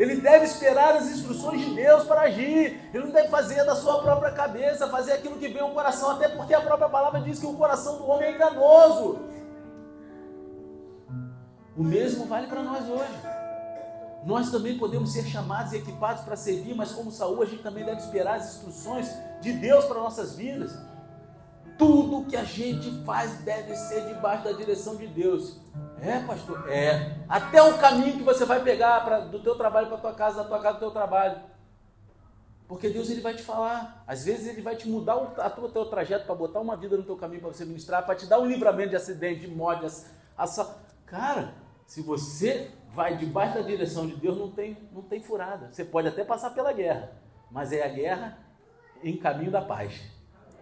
Ele 0.00 0.16
deve 0.16 0.46
esperar 0.46 0.96
as 0.96 1.10
instruções 1.10 1.60
de 1.60 1.74
Deus 1.74 2.04
para 2.04 2.22
agir. 2.22 2.88
Ele 2.94 3.04
não 3.04 3.12
deve 3.12 3.28
fazer 3.28 3.62
da 3.66 3.76
sua 3.76 4.00
própria 4.00 4.32
cabeça, 4.32 4.88
fazer 4.88 5.12
aquilo 5.12 5.36
que 5.36 5.46
vem 5.46 5.60
ao 5.60 5.72
coração, 5.72 6.12
até 6.12 6.26
porque 6.26 6.54
a 6.54 6.60
própria 6.62 6.88
palavra 6.88 7.20
diz 7.20 7.38
que 7.38 7.44
o 7.44 7.52
coração 7.52 7.98
do 7.98 8.06
homem 8.06 8.28
é 8.28 8.34
enganoso. 8.34 9.18
O 11.76 11.84
mesmo 11.84 12.24
vale 12.24 12.46
para 12.46 12.62
nós 12.62 12.88
hoje. 12.88 13.12
Nós 14.24 14.50
também 14.50 14.78
podemos 14.78 15.12
ser 15.12 15.26
chamados 15.26 15.74
e 15.74 15.76
equipados 15.76 16.24
para 16.24 16.34
servir, 16.34 16.74
mas 16.74 16.92
como 16.92 17.10
Saúl, 17.10 17.42
a 17.42 17.44
gente 17.44 17.62
também 17.62 17.84
deve 17.84 18.00
esperar 18.00 18.36
as 18.36 18.54
instruções 18.54 19.06
de 19.42 19.52
Deus 19.52 19.84
para 19.84 20.00
nossas 20.00 20.34
vidas. 20.34 20.78
Tudo 21.76 22.24
que 22.24 22.38
a 22.38 22.44
gente 22.44 22.90
faz 23.04 23.32
deve 23.40 23.76
ser 23.76 24.06
debaixo 24.06 24.44
da 24.44 24.52
direção 24.52 24.96
de 24.96 25.06
Deus. 25.06 25.60
É, 26.02 26.20
pastor? 26.20 26.70
É. 26.70 27.16
Até 27.28 27.62
o 27.62 27.78
caminho 27.78 28.16
que 28.16 28.22
você 28.22 28.44
vai 28.44 28.62
pegar 28.62 29.04
pra, 29.04 29.20
do 29.20 29.38
teu 29.40 29.54
trabalho 29.56 29.88
para 29.88 29.98
tua 29.98 30.14
casa, 30.14 30.42
da 30.42 30.48
tua 30.48 30.60
casa 30.60 30.74
do 30.74 30.80
teu 30.80 30.90
trabalho. 30.90 31.40
Porque 32.66 32.88
Deus 32.88 33.10
ele 33.10 33.20
vai 33.20 33.34
te 33.34 33.42
falar. 33.42 34.04
Às 34.06 34.24
vezes 34.24 34.46
ele 34.46 34.62
vai 34.62 34.76
te 34.76 34.88
mudar 34.88 35.16
o 35.16 35.40
a 35.40 35.50
tua, 35.50 35.68
teu 35.68 35.86
trajeto 35.86 36.24
para 36.24 36.34
botar 36.34 36.60
uma 36.60 36.76
vida 36.76 36.96
no 36.96 37.02
teu 37.02 37.16
caminho 37.16 37.40
para 37.40 37.52
você 37.52 37.64
ministrar, 37.64 38.06
para 38.06 38.14
te 38.14 38.26
dar 38.26 38.38
um 38.38 38.46
livramento 38.46 38.90
de 38.90 38.96
acidente, 38.96 39.40
de 39.40 39.48
morte. 39.48 39.84
A, 40.38 40.44
a, 40.44 40.66
cara, 41.04 41.54
se 41.84 42.00
você 42.00 42.70
vai 42.92 43.16
debaixo 43.16 43.54
da 43.54 43.62
direção 43.62 44.06
de 44.06 44.14
Deus, 44.14 44.38
não 44.38 44.50
tem, 44.50 44.76
não 44.92 45.02
tem 45.02 45.20
furada. 45.20 45.68
Você 45.72 45.84
pode 45.84 46.08
até 46.08 46.24
passar 46.24 46.50
pela 46.50 46.72
guerra, 46.72 47.10
mas 47.50 47.72
é 47.72 47.84
a 47.84 47.88
guerra 47.88 48.38
em 49.02 49.16
caminho 49.16 49.50
da 49.50 49.60
paz, 49.60 50.00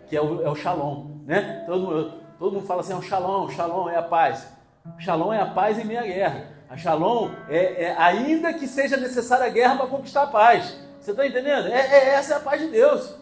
que 0.09 0.17
é 0.17 0.23
o, 0.23 0.43
é 0.43 0.49
o 0.49 0.55
shalom. 0.55 1.19
Né? 1.27 1.65
Todo, 1.67 1.81
mundo, 1.83 2.23
todo 2.39 2.53
mundo 2.55 2.67
fala 2.67 2.81
assim: 2.81 2.95
é 2.95 2.97
o 2.97 3.03
shalom, 3.03 3.51
shalom 3.51 3.89
é 3.91 3.97
a 3.97 4.03
paz. 4.03 4.58
Shalom 4.97 5.33
é 5.33 5.41
a 5.41 5.47
paz 5.47 5.79
em 5.79 5.85
meia 5.85 6.03
guerra. 6.03 6.59
A 6.69 6.77
shalom 6.77 7.31
é, 7.49 7.85
é 7.85 7.97
ainda 7.97 8.53
que 8.53 8.67
seja 8.67 8.97
necessária 8.97 9.47
a 9.47 9.49
guerra 9.49 9.77
para 9.77 9.87
conquistar 9.87 10.25
a 10.25 10.27
paz. 10.27 10.77
Você 11.01 11.13
está 11.13 11.27
entendendo? 11.27 11.69
É, 11.69 11.81
é, 11.81 12.09
essa 12.11 12.35
é 12.35 12.37
a 12.37 12.41
paz 12.41 12.61
de 12.61 12.69
Deus. 12.69 13.15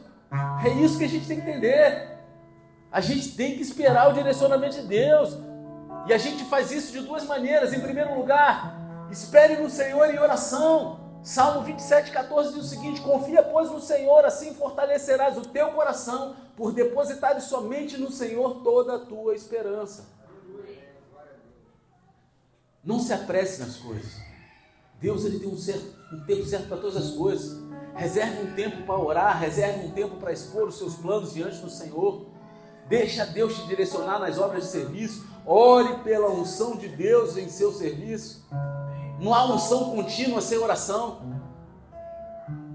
É 0.64 0.68
isso 0.70 0.98
que 0.98 1.04
a 1.04 1.08
gente 1.08 1.26
tem 1.26 1.40
que 1.40 1.48
entender. 1.48 2.16
A 2.90 3.00
gente 3.00 3.36
tem 3.36 3.54
que 3.54 3.62
esperar 3.62 4.10
o 4.10 4.14
direcionamento 4.14 4.80
de 4.80 4.86
Deus. 4.86 5.38
E 6.06 6.12
a 6.12 6.18
gente 6.18 6.44
faz 6.44 6.70
isso 6.70 6.92
de 6.92 7.00
duas 7.00 7.24
maneiras. 7.24 7.72
Em 7.72 7.80
primeiro 7.80 8.16
lugar, 8.16 8.76
espere 9.10 9.56
no 9.56 9.70
Senhor 9.70 10.12
em 10.12 10.18
oração. 10.18 11.00
Salmo 11.22 11.62
27, 11.62 12.12
14 12.12 12.54
diz 12.54 12.64
o 12.64 12.68
seguinte: 12.68 13.00
Confia, 13.00 13.42
pois, 13.42 13.70
no 13.70 13.80
Senhor, 13.80 14.24
assim 14.24 14.54
fortalecerás 14.54 15.36
o 15.36 15.42
teu 15.42 15.68
coração, 15.70 16.36
por 16.56 16.72
depositar 16.72 17.40
somente 17.40 17.96
no 17.96 18.10
Senhor 18.10 18.62
toda 18.62 18.96
a 18.96 18.98
tua 18.98 19.34
esperança. 19.34 20.15
Não 22.86 23.00
se 23.00 23.12
apresse 23.12 23.60
nas 23.60 23.76
coisas. 23.76 24.12
Deus 25.00 25.24
ele 25.24 25.40
tem 25.40 25.48
um, 25.48 25.56
certo, 25.56 25.92
um 26.12 26.20
tempo 26.24 26.44
certo 26.46 26.68
para 26.68 26.76
todas 26.76 26.96
as 26.96 27.10
coisas. 27.10 27.60
Reserve 27.96 28.42
um 28.42 28.54
tempo 28.54 28.84
para 28.84 28.96
orar, 28.96 29.38
reserve 29.38 29.86
um 29.86 29.90
tempo 29.90 30.16
para 30.16 30.32
expor 30.32 30.68
os 30.68 30.78
seus 30.78 30.94
planos 30.94 31.34
diante 31.34 31.58
do 31.58 31.68
Senhor. 31.68 32.26
Deixa 32.88 33.26
Deus 33.26 33.56
te 33.56 33.66
direcionar 33.66 34.20
nas 34.20 34.38
obras 34.38 34.64
de 34.64 34.70
serviço. 34.70 35.26
Ore 35.44 35.98
pela 36.04 36.30
unção 36.30 36.76
de 36.76 36.88
Deus 36.88 37.36
em 37.36 37.48
seu 37.48 37.72
serviço. 37.72 38.46
Não 39.20 39.34
há 39.34 39.44
unção 39.52 39.90
contínua 39.90 40.40
sem 40.40 40.58
oração. 40.58 41.20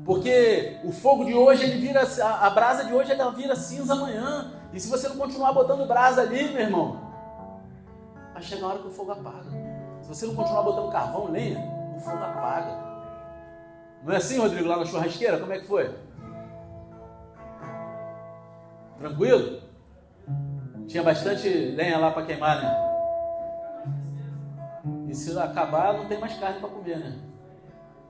Porque 0.03 0.79
o 0.83 0.91
fogo 0.91 1.23
de 1.23 1.33
hoje 1.33 1.63
ele 1.63 1.79
vira 1.79 2.01
a 2.21 2.49
brasa 2.49 2.83
de 2.83 2.93
hoje 2.93 3.11
ela 3.11 3.31
vira 3.31 3.55
cinza 3.55 3.93
amanhã. 3.93 4.51
E 4.73 4.79
se 4.79 4.89
você 4.89 5.07
não 5.07 5.15
continuar 5.15 5.53
botando 5.53 5.87
brasa 5.87 6.21
ali, 6.21 6.49
meu 6.49 6.61
irmão, 6.61 6.99
vai 8.33 8.41
chegar 8.41 8.65
a 8.65 8.69
hora 8.69 8.79
que 8.79 8.87
o 8.87 8.91
fogo 8.91 9.11
apaga. 9.11 9.60
Você 10.11 10.25
não 10.25 10.35
continuar 10.35 10.63
botando 10.63 10.91
carvão, 10.91 11.31
lenha, 11.31 11.57
o 11.95 11.99
fogo 12.01 12.17
apaga. 12.17 12.77
Não 14.03 14.13
é 14.13 14.17
assim, 14.17 14.39
Rodrigo, 14.39 14.67
lá 14.67 14.75
na 14.75 14.85
churrasqueira? 14.85 15.39
Como 15.39 15.53
é 15.53 15.59
que 15.59 15.65
foi? 15.65 15.95
Tranquilo? 18.97 19.61
Tinha 20.85 21.01
bastante 21.01 21.47
lenha 21.47 21.97
lá 21.97 22.11
para 22.11 22.25
queimar, 22.25 22.61
né? 22.61 22.91
E 25.07 25.15
se 25.15 25.37
acabar, 25.39 25.93
não 25.93 26.05
tem 26.05 26.19
mais 26.19 26.37
carne 26.37 26.59
para 26.59 26.67
comer, 26.67 26.99
né? 26.99 27.17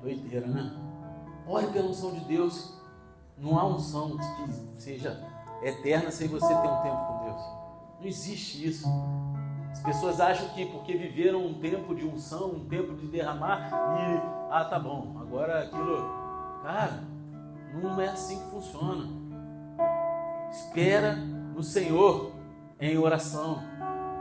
Doideira, 0.01 0.47
né? 0.47 0.71
Ore 1.45 1.67
pela 1.67 1.87
unção 1.87 2.13
de 2.13 2.21
Deus. 2.21 2.81
Não 3.37 3.59
há 3.59 3.65
unção 3.67 4.17
que 4.17 4.81
seja 4.81 5.23
eterna 5.61 6.09
sem 6.09 6.27
você 6.27 6.47
ter 6.47 6.67
um 6.67 6.81
tempo 6.81 6.97
com 6.97 7.25
Deus. 7.25 7.41
Não 7.99 8.07
existe 8.07 8.67
isso. 8.67 8.87
As 9.71 9.79
pessoas 9.79 10.19
acham 10.19 10.49
que 10.49 10.65
porque 10.65 10.95
viveram 10.95 11.45
um 11.45 11.53
tempo 11.53 11.95
de 11.95 12.05
unção, 12.05 12.51
um 12.51 12.65
tempo 12.65 12.93
de 12.93 13.07
derramar, 13.07 13.69
e 13.71 14.51
ah, 14.51 14.65
tá 14.65 14.77
bom, 14.77 15.15
agora 15.19 15.61
aquilo. 15.61 16.09
Cara, 16.61 17.03
não 17.73 17.99
é 17.99 18.09
assim 18.09 18.37
que 18.37 18.49
funciona. 18.51 19.07
Espera 20.51 21.13
no 21.13 21.63
Senhor 21.63 22.33
em 22.79 22.97
oração. 22.97 23.63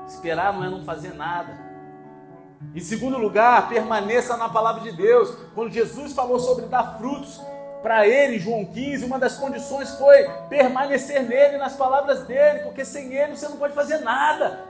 Esperar 0.07 0.53
não 0.53 0.64
é 0.64 0.70
não 0.70 0.84
fazer 0.84 1.14
nada. 1.14 1.70
Em 2.74 2.80
segundo 2.80 3.18
lugar, 3.18 3.68
permaneça 3.68 4.36
na 4.36 4.48
palavra 4.48 4.82
de 4.82 4.92
Deus. 4.92 5.34
Quando 5.55 5.72
Jesus 5.72 6.12
falou 6.12 6.38
sobre 6.38 6.66
dar 6.66 6.98
frutos 6.98 7.40
para 7.82 8.07
ele, 8.07 8.38
João 8.38 8.64
15, 8.64 9.05
uma 9.05 9.18
das 9.18 9.38
condições 9.38 9.90
foi 9.96 10.28
permanecer 10.48 11.22
nele, 11.22 11.57
nas 11.57 11.74
palavras 11.74 12.24
dele, 12.24 12.61
porque 12.61 12.84
sem 12.84 13.12
ele 13.14 13.36
você 13.36 13.48
não 13.48 13.57
pode 13.57 13.74
fazer 13.74 13.98
nada. 13.98 14.70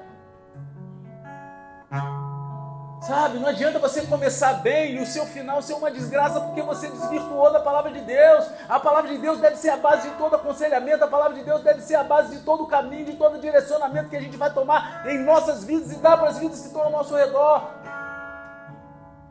Sabe, 3.01 3.39
não 3.39 3.49
adianta 3.49 3.79
você 3.79 4.03
começar 4.03 4.55
bem 4.55 4.97
e 4.97 5.01
o 5.01 5.07
seu 5.07 5.25
final 5.25 5.63
ser 5.63 5.73
uma 5.73 5.91
desgraça 5.91 6.39
porque 6.39 6.61
você 6.61 6.87
desvirtuou 6.87 7.51
da 7.51 7.59
palavra 7.61 7.91
de 7.91 8.01
Deus. 8.03 8.47
A 8.69 8.79
palavra 8.79 9.11
de 9.11 9.17
Deus 9.17 9.41
deve 9.41 9.57
ser 9.57 9.71
a 9.71 9.79
base 9.79 10.11
de 10.11 10.17
todo 10.17 10.37
aconselhamento, 10.37 11.03
a 11.03 11.09
palavra 11.09 11.35
de 11.39 11.43
Deus 11.43 11.63
deve 11.63 11.81
ser 11.81 11.95
a 11.95 12.05
base 12.05 12.37
de 12.37 12.43
todo 12.43 12.67
caminho, 12.67 13.07
de 13.07 13.17
todo 13.17 13.41
direcionamento 13.41 14.11
que 14.11 14.17
a 14.17 14.21
gente 14.21 14.37
vai 14.37 14.53
tomar 14.53 15.09
em 15.09 15.19
nossas 15.25 15.65
vidas 15.65 15.91
e 15.93 15.97
dar 15.97 16.19
para 16.19 16.29
as 16.29 16.39
vidas 16.39 16.61
que 16.61 16.67
estão 16.67 16.83
ao 16.83 16.91
nosso 16.91 17.17
redor. 17.17 17.71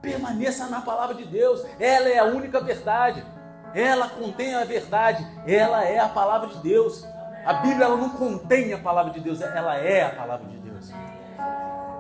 Permaneça 0.02 0.66
na 0.66 0.82
palavra 0.82 1.14
de 1.14 1.26
Deus, 1.26 1.64
ela 1.80 2.10
é 2.10 2.18
a 2.18 2.26
única 2.26 2.60
verdade, 2.60 3.24
ela 3.76 4.10
contém 4.10 4.56
a 4.56 4.66
verdade, 4.66 5.26
ela 5.46 5.86
é 5.86 6.00
a 6.00 6.10
palavra 6.10 6.48
de 6.48 6.58
Deus. 6.58 7.06
A 7.46 7.54
Bíblia 7.54 7.86
ela 7.86 7.98
não 7.98 8.10
contém 8.10 8.74
a 8.74 8.80
palavra 8.80 9.14
de 9.14 9.20
Deus, 9.20 9.42
ela 9.42 9.78
é 9.78 10.06
a 10.06 10.10
palavra 10.10 10.48
de 10.48 10.58
Deus. 10.58 10.92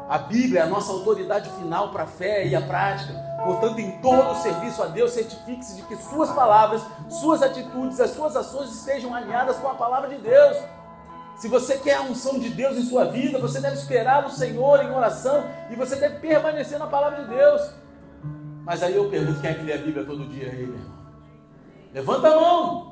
A 0.10 0.18
Bíblia 0.18 0.62
é 0.62 0.64
a 0.64 0.66
nossa 0.66 0.91
autoridade 0.91 1.51
final 1.51 1.91
para 1.91 2.01
a 2.01 2.07
fé 2.07 2.47
e 2.47 2.55
a 2.55 2.62
prática. 2.62 3.14
Portanto, 3.43 3.80
em 3.80 3.91
todo 4.01 4.32
o 4.32 4.36
serviço 4.41 4.82
a 4.82 4.88
Deus, 4.88 5.12
certifique-se 5.12 5.76
de 5.76 5.84
que 5.84 5.95
suas 5.97 6.32
palavras, 6.32 6.82
suas 7.07 7.43
atitudes, 7.43 7.99
as 7.99 8.10
suas 8.10 8.36
ações 8.36 8.72
estejam 8.72 9.14
alinhadas 9.14 9.57
com 9.57 9.68
a 9.68 9.76
palavra 9.76 10.10
de 10.10 10.18
Deus. 10.18 10.57
Se 11.38 11.47
você 11.47 11.78
quer 11.78 11.97
a 11.97 12.01
unção 12.01 12.39
de 12.39 12.49
Deus 12.49 12.76
em 12.76 12.82
sua 12.82 13.05
vida, 13.05 13.38
você 13.38 13.62
deve 13.62 13.76
esperar 13.76 14.26
o 14.26 14.32
Senhor 14.32 14.84
em 14.84 14.89
oração 14.89 15.43
e 15.70 15.76
você 15.76 15.95
deve 15.95 16.16
permanecer 16.16 16.80
na 16.80 16.88
palavra 16.88 17.24
de 17.24 17.30
Deus. 17.30 17.70
Mas 18.66 18.82
aí 18.82 18.95
eu 18.95 19.12
pergunto: 19.12 19.39
quem 19.41 19.51
é 19.51 19.53
que 19.53 19.62
lê 19.62 19.74
a 19.74 19.78
Bíblia 19.78 20.03
todo 20.03 20.28
dia 20.28 20.49
aí, 20.49 20.66
meu 20.66 20.76
irmão? 20.76 20.99
Levanta 21.93 22.28
a 22.30 22.36
mão 22.36 22.88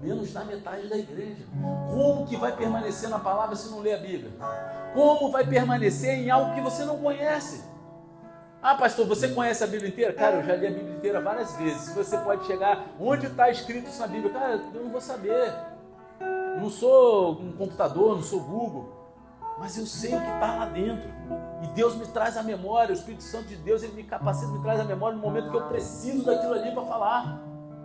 menos 0.00 0.32
da 0.32 0.44
metade 0.44 0.88
da 0.88 0.96
igreja. 0.96 1.44
Como 1.90 2.26
que 2.26 2.36
vai 2.36 2.56
permanecer 2.56 3.08
na 3.08 3.18
palavra 3.18 3.56
se 3.56 3.70
não 3.70 3.80
lê 3.80 3.94
a 3.94 3.98
Bíblia? 3.98 4.30
Como 4.94 5.30
vai 5.30 5.46
permanecer 5.46 6.14
em 6.14 6.30
algo 6.30 6.54
que 6.54 6.60
você 6.60 6.84
não 6.84 6.98
conhece? 6.98 7.64
Ah, 8.62 8.74
pastor, 8.74 9.06
você 9.06 9.28
conhece 9.28 9.62
a 9.62 9.66
Bíblia 9.66 9.88
inteira? 9.88 10.12
Cara, 10.12 10.36
eu 10.36 10.42
já 10.42 10.56
li 10.56 10.66
a 10.66 10.70
Bíblia 10.70 10.96
inteira 10.96 11.20
várias 11.20 11.54
vezes. 11.56 11.94
Você 11.94 12.16
pode 12.18 12.46
chegar 12.46 12.86
onde 12.98 13.26
está 13.26 13.50
escrito 13.50 13.88
isso 13.88 14.00
na 14.00 14.08
Bíblia, 14.08 14.32
cara, 14.32 14.60
eu 14.74 14.82
não 14.82 14.90
vou 14.90 15.00
saber. 15.00 15.54
Não 16.60 16.68
sou 16.68 17.40
um 17.40 17.52
computador, 17.52 18.16
não 18.16 18.22
sou 18.22 18.40
Google, 18.40 18.92
mas 19.60 19.78
eu 19.78 19.86
sei 19.86 20.14
o 20.14 20.20
que 20.20 20.26
está 20.26 20.56
lá 20.56 20.66
dentro. 20.66 21.08
E 21.62 21.68
Deus 21.68 21.94
me 21.94 22.06
traz 22.06 22.36
a 22.36 22.42
memória, 22.42 22.92
o 22.92 22.98
Espírito 22.98 23.22
Santo 23.22 23.46
de 23.46 23.56
Deus, 23.56 23.82
ele 23.84 23.92
me 23.92 24.02
capacita, 24.02 24.50
me 24.50 24.60
traz 24.60 24.80
a 24.80 24.84
memória 24.84 25.16
no 25.16 25.22
momento 25.22 25.50
que 25.50 25.56
eu 25.56 25.68
preciso 25.68 26.24
daquilo 26.24 26.54
ali 26.54 26.72
para 26.72 26.82
falar, 26.82 27.40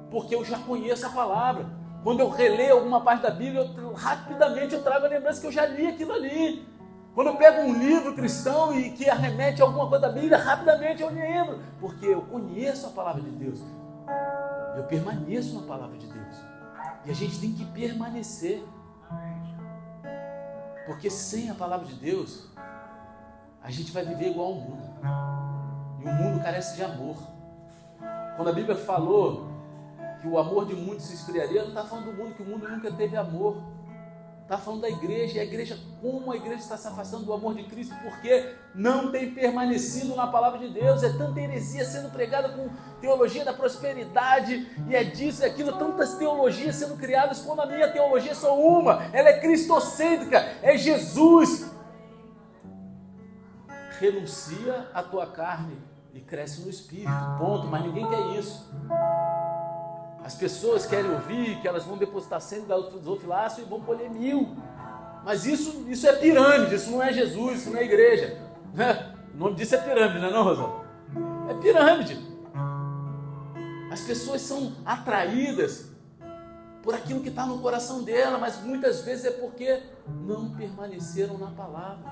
porque 0.09 0.33
eu 0.33 0.43
já 0.43 0.57
conheço 0.57 1.05
a 1.05 1.09
palavra. 1.09 1.82
Quando 2.03 2.19
eu 2.19 2.29
releio 2.29 2.75
alguma 2.75 2.99
parte 2.99 3.21
da 3.21 3.31
Bíblia, 3.31 3.61
eu, 3.77 3.93
rapidamente 3.93 4.73
eu 4.73 4.83
trago 4.83 5.05
a 5.05 5.09
lembrança 5.09 5.39
que 5.39 5.47
eu 5.47 5.51
já 5.51 5.65
li 5.65 5.87
aquilo 5.87 6.11
ali. 6.11 6.67
Quando 7.15 7.27
eu 7.27 7.37
pego 7.37 7.61
um 7.61 7.73
livro 7.73 8.13
cristão 8.13 8.77
e 8.77 8.91
que 8.91 9.09
arremete 9.09 9.61
a 9.61 9.65
alguma 9.65 9.87
coisa 9.87 10.07
da 10.07 10.11
Bíblia, 10.11 10.37
rapidamente 10.37 11.01
eu 11.01 11.09
lembro, 11.09 11.59
porque 11.79 12.07
eu 12.07 12.21
conheço 12.23 12.87
a 12.87 12.89
palavra 12.89 13.21
de 13.21 13.29
Deus. 13.29 13.59
Eu 14.75 14.83
permaneço 14.83 15.61
na 15.61 15.65
palavra 15.65 15.97
de 15.97 16.07
Deus. 16.07 16.35
E 17.05 17.11
a 17.11 17.13
gente 17.13 17.39
tem 17.39 17.53
que 17.53 17.63
permanecer. 17.65 18.65
Porque 20.85 21.09
sem 21.09 21.49
a 21.49 21.53
palavra 21.53 21.85
de 21.85 21.93
Deus, 21.93 22.49
a 23.61 23.71
gente 23.71 23.93
vai 23.93 24.03
viver 24.03 24.31
igual 24.31 24.47
ao 24.47 24.55
mundo. 24.55 24.89
E 26.01 26.05
o 26.05 26.11
mundo 26.11 26.43
carece 26.43 26.75
de 26.75 26.83
amor. 26.83 27.15
Quando 28.35 28.49
a 28.49 28.53
Bíblia 28.53 28.75
falou 28.75 29.52
que 30.23 30.27
o 30.29 30.39
amor 30.39 30.65
de 30.65 30.73
muitos 30.73 31.07
se 31.07 31.15
esfriaria, 31.15 31.63
não 31.63 31.69
está 31.69 31.83
falando 31.83 32.05
do 32.05 32.13
mundo, 32.13 32.33
que 32.33 32.41
o 32.41 32.45
mundo 32.45 32.65
nunca 32.67 32.89
teve 32.89 33.17
amor. 33.17 33.61
Está 34.43 34.57
falando 34.57 34.81
da 34.81 34.89
igreja, 34.89 35.37
e 35.37 35.39
a 35.41 35.43
igreja, 35.43 35.77
como 36.01 36.31
a 36.31 36.35
igreja 36.37 36.61
está 36.61 36.77
se 36.77 36.87
afastando 36.87 37.25
do 37.25 37.33
amor 37.33 37.55
de 37.55 37.63
Cristo, 37.63 37.93
porque 38.01 38.55
não 38.73 39.11
tem 39.11 39.33
permanecido 39.33 40.15
na 40.15 40.27
palavra 40.27 40.59
de 40.59 40.69
Deus, 40.69 41.03
é 41.03 41.11
tanta 41.17 41.41
heresia 41.41 41.83
sendo 41.83 42.09
pregada 42.09 42.49
com 42.49 42.69
teologia 43.01 43.43
da 43.43 43.53
prosperidade, 43.53 44.69
e 44.87 44.95
é 44.95 45.03
disso 45.03 45.43
e 45.43 45.45
aquilo, 45.45 45.77
tantas 45.77 46.15
teologias 46.15 46.75
sendo 46.75 46.95
criadas, 46.95 47.41
quando 47.41 47.61
a 47.61 47.65
minha 47.65 47.91
teologia 47.91 48.31
é 48.31 48.35
só 48.35 48.57
uma, 48.57 49.03
ela 49.11 49.29
é 49.29 49.39
cristocêntrica, 49.39 50.37
é 50.61 50.77
Jesus. 50.77 51.69
Renuncia 53.99 54.89
a 54.93 55.03
tua 55.03 55.27
carne 55.27 55.77
e 56.13 56.21
cresce 56.21 56.61
no 56.61 56.69
espírito, 56.69 57.11
ponto, 57.37 57.67
mas 57.67 57.83
ninguém 57.83 58.07
quer 58.07 58.37
isso. 58.37 58.69
As 60.23 60.35
pessoas 60.35 60.85
querem 60.85 61.11
ouvir 61.11 61.59
que 61.59 61.67
elas 61.67 61.83
vão 61.83 61.97
depositar 61.97 62.39
cem 62.39 62.65
gasofilácio 62.65 63.63
e 63.63 63.65
vão 63.67 63.81
colher 63.81 64.09
mil. 64.09 64.55
Mas 65.25 65.45
isso, 65.45 65.85
isso 65.89 66.07
é 66.07 66.13
pirâmide, 66.13 66.75
isso 66.75 66.91
não 66.91 67.03
é 67.03 67.11
Jesus, 67.11 67.61
isso 67.61 67.71
não 67.71 67.79
é 67.79 67.83
igreja. 67.83 68.41
Né? 68.73 69.13
O 69.33 69.37
nome 69.37 69.55
disso 69.55 69.75
é 69.75 69.77
pirâmide, 69.79 70.19
não 70.19 70.27
é 70.29 70.31
não, 70.31 70.43
Rosal? 70.43 70.85
É 71.49 71.53
pirâmide. 71.55 72.17
As 73.91 74.01
pessoas 74.01 74.41
são 74.41 74.73
atraídas 74.85 75.91
por 76.81 76.95
aquilo 76.95 77.19
que 77.19 77.29
está 77.29 77.45
no 77.45 77.59
coração 77.59 78.01
dela, 78.01 78.37
mas 78.37 78.61
muitas 78.61 79.01
vezes 79.01 79.25
é 79.25 79.31
porque 79.31 79.83
não 80.07 80.51
permaneceram 80.51 81.37
na 81.37 81.51
palavra. 81.51 82.09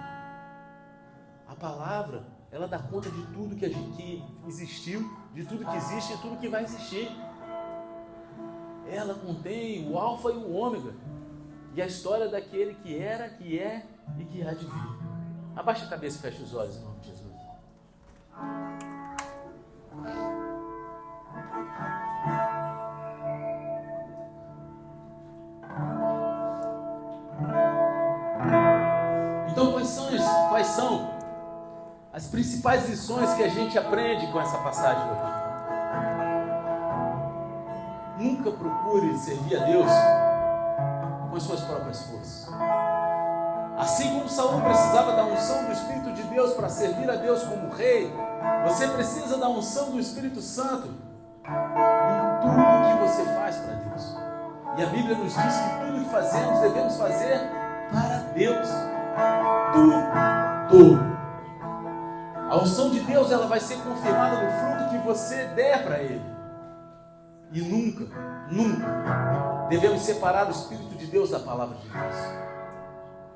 A 1.48 1.56
palavra, 1.56 2.24
ela 2.52 2.68
dá 2.68 2.80
conta 2.80 3.10
de 3.10 3.26
tudo 3.28 3.56
que, 3.56 3.68
gente, 3.70 3.92
que 3.96 4.24
existiu, 4.48 5.10
de 5.34 5.46
tudo 5.46 5.66
que 5.66 5.76
existe 5.76 6.14
e 6.14 6.18
tudo 6.18 6.38
que 6.38 6.50
vai 6.50 6.64
existir 6.64 7.10
ela 8.92 9.14
contém 9.14 9.90
o 9.90 9.98
Alfa 9.98 10.30
e 10.32 10.36
o 10.36 10.52
Ômega 10.52 10.94
e 11.74 11.82
a 11.82 11.88
história 11.88 12.28
daquele 12.28 12.74
que 12.74 12.98
era, 12.98 13.30
que 13.30 13.58
é 13.58 13.86
e 14.20 14.26
que 14.26 14.44
há 14.46 14.54
de 14.54 14.66
vir. 14.66 15.00
Abaixa 15.56 15.86
a 15.86 15.90
cabeça 15.90 16.18
e 16.18 16.22
fecha 16.22 16.44
os 16.44 16.54
olhos 16.54 16.76
em 16.76 16.82
nome 16.82 17.00
de 17.00 17.08
Jesus. 17.08 17.32
Então, 29.50 29.72
quais 29.72 29.88
são, 29.88 30.50
quais 30.50 30.68
são 30.68 31.12
as 32.12 32.28
principais 32.28 32.90
lições 32.90 33.34
que 33.36 33.44
a 33.44 33.48
gente 33.48 33.78
aprende 33.78 34.30
com 34.34 34.42
essa 34.42 34.58
passagem 34.58 35.12
hoje? 35.12 35.41
Nunca 38.22 38.52
procure 38.52 39.18
servir 39.18 39.58
a 39.58 39.66
Deus 39.66 39.90
com 41.28 41.36
as 41.36 41.42
suas 41.42 41.62
próprias 41.62 42.04
forças. 42.04 42.48
Assim 43.80 44.14
como 44.14 44.30
Saul 44.30 44.62
precisava 44.62 45.14
da 45.14 45.26
unção 45.26 45.66
do 45.66 45.72
Espírito 45.72 46.14
de 46.14 46.22
Deus 46.24 46.54
para 46.54 46.70
servir 46.70 47.10
a 47.10 47.16
Deus 47.16 47.42
como 47.42 47.74
rei, 47.74 48.14
você 48.64 48.88
precisa 48.90 49.40
da 49.40 49.50
unção 49.50 49.90
do 49.90 50.00
Espírito 50.00 50.40
Santo 50.40 50.88
em 50.88 52.42
tudo 52.42 53.02
que 53.02 53.08
você 53.08 53.24
faz 53.34 53.56
para 53.56 53.74
Deus. 53.74 54.16
E 54.78 54.84
a 54.84 54.86
Bíblia 54.86 55.18
nos 55.18 55.34
diz 55.34 55.56
que 55.56 55.86
tudo 55.86 56.04
que 56.04 56.12
fazemos 56.12 56.60
devemos 56.60 56.98
fazer 56.98 57.40
para 57.92 58.18
Deus. 58.36 58.68
Tudo. 60.70 61.12
A 62.52 62.58
unção 62.58 62.92
de 62.92 63.00
Deus 63.00 63.32
ela 63.32 63.48
vai 63.48 63.60
ser 63.60 63.78
confirmada 63.78 64.44
no 64.44 64.52
fruto 64.52 64.92
que 64.92 64.98
você 65.00 65.46
der 65.56 65.84
para 65.84 65.98
Ele. 65.98 66.41
E 67.52 67.62
nunca, 67.62 68.06
nunca 68.50 69.68
devemos 69.68 70.02
separar 70.04 70.48
o 70.48 70.52
Espírito 70.52 70.96
de 70.96 71.06
Deus 71.08 71.32
da 71.32 71.40
palavra 71.40 71.76
de 71.78 71.90
Deus. 71.90 72.16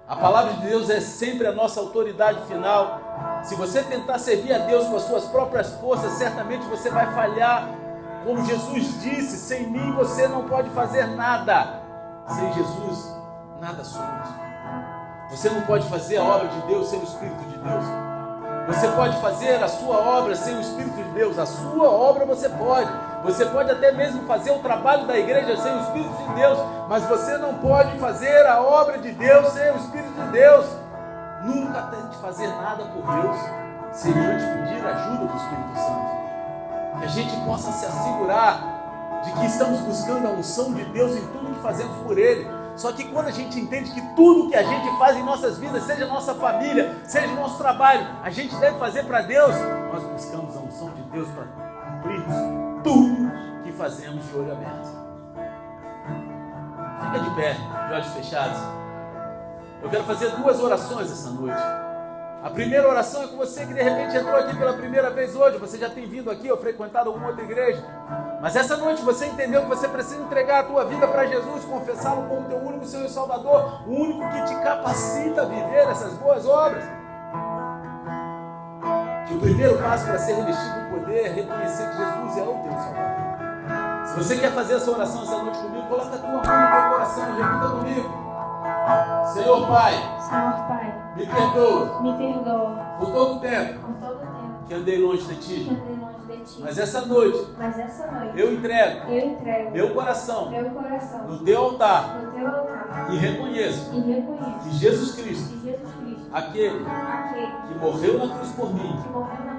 A 0.08 0.16
palavra 0.16 0.54
de 0.54 0.68
Deus 0.68 0.90
é 0.90 1.02
sempre 1.02 1.48
a 1.48 1.52
nossa 1.52 1.80
autoridade 1.80 2.46
final. 2.46 3.42
Se 3.44 3.56
você 3.56 3.84
tentar 3.84 4.20
servir 4.20 4.54
a 4.54 4.60
Deus 4.60 4.88
com 4.88 4.96
as 4.96 5.04
suas 5.04 5.26
próprias 5.26 5.74
forças, 5.76 6.14
certamente 6.14 6.66
você 6.68 6.90
vai 6.90 7.12
falhar. 7.14 7.68
Como 8.24 8.46
Jesus 8.46 9.02
disse: 9.02 9.38
sem 9.38 9.68
mim 9.70 9.92
você 9.94 10.28
não 10.28 10.48
pode 10.48 10.70
fazer 10.70 11.08
nada. 11.08 11.82
Sem 12.28 12.54
Jesus, 12.54 13.16
nada 13.60 13.84
somos. 13.84 14.30
Você 15.32 15.50
não 15.50 15.62
pode 15.64 15.90
fazer 15.90 16.18
a 16.18 16.24
obra 16.24 16.48
de 16.48 16.62
Deus 16.68 16.88
sem 16.88 17.00
o 17.00 17.04
Espírito 17.04 17.44
de 17.44 17.58
Deus. 17.58 18.15
Você 18.68 18.88
pode 18.90 19.22
fazer 19.22 19.64
a 19.64 19.68
sua 19.68 19.98
obra 19.98 20.36
sem 20.36 20.58
o 20.58 20.62
Espírito 20.62 20.96
de 20.96 21.04
Deus. 21.12 21.38
A 21.38 21.46
sua 21.46 21.88
obra 21.90 22.26
você 22.26 22.50
pode. 22.50 22.90
Você 23.24 23.46
pode 23.46 23.72
até 23.72 23.92
mesmo 23.92 24.26
fazer 24.26 24.52
o 24.52 24.60
trabalho 24.60 25.06
da 25.06 25.18
igreja 25.18 25.56
sem 25.58 25.76
o 25.76 25.82
Espírito 25.82 26.16
de 26.18 26.34
Deus, 26.36 26.60
mas 26.88 27.04
você 27.06 27.38
não 27.38 27.56
pode 27.56 27.98
fazer 28.00 28.46
a 28.46 28.62
obra 28.62 28.98
de 28.98 29.12
Deus 29.12 29.54
sem 29.54 29.72
o 29.72 29.78
Espírito 29.78 30.14
de 30.14 30.28
Deus. 30.32 30.66
Nunca 31.44 31.82
tente 31.84 32.18
fazer 32.18 32.48
nada 32.48 32.86
por 32.86 33.04
Deus 33.04 33.38
sem 33.94 34.12
antes 34.12 34.46
pedir 34.46 34.86
ajuda 34.86 35.26
do 35.26 35.38
Espírito 35.38 35.76
Santo. 35.76 37.00
Que 37.00 37.06
a 37.06 37.08
gente 37.08 37.46
possa 37.46 37.72
se 37.72 37.86
assegurar 37.86 39.22
de 39.24 39.32
que 39.32 39.46
estamos 39.46 39.80
buscando 39.82 40.28
a 40.28 40.32
unção 40.32 40.74
de 40.74 40.86
Deus 40.86 41.16
em 41.16 41.28
tudo 41.28 41.54
que 41.54 41.62
fazemos 41.62 41.98
por 41.98 42.18
Ele. 42.18 42.48
Só 42.76 42.92
que 42.92 43.06
quando 43.06 43.28
a 43.28 43.32
gente 43.32 43.60
entende 43.60 43.92
que 43.92 44.02
tudo 44.16 44.50
que 44.50 44.56
a 44.56 44.64
gente 44.64 44.98
faz 44.98 45.16
em 45.16 45.24
nossas 45.24 45.58
vidas, 45.58 45.84
seja 45.84 46.06
nossa 46.08 46.36
família, 46.36 46.96
seja 47.06 47.28
nosso 47.28 47.58
trabalho, 47.58 48.06
a 48.22 48.30
gente 48.30 48.56
deve 48.58 48.78
fazer 48.78 49.06
para 49.06 49.22
Deus, 49.22 49.56
nós 49.94 50.04
buscamos 50.04 50.56
a 50.58 50.60
unção 50.60 50.90
de 50.90 51.02
Deus 51.04 51.28
para 51.30 51.46
cumprirmos 51.46 52.36
tudo 52.84 53.32
que 53.64 53.72
fazemos 53.72 54.26
de 54.28 54.38
olho 54.38 54.52
aberto. 54.52 55.06
Fica 57.02 57.20
de 57.20 57.36
pé, 57.36 57.54
de 57.88 57.94
olhos 57.94 58.08
fechados. 58.08 58.60
Eu 59.82 59.90
quero 59.90 60.04
fazer 60.04 60.32
duas 60.32 60.60
orações 60.60 61.12
essa 61.12 61.30
noite. 61.30 61.85
A 62.46 62.50
primeira 62.52 62.88
oração 62.88 63.24
é 63.24 63.28
com 63.28 63.38
você 63.38 63.66
que 63.66 63.74
de 63.74 63.82
repente 63.82 64.16
entrou 64.16 64.36
aqui 64.38 64.56
pela 64.56 64.74
primeira 64.74 65.10
vez 65.10 65.36
hoje. 65.36 65.58
Você 65.58 65.80
já 65.80 65.90
tem 65.90 66.06
vindo 66.06 66.30
aqui 66.30 66.52
ou 66.52 66.56
frequentado 66.56 67.10
alguma 67.10 67.30
outra 67.30 67.44
igreja. 67.44 67.84
Mas 68.40 68.56
essa 68.56 68.78
noite 68.78 69.02
você 69.02 69.26
entendeu 69.26 69.64
que 69.64 69.68
você 69.68 69.88
precisa 69.88 70.22
entregar 70.22 70.60
a 70.60 70.64
tua 70.64 70.86
vida 70.86 71.08
para 71.08 71.26
Jesus, 71.26 71.66
confessá-lo 71.66 72.30
como 72.30 72.48
teu 72.48 72.60
único 72.60 72.86
Senhor 72.86 73.08
e 73.08 73.10
Salvador, 73.10 73.82
o 73.88 73.92
único 73.92 74.30
que 74.30 74.44
te 74.44 74.56
capacita 74.62 75.42
a 75.42 75.46
viver 75.46 75.90
essas 75.90 76.14
boas 76.14 76.46
obras. 76.46 76.84
Que 79.28 79.34
o 79.34 79.40
primeiro 79.40 79.80
passo 79.80 80.06
para 80.06 80.20
ser 80.20 80.34
revestido 80.36 80.82
de 80.84 81.00
poder 81.00 81.26
é 81.26 81.30
reconhecer 81.30 81.90
que 81.90 81.98
Jesus 81.98 82.38
é 82.38 82.42
o 82.44 82.60
teu 82.62 82.72
Salvador. 82.74 84.06
Se 84.06 84.18
você 84.18 84.38
quer 84.38 84.52
fazer 84.52 84.76
essa 84.76 84.92
oração 84.92 85.24
essa 85.24 85.38
noite 85.40 85.58
comigo, 85.58 85.88
coloca 85.88 86.16
a 86.16 86.20
tua 86.20 86.30
mão 86.30 86.38
no 86.38 86.44
teu 86.44 86.92
coração 86.92 87.24
e 87.24 87.42
repita 87.42 87.70
comigo. 87.70 88.26
Senhor 89.34 89.68
Pai, 89.68 89.94
Senhor 90.30 90.68
Pai, 90.68 91.05
me 91.16 91.26
perdoa 91.26 92.02
me 92.02 92.14
perdoa 92.18 92.96
por 93.00 93.12
todo 93.12 93.36
o 93.36 93.40
tempo 93.40 93.80
por 93.80 93.96
todo 93.96 94.20
tempo 94.20 94.64
que 94.68 94.74
andei 94.74 95.02
longe 95.02 95.24
de 95.28 95.36
que 95.36 95.42
Ti. 95.42 95.70
andei 95.70 95.96
longe 95.96 96.16
de 96.28 96.44
Ti. 96.56 96.62
Mas 96.62 96.78
essa 96.78 97.06
noite 97.06 97.48
Mas 97.58 97.80
essa 97.80 98.12
noite 98.12 98.40
eu 98.40 98.54
entrego 98.54 99.12
eu 99.12 99.28
entrego 99.30 99.72
meu 99.72 99.94
coração 99.94 100.50
meu 100.50 100.70
coração 100.72 101.28
no 101.28 101.40
Teu 101.40 101.64
altar 101.64 102.22
no 102.22 102.32
Teu 102.32 102.48
altar 102.48 103.08
e 103.12 103.18
reconheço 103.18 103.94
e 103.94 104.00
reconheço 104.00 104.60
que 104.64 104.72
Jesus 104.72 105.16
Cristo, 105.16 105.50
que 105.50 105.70
Jesus 105.70 105.96
Cristo, 105.96 106.30
aquele 106.34 106.86
aquele 106.86 107.52
que 107.68 107.80
morreu 107.80 108.18
na 108.20 108.36
cruz 108.36 108.52
por 108.52 108.74
mim 108.74 108.96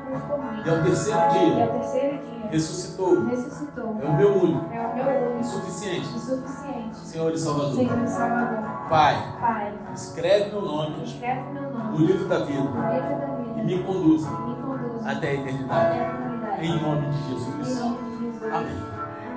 mim, 0.06 0.62
e 0.64 0.70
ao 0.70 0.82
terceiro 0.82 1.18
e 1.18 1.38
dia 1.54 1.64
ao 1.64 1.70
terceiro 1.80 2.18
dia 2.18 2.48
ressuscitou, 2.50 3.26
ressuscitou, 3.26 3.96
é 4.00 4.04
o 4.06 4.12
meu 4.16 4.34
único 4.36 4.72
é 4.72 4.86
o 4.86 4.94
meu 4.94 5.04
e 5.04 5.32
único 5.34 5.44
suficiente 5.44 6.06
e 6.16 6.20
suficiente 6.20 6.96
Senhor 6.96 7.32
e 7.32 7.38
Salvador. 7.38 7.74
Senhor 7.74 8.04
e 8.04 8.08
Salvador. 8.08 8.88
Pai, 8.88 9.36
Pai, 9.40 9.72
escreve 9.94 10.50
meu 10.50 10.62
nome 10.62 11.02
escreve 11.04 11.40
meu 11.52 11.62
no 11.62 11.78
nome 11.78 12.06
livro 12.06 12.28
da 12.28 12.38
vida 12.38 12.60
no 12.60 12.66
livro 12.66 13.18
da 13.18 13.26
e 13.26 13.42
vida 13.44 13.62
me 13.64 13.82
conduza 13.84 14.28
e 14.28 14.48
me 14.48 14.56
conduza 14.62 15.00
até 15.00 15.10
a 15.10 15.12
até 15.12 15.34
eternidade. 15.34 15.98
a 15.98 16.08
eternidade. 16.08 16.66
Em 16.66 16.80
nome 16.80 17.06
de 17.10 17.18
Em 17.18 17.38
Jesus. 17.38 17.80
nome 17.80 17.98
de 17.98 18.24
Jesus. 18.24 18.42
Amém. 18.54 18.76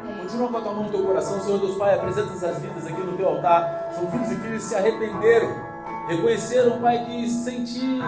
Amém. 0.03 0.17
Continua 0.21 0.47
com 0.49 0.57
a 0.57 0.61
tua 0.61 0.73
mão 0.73 0.83
no 0.83 0.89
teu 0.89 1.03
coração, 1.03 1.39
Senhor 1.41 1.59
Deus 1.59 1.77
Pai, 1.77 1.95
apresenta 1.95 2.33
essas 2.33 2.59
vidas 2.59 2.85
aqui 2.85 3.01
no 3.01 3.17
teu 3.17 3.27
altar. 3.29 3.89
São 3.95 4.09
filhos 4.11 4.31
e 4.31 4.35
filhas 4.35 4.63
que 4.63 4.69
se 4.69 4.75
arrependeram, 4.75 5.49
reconheceram, 6.07 6.79
Pai, 6.79 7.03
que 7.05 7.27
sem 7.29 7.63
ti 7.63 7.99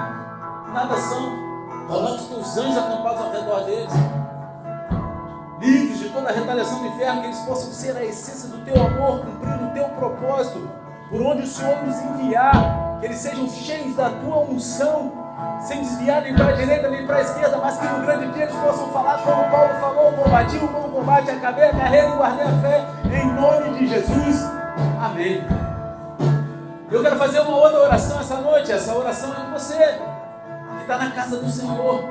nada 0.72 0.96
são. 0.98 1.51
Coloca 1.92 2.14
os 2.14 2.58
anjos 2.58 2.78
acampados 2.78 3.22
ao 3.22 3.32
redor 3.32 3.66
deles. 3.66 3.94
Livres 5.60 6.00
de 6.00 6.08
toda 6.08 6.30
a 6.30 6.32
retaliação 6.32 6.80
do 6.80 6.88
inferno, 6.88 7.20
que 7.20 7.28
eles 7.28 7.40
possam 7.40 7.74
ser 7.74 7.98
a 7.98 8.06
essência 8.06 8.48
do 8.48 8.64
teu 8.64 8.82
amor, 8.82 9.26
cumprindo 9.26 9.66
o 9.66 9.74
teu 9.74 9.84
propósito, 9.90 10.70
por 11.10 11.22
onde 11.22 11.44
o 11.44 11.48
Senhor 11.48 11.84
nos 11.84 11.98
enviar, 11.98 12.98
que 13.02 13.08
eles 13.08 13.18
sejam 13.18 13.50
cheios 13.50 13.94
da 13.98 14.10
tua 14.10 14.38
unção 14.40 15.12
sem 15.60 15.82
desviar 15.82 16.22
nem 16.22 16.34
para 16.34 16.48
a 16.48 16.52
direita 16.54 16.90
nem 16.90 17.06
para 17.06 17.18
a 17.18 17.22
esquerda, 17.22 17.58
mas 17.58 17.78
que 17.78 17.86
no 17.86 18.06
grande 18.06 18.28
dia 18.32 18.44
eles 18.44 18.56
possam 18.56 18.88
falar 18.94 19.22
como 19.24 19.52
Paulo 19.52 19.74
falou, 19.82 20.14
combati 20.14 20.58
o 20.58 20.68
bom 20.68 20.90
combate, 20.92 21.30
acabei 21.30 21.66
a 21.66 21.72
carreira 21.72 22.08
e 22.08 22.16
guardei 22.16 22.46
a 22.46 22.62
fé, 22.62 22.86
em 23.12 23.34
nome 23.34 23.78
de 23.78 23.88
Jesus. 23.88 24.50
Amém. 24.98 25.44
Eu 26.90 27.02
quero 27.02 27.18
fazer 27.18 27.42
uma 27.42 27.58
outra 27.58 27.80
oração 27.82 28.20
essa 28.20 28.36
noite. 28.38 28.72
Essa 28.72 28.96
oração 28.96 29.34
é 29.34 29.52
você 29.52 29.76
que 29.76 30.21
está 30.92 31.06
na 31.06 31.12
casa 31.12 31.38
do 31.38 31.50
Senhor. 31.50 32.04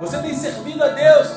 Você 0.00 0.18
tem 0.18 0.34
servido 0.34 0.84
a 0.84 0.88
Deus. 0.88 1.28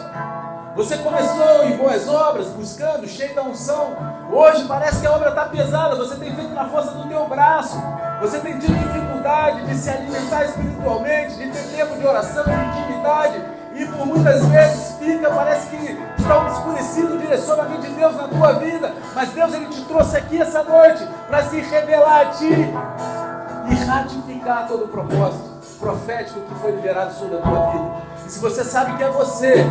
Você 0.76 0.98
começou 0.98 1.64
em 1.66 1.78
boas 1.78 2.08
obras, 2.08 2.48
buscando, 2.50 3.08
cheio 3.08 3.34
da 3.34 3.42
unção. 3.42 3.96
Hoje 4.32 4.64
parece 4.66 5.02
que 5.02 5.08
a 5.08 5.12
obra 5.14 5.30
está 5.30 5.46
pesada. 5.46 5.96
Você 5.96 6.16
tem 6.16 6.36
feito 6.36 6.54
na 6.54 6.66
força 6.66 6.92
do 6.92 7.08
teu 7.08 7.28
braço. 7.28 7.82
Você 8.22 8.40
tem 8.40 8.60
tido 8.60 8.74
dificuldade 8.76 9.66
de 9.66 9.76
se 9.76 9.90
alimentar 9.90 10.46
espiritualmente, 10.46 11.36
de 11.36 11.50
ter 11.50 11.76
tempo 11.76 11.98
de 11.98 12.06
oração, 12.06 12.44
de 12.44 12.52
intimidade. 12.52 13.42
E 13.76 13.86
por 13.88 14.06
muitas 14.06 14.46
vezes 14.46 14.96
fica, 15.00 15.32
parece 15.32 15.70
que 15.70 15.98
está 16.20 16.38
obscurecido 16.38 17.16
o 17.16 17.18
direcionamento 17.18 17.82
de 17.82 17.90
Deus 17.90 18.16
na 18.16 18.28
tua 18.28 18.54
vida. 18.54 18.94
Mas 19.16 19.30
Deus 19.30 19.54
ele 19.54 19.66
te 19.66 19.82
trouxe 19.86 20.18
aqui 20.18 20.40
essa 20.40 20.64
noite 20.64 21.08
para 21.28 21.44
se 21.46 21.60
revelar 21.60 22.22
a 22.22 22.26
ti 22.26 22.74
e 23.70 23.86
ratificar 23.86 24.68
todo 24.68 24.86
o 24.86 24.88
propósito 24.88 25.53
profético 25.84 26.40
que 26.40 26.56
foi 26.56 26.72
liberado 26.72 27.14
sobre 27.14 27.36
a 27.38 27.42
tua 27.42 27.72
vida. 27.72 27.92
Se 28.28 28.40
você 28.40 28.64
sabe 28.64 28.96
que 28.98 29.04
é 29.04 29.10
você 29.10 29.66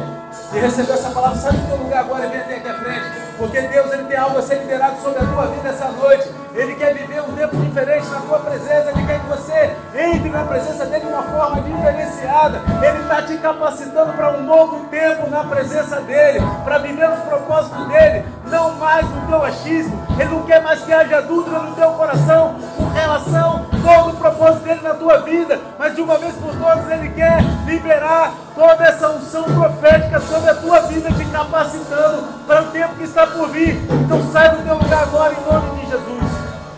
que 0.50 0.58
recebeu 0.58 0.94
essa 0.94 1.10
palavra, 1.10 1.38
sai 1.38 1.52
do 1.52 1.66
teu 1.66 1.76
lugar 1.76 2.00
agora 2.00 2.26
e 2.26 2.28
vem 2.28 2.40
até 2.40 2.56
aqui 2.56 2.68
à 2.68 2.74
frente. 2.74 3.22
Porque 3.38 3.60
Deus 3.62 3.92
ele 3.92 4.04
tem 4.04 4.16
algo 4.16 4.38
a 4.38 4.42
ser 4.42 4.56
liberado 4.56 5.00
sobre 5.02 5.24
a 5.24 5.26
tua 5.26 5.46
vida 5.46 5.68
essa 5.70 5.88
noite. 5.88 6.30
Ele 6.54 6.74
quer 6.74 6.94
viver 6.94 7.22
um 7.22 7.32
tempo 7.34 7.56
diferente 7.56 8.06
na 8.08 8.20
tua 8.20 8.38
presença. 8.38 8.90
Ele 8.90 9.06
quer 9.06 9.20
que 9.20 9.26
você 9.26 9.76
entre 9.98 10.28
na 10.28 10.44
presença 10.44 10.84
dele 10.84 11.06
de 11.06 11.12
uma 11.12 11.22
forma 11.22 11.62
diferenciada. 11.62 12.60
Ele 12.86 13.02
está 13.02 13.22
te 13.22 13.36
capacitando 13.38 14.12
para 14.12 14.36
um 14.36 14.42
novo 14.42 14.86
tempo 14.90 15.28
na 15.30 15.44
presença 15.44 16.00
dele, 16.02 16.40
para 16.62 16.78
viver 16.78 17.08
os 17.08 17.20
propósitos 17.20 17.88
dele, 17.88 18.24
não 18.46 18.74
mais 18.74 19.08
no 19.08 19.26
teu 19.26 19.42
achismo. 19.42 20.06
Ele 20.18 20.28
não 20.28 20.42
quer 20.42 20.62
mais 20.62 20.80
que 20.82 20.92
haja 20.92 21.22
dúvida 21.22 21.58
no 21.58 21.74
teu 21.74 21.90
coração 21.92 22.54
com 22.76 22.88
relação 22.88 23.66
todo 23.82 24.16
propósito 24.42 24.64
dele 24.64 24.80
na 24.82 24.94
tua 24.94 25.18
vida, 25.18 25.60
mas 25.78 25.94
de 25.94 26.00
uma 26.00 26.18
vez 26.18 26.34
por 26.34 26.52
todas 26.56 26.90
ele 26.90 27.10
quer 27.10 27.40
liberar 27.64 28.34
toda 28.54 28.84
essa 28.84 29.08
unção 29.10 29.44
profética 29.44 30.18
sobre 30.20 30.50
a 30.50 30.54
tua 30.54 30.80
vida, 30.80 31.12
te 31.12 31.24
capacitando 31.26 32.24
para 32.46 32.62
o 32.62 32.66
tempo 32.66 32.96
que 32.96 33.04
está 33.04 33.26
por 33.26 33.48
vir. 33.50 33.80
Então 34.04 34.20
sai 34.32 34.56
do 34.56 34.62
teu 34.64 34.74
lugar 34.74 35.04
agora 35.04 35.34
em 35.34 35.44
nome 35.44 35.80
de 35.80 35.90
Jesus. 35.90 36.24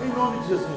Em 0.03 0.09
nome 0.09 0.39
de 0.41 0.49
Jesus. 0.49 0.75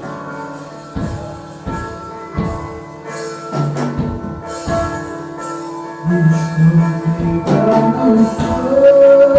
de 9.27 9.36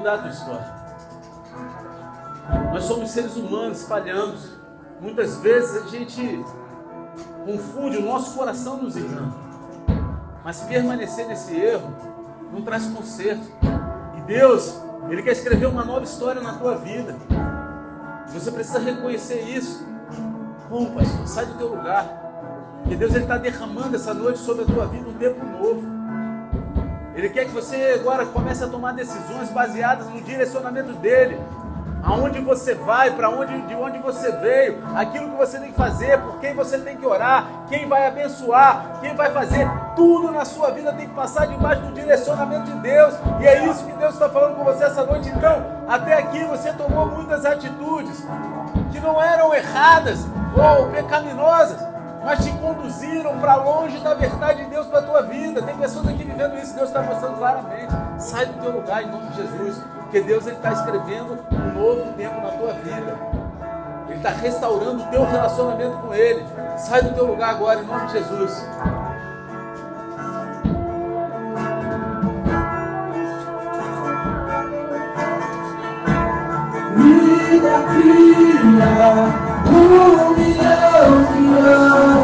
mudar 0.00 0.14
a 0.14 0.18
tua 0.18 0.30
história. 0.30 0.80
Nós 2.72 2.84
somos 2.84 3.10
seres 3.10 3.36
humanos, 3.36 3.84
falhamos. 3.84 4.58
Muitas 5.00 5.36
vezes 5.38 5.82
a 5.82 5.86
gente 5.88 6.44
confunde, 7.44 7.98
o 7.98 8.02
nosso 8.02 8.36
coração 8.36 8.78
nos 8.78 8.96
engana. 8.96 9.32
Mas 10.42 10.62
permanecer 10.62 11.26
nesse 11.28 11.54
erro 11.54 11.94
não 12.50 12.62
traz 12.62 12.86
conserto. 12.86 13.46
E 14.16 14.20
Deus, 14.22 14.80
Ele 15.08 15.22
quer 15.22 15.32
escrever 15.32 15.66
uma 15.66 15.84
nova 15.84 16.04
história 16.04 16.40
na 16.40 16.54
tua 16.54 16.76
vida. 16.76 17.14
Você 18.28 18.50
precisa 18.50 18.78
reconhecer 18.78 19.42
isso. 19.42 19.86
Como, 20.68 20.94
pastor? 20.94 21.26
Sai 21.26 21.46
do 21.46 21.58
teu 21.58 21.68
lugar. 21.68 22.06
Porque 22.80 22.96
Deus 22.96 23.14
está 23.14 23.36
derramando 23.36 23.96
essa 23.96 24.14
noite 24.14 24.38
sobre 24.38 24.62
a 24.62 24.66
tua 24.66 24.86
vida 24.86 25.08
um 25.08 25.14
tempo 25.14 25.44
novo. 25.44 25.99
Ele 27.20 27.28
quer 27.28 27.44
que 27.44 27.50
você 27.50 27.98
agora 28.00 28.24
comece 28.24 28.64
a 28.64 28.66
tomar 28.66 28.94
decisões 28.94 29.50
baseadas 29.50 30.08
no 30.08 30.22
direcionamento 30.22 30.94
dele. 30.94 31.38
Aonde 32.02 32.40
você 32.40 32.74
vai, 32.74 33.10
para 33.10 33.28
onde, 33.28 33.60
de 33.60 33.74
onde 33.74 33.98
você 33.98 34.32
veio, 34.32 34.78
aquilo 34.96 35.28
que 35.28 35.36
você 35.36 35.58
tem 35.58 35.70
que 35.70 35.76
fazer, 35.76 36.18
por 36.18 36.40
quem 36.40 36.54
você 36.54 36.78
tem 36.78 36.96
que 36.96 37.04
orar, 37.04 37.46
quem 37.68 37.86
vai 37.86 38.06
abençoar, 38.06 39.00
quem 39.02 39.14
vai 39.14 39.30
fazer, 39.32 39.68
tudo 39.94 40.30
na 40.30 40.46
sua 40.46 40.70
vida 40.70 40.94
tem 40.94 41.08
que 41.08 41.14
passar 41.14 41.46
debaixo 41.46 41.82
do 41.82 41.92
direcionamento 41.92 42.72
de 42.72 42.78
Deus. 42.78 43.14
E 43.38 43.46
é 43.46 43.66
isso 43.66 43.84
que 43.84 43.92
Deus 43.92 44.14
está 44.14 44.30
falando 44.30 44.56
com 44.56 44.64
você 44.64 44.84
essa 44.84 45.04
noite. 45.04 45.28
Então, 45.28 45.62
até 45.86 46.14
aqui 46.14 46.42
você 46.44 46.72
tomou 46.72 47.04
muitas 47.04 47.44
atitudes 47.44 48.24
que 48.90 48.98
não 48.98 49.20
eram 49.20 49.54
erradas 49.54 50.26
ou 50.56 50.86
pecaminosas, 50.86 51.89
mas 52.24 52.44
te 52.44 52.52
conduziram 52.52 53.38
para 53.38 53.56
longe 53.56 53.98
da 53.98 54.14
verdade 54.14 54.64
de 54.64 54.70
Deus 54.70 54.86
para 54.86 54.98
a 55.00 55.02
tua 55.02 55.22
vida. 55.22 55.62
Tem 55.62 55.76
pessoas 55.76 56.08
aqui 56.08 56.24
vivendo 56.24 56.58
isso, 56.58 56.74
Deus 56.74 56.88
está 56.88 57.02
mostrando 57.02 57.38
claramente. 57.38 57.92
Sai 58.18 58.46
do 58.46 58.60
teu 58.60 58.72
lugar 58.72 59.02
em 59.02 59.10
nome 59.10 59.26
de 59.28 59.36
Jesus, 59.36 59.82
porque 60.00 60.20
Deus 60.20 60.46
está 60.46 60.72
escrevendo 60.72 61.38
um 61.50 61.80
novo 61.80 62.12
tempo 62.14 62.40
na 62.40 62.50
tua 62.50 62.72
vida. 62.74 63.16
Ele 64.08 64.16
está 64.16 64.30
restaurando 64.30 65.02
o 65.02 65.06
teu 65.06 65.24
relacionamento 65.24 65.96
com 65.98 66.12
Ele. 66.12 66.44
Sai 66.76 67.02
do 67.02 67.14
teu 67.14 67.26
lugar 67.26 67.50
agora 67.50 67.80
em 67.80 67.86
nome 67.86 68.06
de 68.06 68.12
Jesus. 68.12 68.64
Vida 76.96 77.50
cria 79.90 80.02
um 80.02 80.36
milhão 80.36 81.24
de 81.32 81.58
anos. 81.58 82.19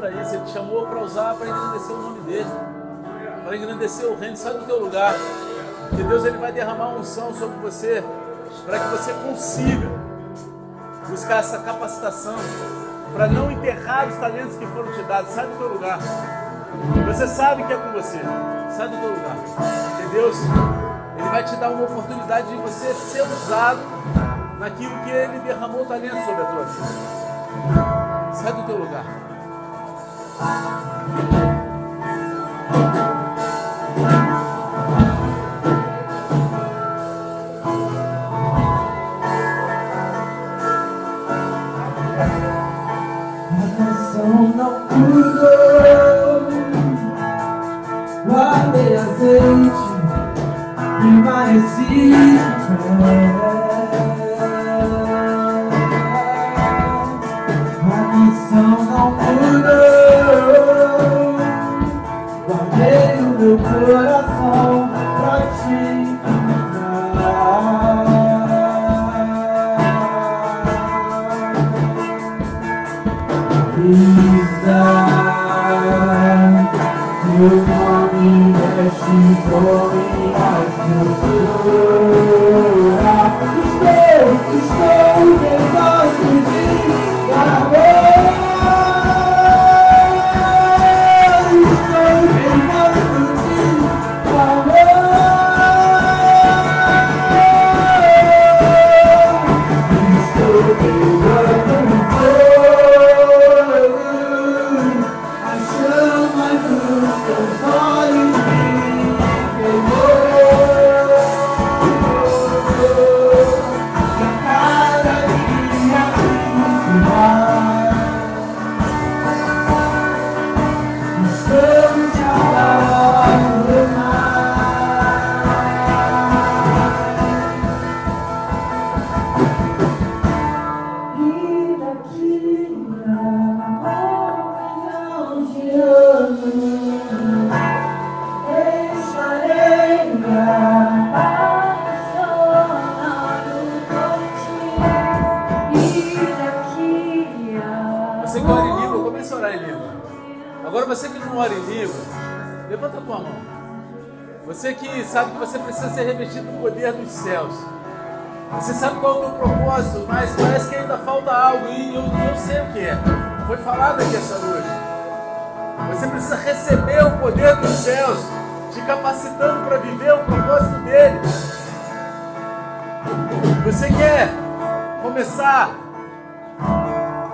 Para 0.00 0.10
isso, 0.12 0.34
Ele 0.34 0.44
te 0.44 0.52
chamou 0.52 0.86
para 0.86 0.98
usar 1.00 1.34
para 1.34 1.46
engrandecer 1.46 1.94
o 1.94 2.02
nome 2.02 2.20
dele, 2.20 2.50
para 3.44 3.56
engrandecer 3.56 4.08
o 4.08 4.16
reino. 4.16 4.36
Sai 4.36 4.54
do 4.54 4.64
teu 4.64 4.80
lugar, 4.80 5.14
porque 5.90 6.02
Deus 6.02 6.24
ele 6.24 6.38
vai 6.38 6.50
derramar 6.50 6.88
unção 6.94 7.34
sobre 7.34 7.58
você 7.58 8.02
para 8.64 8.78
que 8.78 8.88
você 8.88 9.12
consiga 9.12 9.88
buscar 11.06 11.40
essa 11.40 11.58
capacitação 11.58 12.36
para 13.12 13.26
não 13.26 13.50
enterrar 13.50 14.08
os 14.08 14.16
talentos 14.16 14.56
que 14.56 14.66
foram 14.68 14.90
te 14.92 15.02
dados. 15.02 15.30
Sai 15.32 15.46
do 15.46 15.58
teu 15.58 15.68
lugar. 15.68 15.98
Você 17.06 17.26
sabe 17.26 17.64
que 17.64 17.72
é 17.72 17.76
com 17.76 17.92
você. 17.92 18.20
Sai 18.74 18.88
do 18.88 18.96
teu 18.96 19.10
lugar. 19.10 19.36
Porque 19.36 20.14
Deus, 20.14 20.36
Ele 21.18 21.28
vai 21.28 21.44
te 21.44 21.56
dar 21.56 21.70
uma 21.70 21.84
oportunidade 21.84 22.48
de 22.48 22.56
você 22.56 22.94
ser 22.94 23.22
usado 23.22 23.80
naquilo 24.58 24.98
que 25.04 25.10
Ele 25.10 25.40
derramou 25.40 25.84
talento 25.84 26.24
sobre 26.24 26.42
a 26.42 26.44
tua 26.46 26.64
vida. 26.64 28.32
Sai 28.32 28.52
do 28.54 28.62
teu 28.62 28.78
lugar. 28.78 29.29
A 30.40 30.46
missão 58.16 58.86
não 58.86 59.10
mudou. 59.10 59.89
Meu 63.50 63.58
coração 63.58 64.88
pra 65.16 65.40
encontrar. 65.72 66.70
Vida, 73.76 74.82
teu 77.24 77.50
nome 77.66 78.30
mexe 78.52 79.18
com 79.50 79.74
minhas 79.96 80.74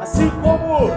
assim 0.06 0.30
como 0.40 0.92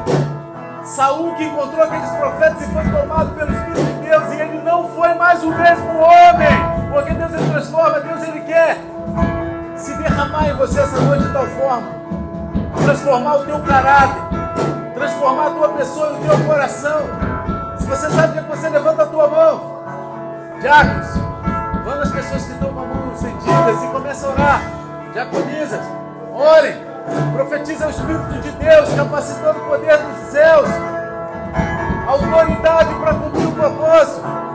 Saul 0.85 1.35
que 1.35 1.43
encontrou 1.43 1.83
aqueles 1.83 2.09
profetas 2.11 2.61
e 2.61 2.71
foi 2.71 2.83
tomado 2.91 3.33
pelo 3.33 3.51
Espírito 3.51 3.83
de 3.83 4.07
Deus 4.07 4.33
e 4.33 4.41
ele 4.41 4.61
não 4.61 4.87
foi 4.89 5.13
mais 5.15 5.43
o 5.43 5.49
mesmo 5.49 5.97
homem, 5.97 6.91
porque 6.91 7.13
Deus 7.13 7.33
ele 7.33 7.49
transforma, 7.49 7.99
Deus 8.01 8.23
ele 8.27 8.41
quer 8.41 8.77
se 9.75 9.95
derramar 9.95 10.49
em 10.49 10.53
você 10.53 10.79
essa 10.79 11.01
noite 11.01 11.23
de 11.23 11.33
tal 11.33 11.47
forma, 11.47 11.87
transformar 12.83 13.37
o 13.37 13.45
teu 13.45 13.59
caráter, 13.61 14.21
transformar 14.93 15.47
a 15.47 15.51
tua 15.51 15.69
pessoa 15.69 16.09
e 16.09 16.13
o 16.13 16.29
teu 16.29 16.45
coração. 16.45 17.01
Se 17.79 17.87
você 17.87 18.09
sabe 18.11 18.39
que 18.39 18.47
você 18.47 18.69
levanta 18.69 19.03
a 19.03 19.07
tua 19.07 19.27
mão, 19.27 19.81
diáconos, 20.61 21.07
vão 21.83 21.95
nas 21.95 22.11
pessoas 22.11 22.45
que 22.45 22.51
estão 22.51 22.71
com 22.71 22.79
a 22.79 22.85
mão 22.85 23.11
estendidas 23.13 23.83
e 23.83 23.87
começa 23.87 24.27
a 24.27 24.29
orar, 24.29 24.61
diaconisas, 25.13 25.81
orem, 26.31 26.88
profetiza 27.33 27.87
o 27.87 27.89
Espírito 27.89 28.41
de 28.41 28.51
Deus, 28.51 28.93
capacitando 28.93 29.59
o 29.59 29.65
poder 29.65 29.97
dos 29.97 30.31
céus, 30.31 30.69
autoridade 32.07 32.93
para 32.95 33.13
cumprir 33.13 33.47
o 33.47 33.51
propósito. 33.51 34.48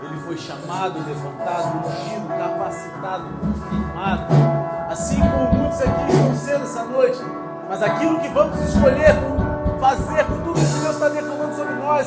Ele 0.00 0.16
foi 0.20 0.36
chamado, 0.36 1.04
levantado, 1.04 1.78
ungido, 1.84 2.28
capacitado, 2.28 3.24
confirmado. 3.40 4.26
Assim 4.88 5.20
como 5.20 5.54
muitos 5.54 5.80
aqui 5.80 6.12
estão 6.12 6.34
sendo 6.36 6.64
essa 6.64 6.84
noite, 6.84 7.18
mas 7.68 7.82
aquilo 7.82 8.20
que 8.20 8.28
vamos 8.28 8.60
escolher 8.60 9.16
fazer 9.80 10.24
com 10.24 10.40
tudo 10.40 10.54
que 10.54 10.80
Deus 10.80 10.94
está 10.94 11.08
derramando 11.08 11.54
sobre 11.56 11.74
nós, 11.74 12.06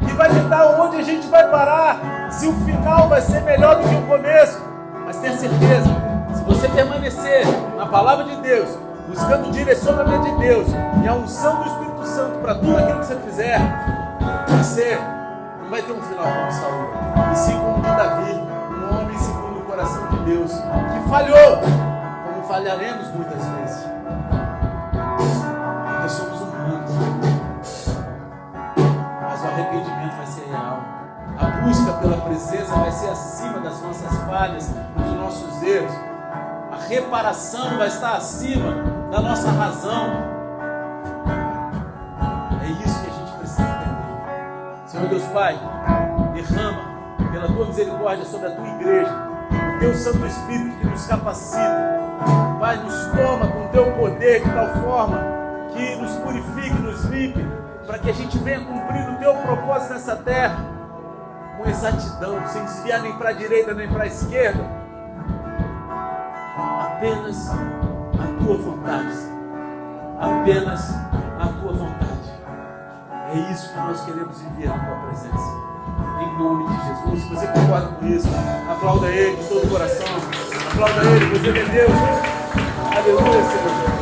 que 0.00 0.12
vai 0.14 0.30
ditar 0.30 0.80
onde 0.80 0.96
a 0.96 1.02
gente 1.02 1.26
vai 1.28 1.46
parar, 1.50 2.30
se 2.32 2.46
o 2.46 2.52
final 2.64 3.08
vai 3.08 3.20
ser 3.20 3.40
melhor 3.42 3.76
do 3.76 3.88
que 3.88 3.94
o 3.94 4.06
começo. 4.06 4.62
Mas 5.04 5.18
tenha 5.18 5.36
certeza, 5.36 5.88
se 6.34 6.42
você 6.42 6.68
permanecer 6.68 7.46
na 7.76 7.84
palavra 7.86 8.24
de 8.24 8.36
Deus, 8.36 8.78
buscando 9.08 9.48
o 9.48 9.52
direcionamento 9.52 10.24
de 10.24 10.38
Deus 10.38 10.68
e 11.02 11.08
a 11.08 11.14
unção 11.14 11.62
do 11.62 11.68
Espírito 11.68 12.06
Santo 12.06 12.38
para 12.38 12.54
tudo 12.54 12.78
aquilo 12.78 13.00
que 13.00 13.06
você 13.06 13.16
fizer, 13.16 13.60
você 14.58 14.98
vai 15.74 15.82
ter 15.82 15.92
um 15.92 16.02
final 16.02 16.24
como 16.24 16.52
Saul, 16.52 17.32
e 17.32 17.36
sim 17.36 17.58
como 17.58 17.82
Davi, 17.82 18.32
um 18.32 18.96
homem 18.96 19.18
segundo 19.18 19.58
o 19.58 19.64
coração 19.64 20.06
de 20.06 20.18
Deus, 20.18 20.52
que 20.52 21.08
falhou, 21.10 21.58
como 22.24 22.44
falharemos 22.46 23.08
muitas 23.08 23.44
vezes. 23.44 23.84
Porque 25.84 26.08
somos 26.10 26.42
humanos. 26.42 26.92
Mas 29.20 29.42
o 29.42 29.46
arrependimento 29.48 30.16
vai 30.16 30.26
ser 30.26 30.46
real. 30.48 30.78
A 31.40 31.46
busca 31.66 31.92
pela 31.94 32.18
presença 32.18 32.72
vai 32.76 32.92
ser 32.92 33.10
acima 33.10 33.58
das 33.58 33.82
nossas 33.82 34.16
falhas, 34.28 34.68
dos 34.96 35.12
nossos 35.14 35.60
erros. 35.60 35.92
A 36.70 36.86
reparação 36.86 37.78
vai 37.78 37.88
estar 37.88 38.14
acima 38.14 38.76
da 39.10 39.20
nossa 39.20 39.50
razão. 39.50 40.06
É 42.62 42.68
isso 42.86 43.02
que 43.02 43.13
Senhor 44.94 45.08
Deus 45.08 45.24
Pai, 45.24 45.58
derrama 46.34 46.84
pela 47.32 47.48
tua 47.48 47.66
misericórdia 47.66 48.24
sobre 48.24 48.46
a 48.46 48.50
tua 48.52 48.68
igreja, 48.68 49.12
o 49.74 49.78
teu 49.80 49.92
Santo 49.92 50.24
Espírito 50.24 50.78
que 50.78 50.86
nos 50.86 51.06
capacita. 51.08 52.00
Pai, 52.60 52.76
nos 52.76 52.94
toma 53.06 53.48
com 53.48 53.64
o 53.64 53.68
teu 53.70 53.90
poder 53.94 54.44
de 54.44 54.50
tal 54.52 54.68
forma 54.84 55.18
que 55.72 55.96
nos 55.96 56.12
purifique, 56.18 56.80
nos 56.80 57.02
limpe, 57.06 57.44
para 57.84 57.98
que 57.98 58.08
a 58.08 58.12
gente 58.12 58.38
venha 58.38 58.60
cumprir 58.60 59.10
o 59.10 59.18
teu 59.18 59.34
propósito 59.34 59.94
nessa 59.94 60.14
terra 60.14 60.64
com 61.58 61.68
exatidão, 61.68 62.46
sem 62.46 62.62
desviar 62.62 63.02
nem 63.02 63.18
para 63.18 63.30
a 63.30 63.32
direita 63.32 63.74
nem 63.74 63.88
para 63.88 64.04
a 64.04 64.06
esquerda. 64.06 64.64
Apenas 66.80 67.50
a 67.50 68.44
tua 68.44 68.56
vontade, 68.58 69.18
apenas 70.20 70.94
a 71.40 71.48
tua 71.60 71.72
vontade. 71.72 72.23
É 73.34 73.52
isso 73.52 73.68
que 73.72 73.78
nós 73.78 74.00
queremos 74.04 74.38
viver 74.38 74.68
na 74.68 74.78
tua 74.78 74.94
presença. 75.08 75.64
Em 76.20 76.38
nome 76.38 76.68
de 76.68 76.86
Jesus. 76.86 77.20
Se 77.20 77.34
você 77.34 77.46
concorda 77.48 77.88
com 77.88 78.06
isso, 78.06 78.28
aplauda 78.70 79.08
Ele 79.08 79.34
de 79.34 79.48
todo 79.48 79.66
o 79.66 79.70
coração. 79.70 80.06
Aplauda 80.70 81.00
Ele, 81.04 81.24
você 81.26 81.48
é 81.48 81.64
Deus. 81.64 81.92
Aleluia, 82.96 83.42
Senhor. 83.42 83.93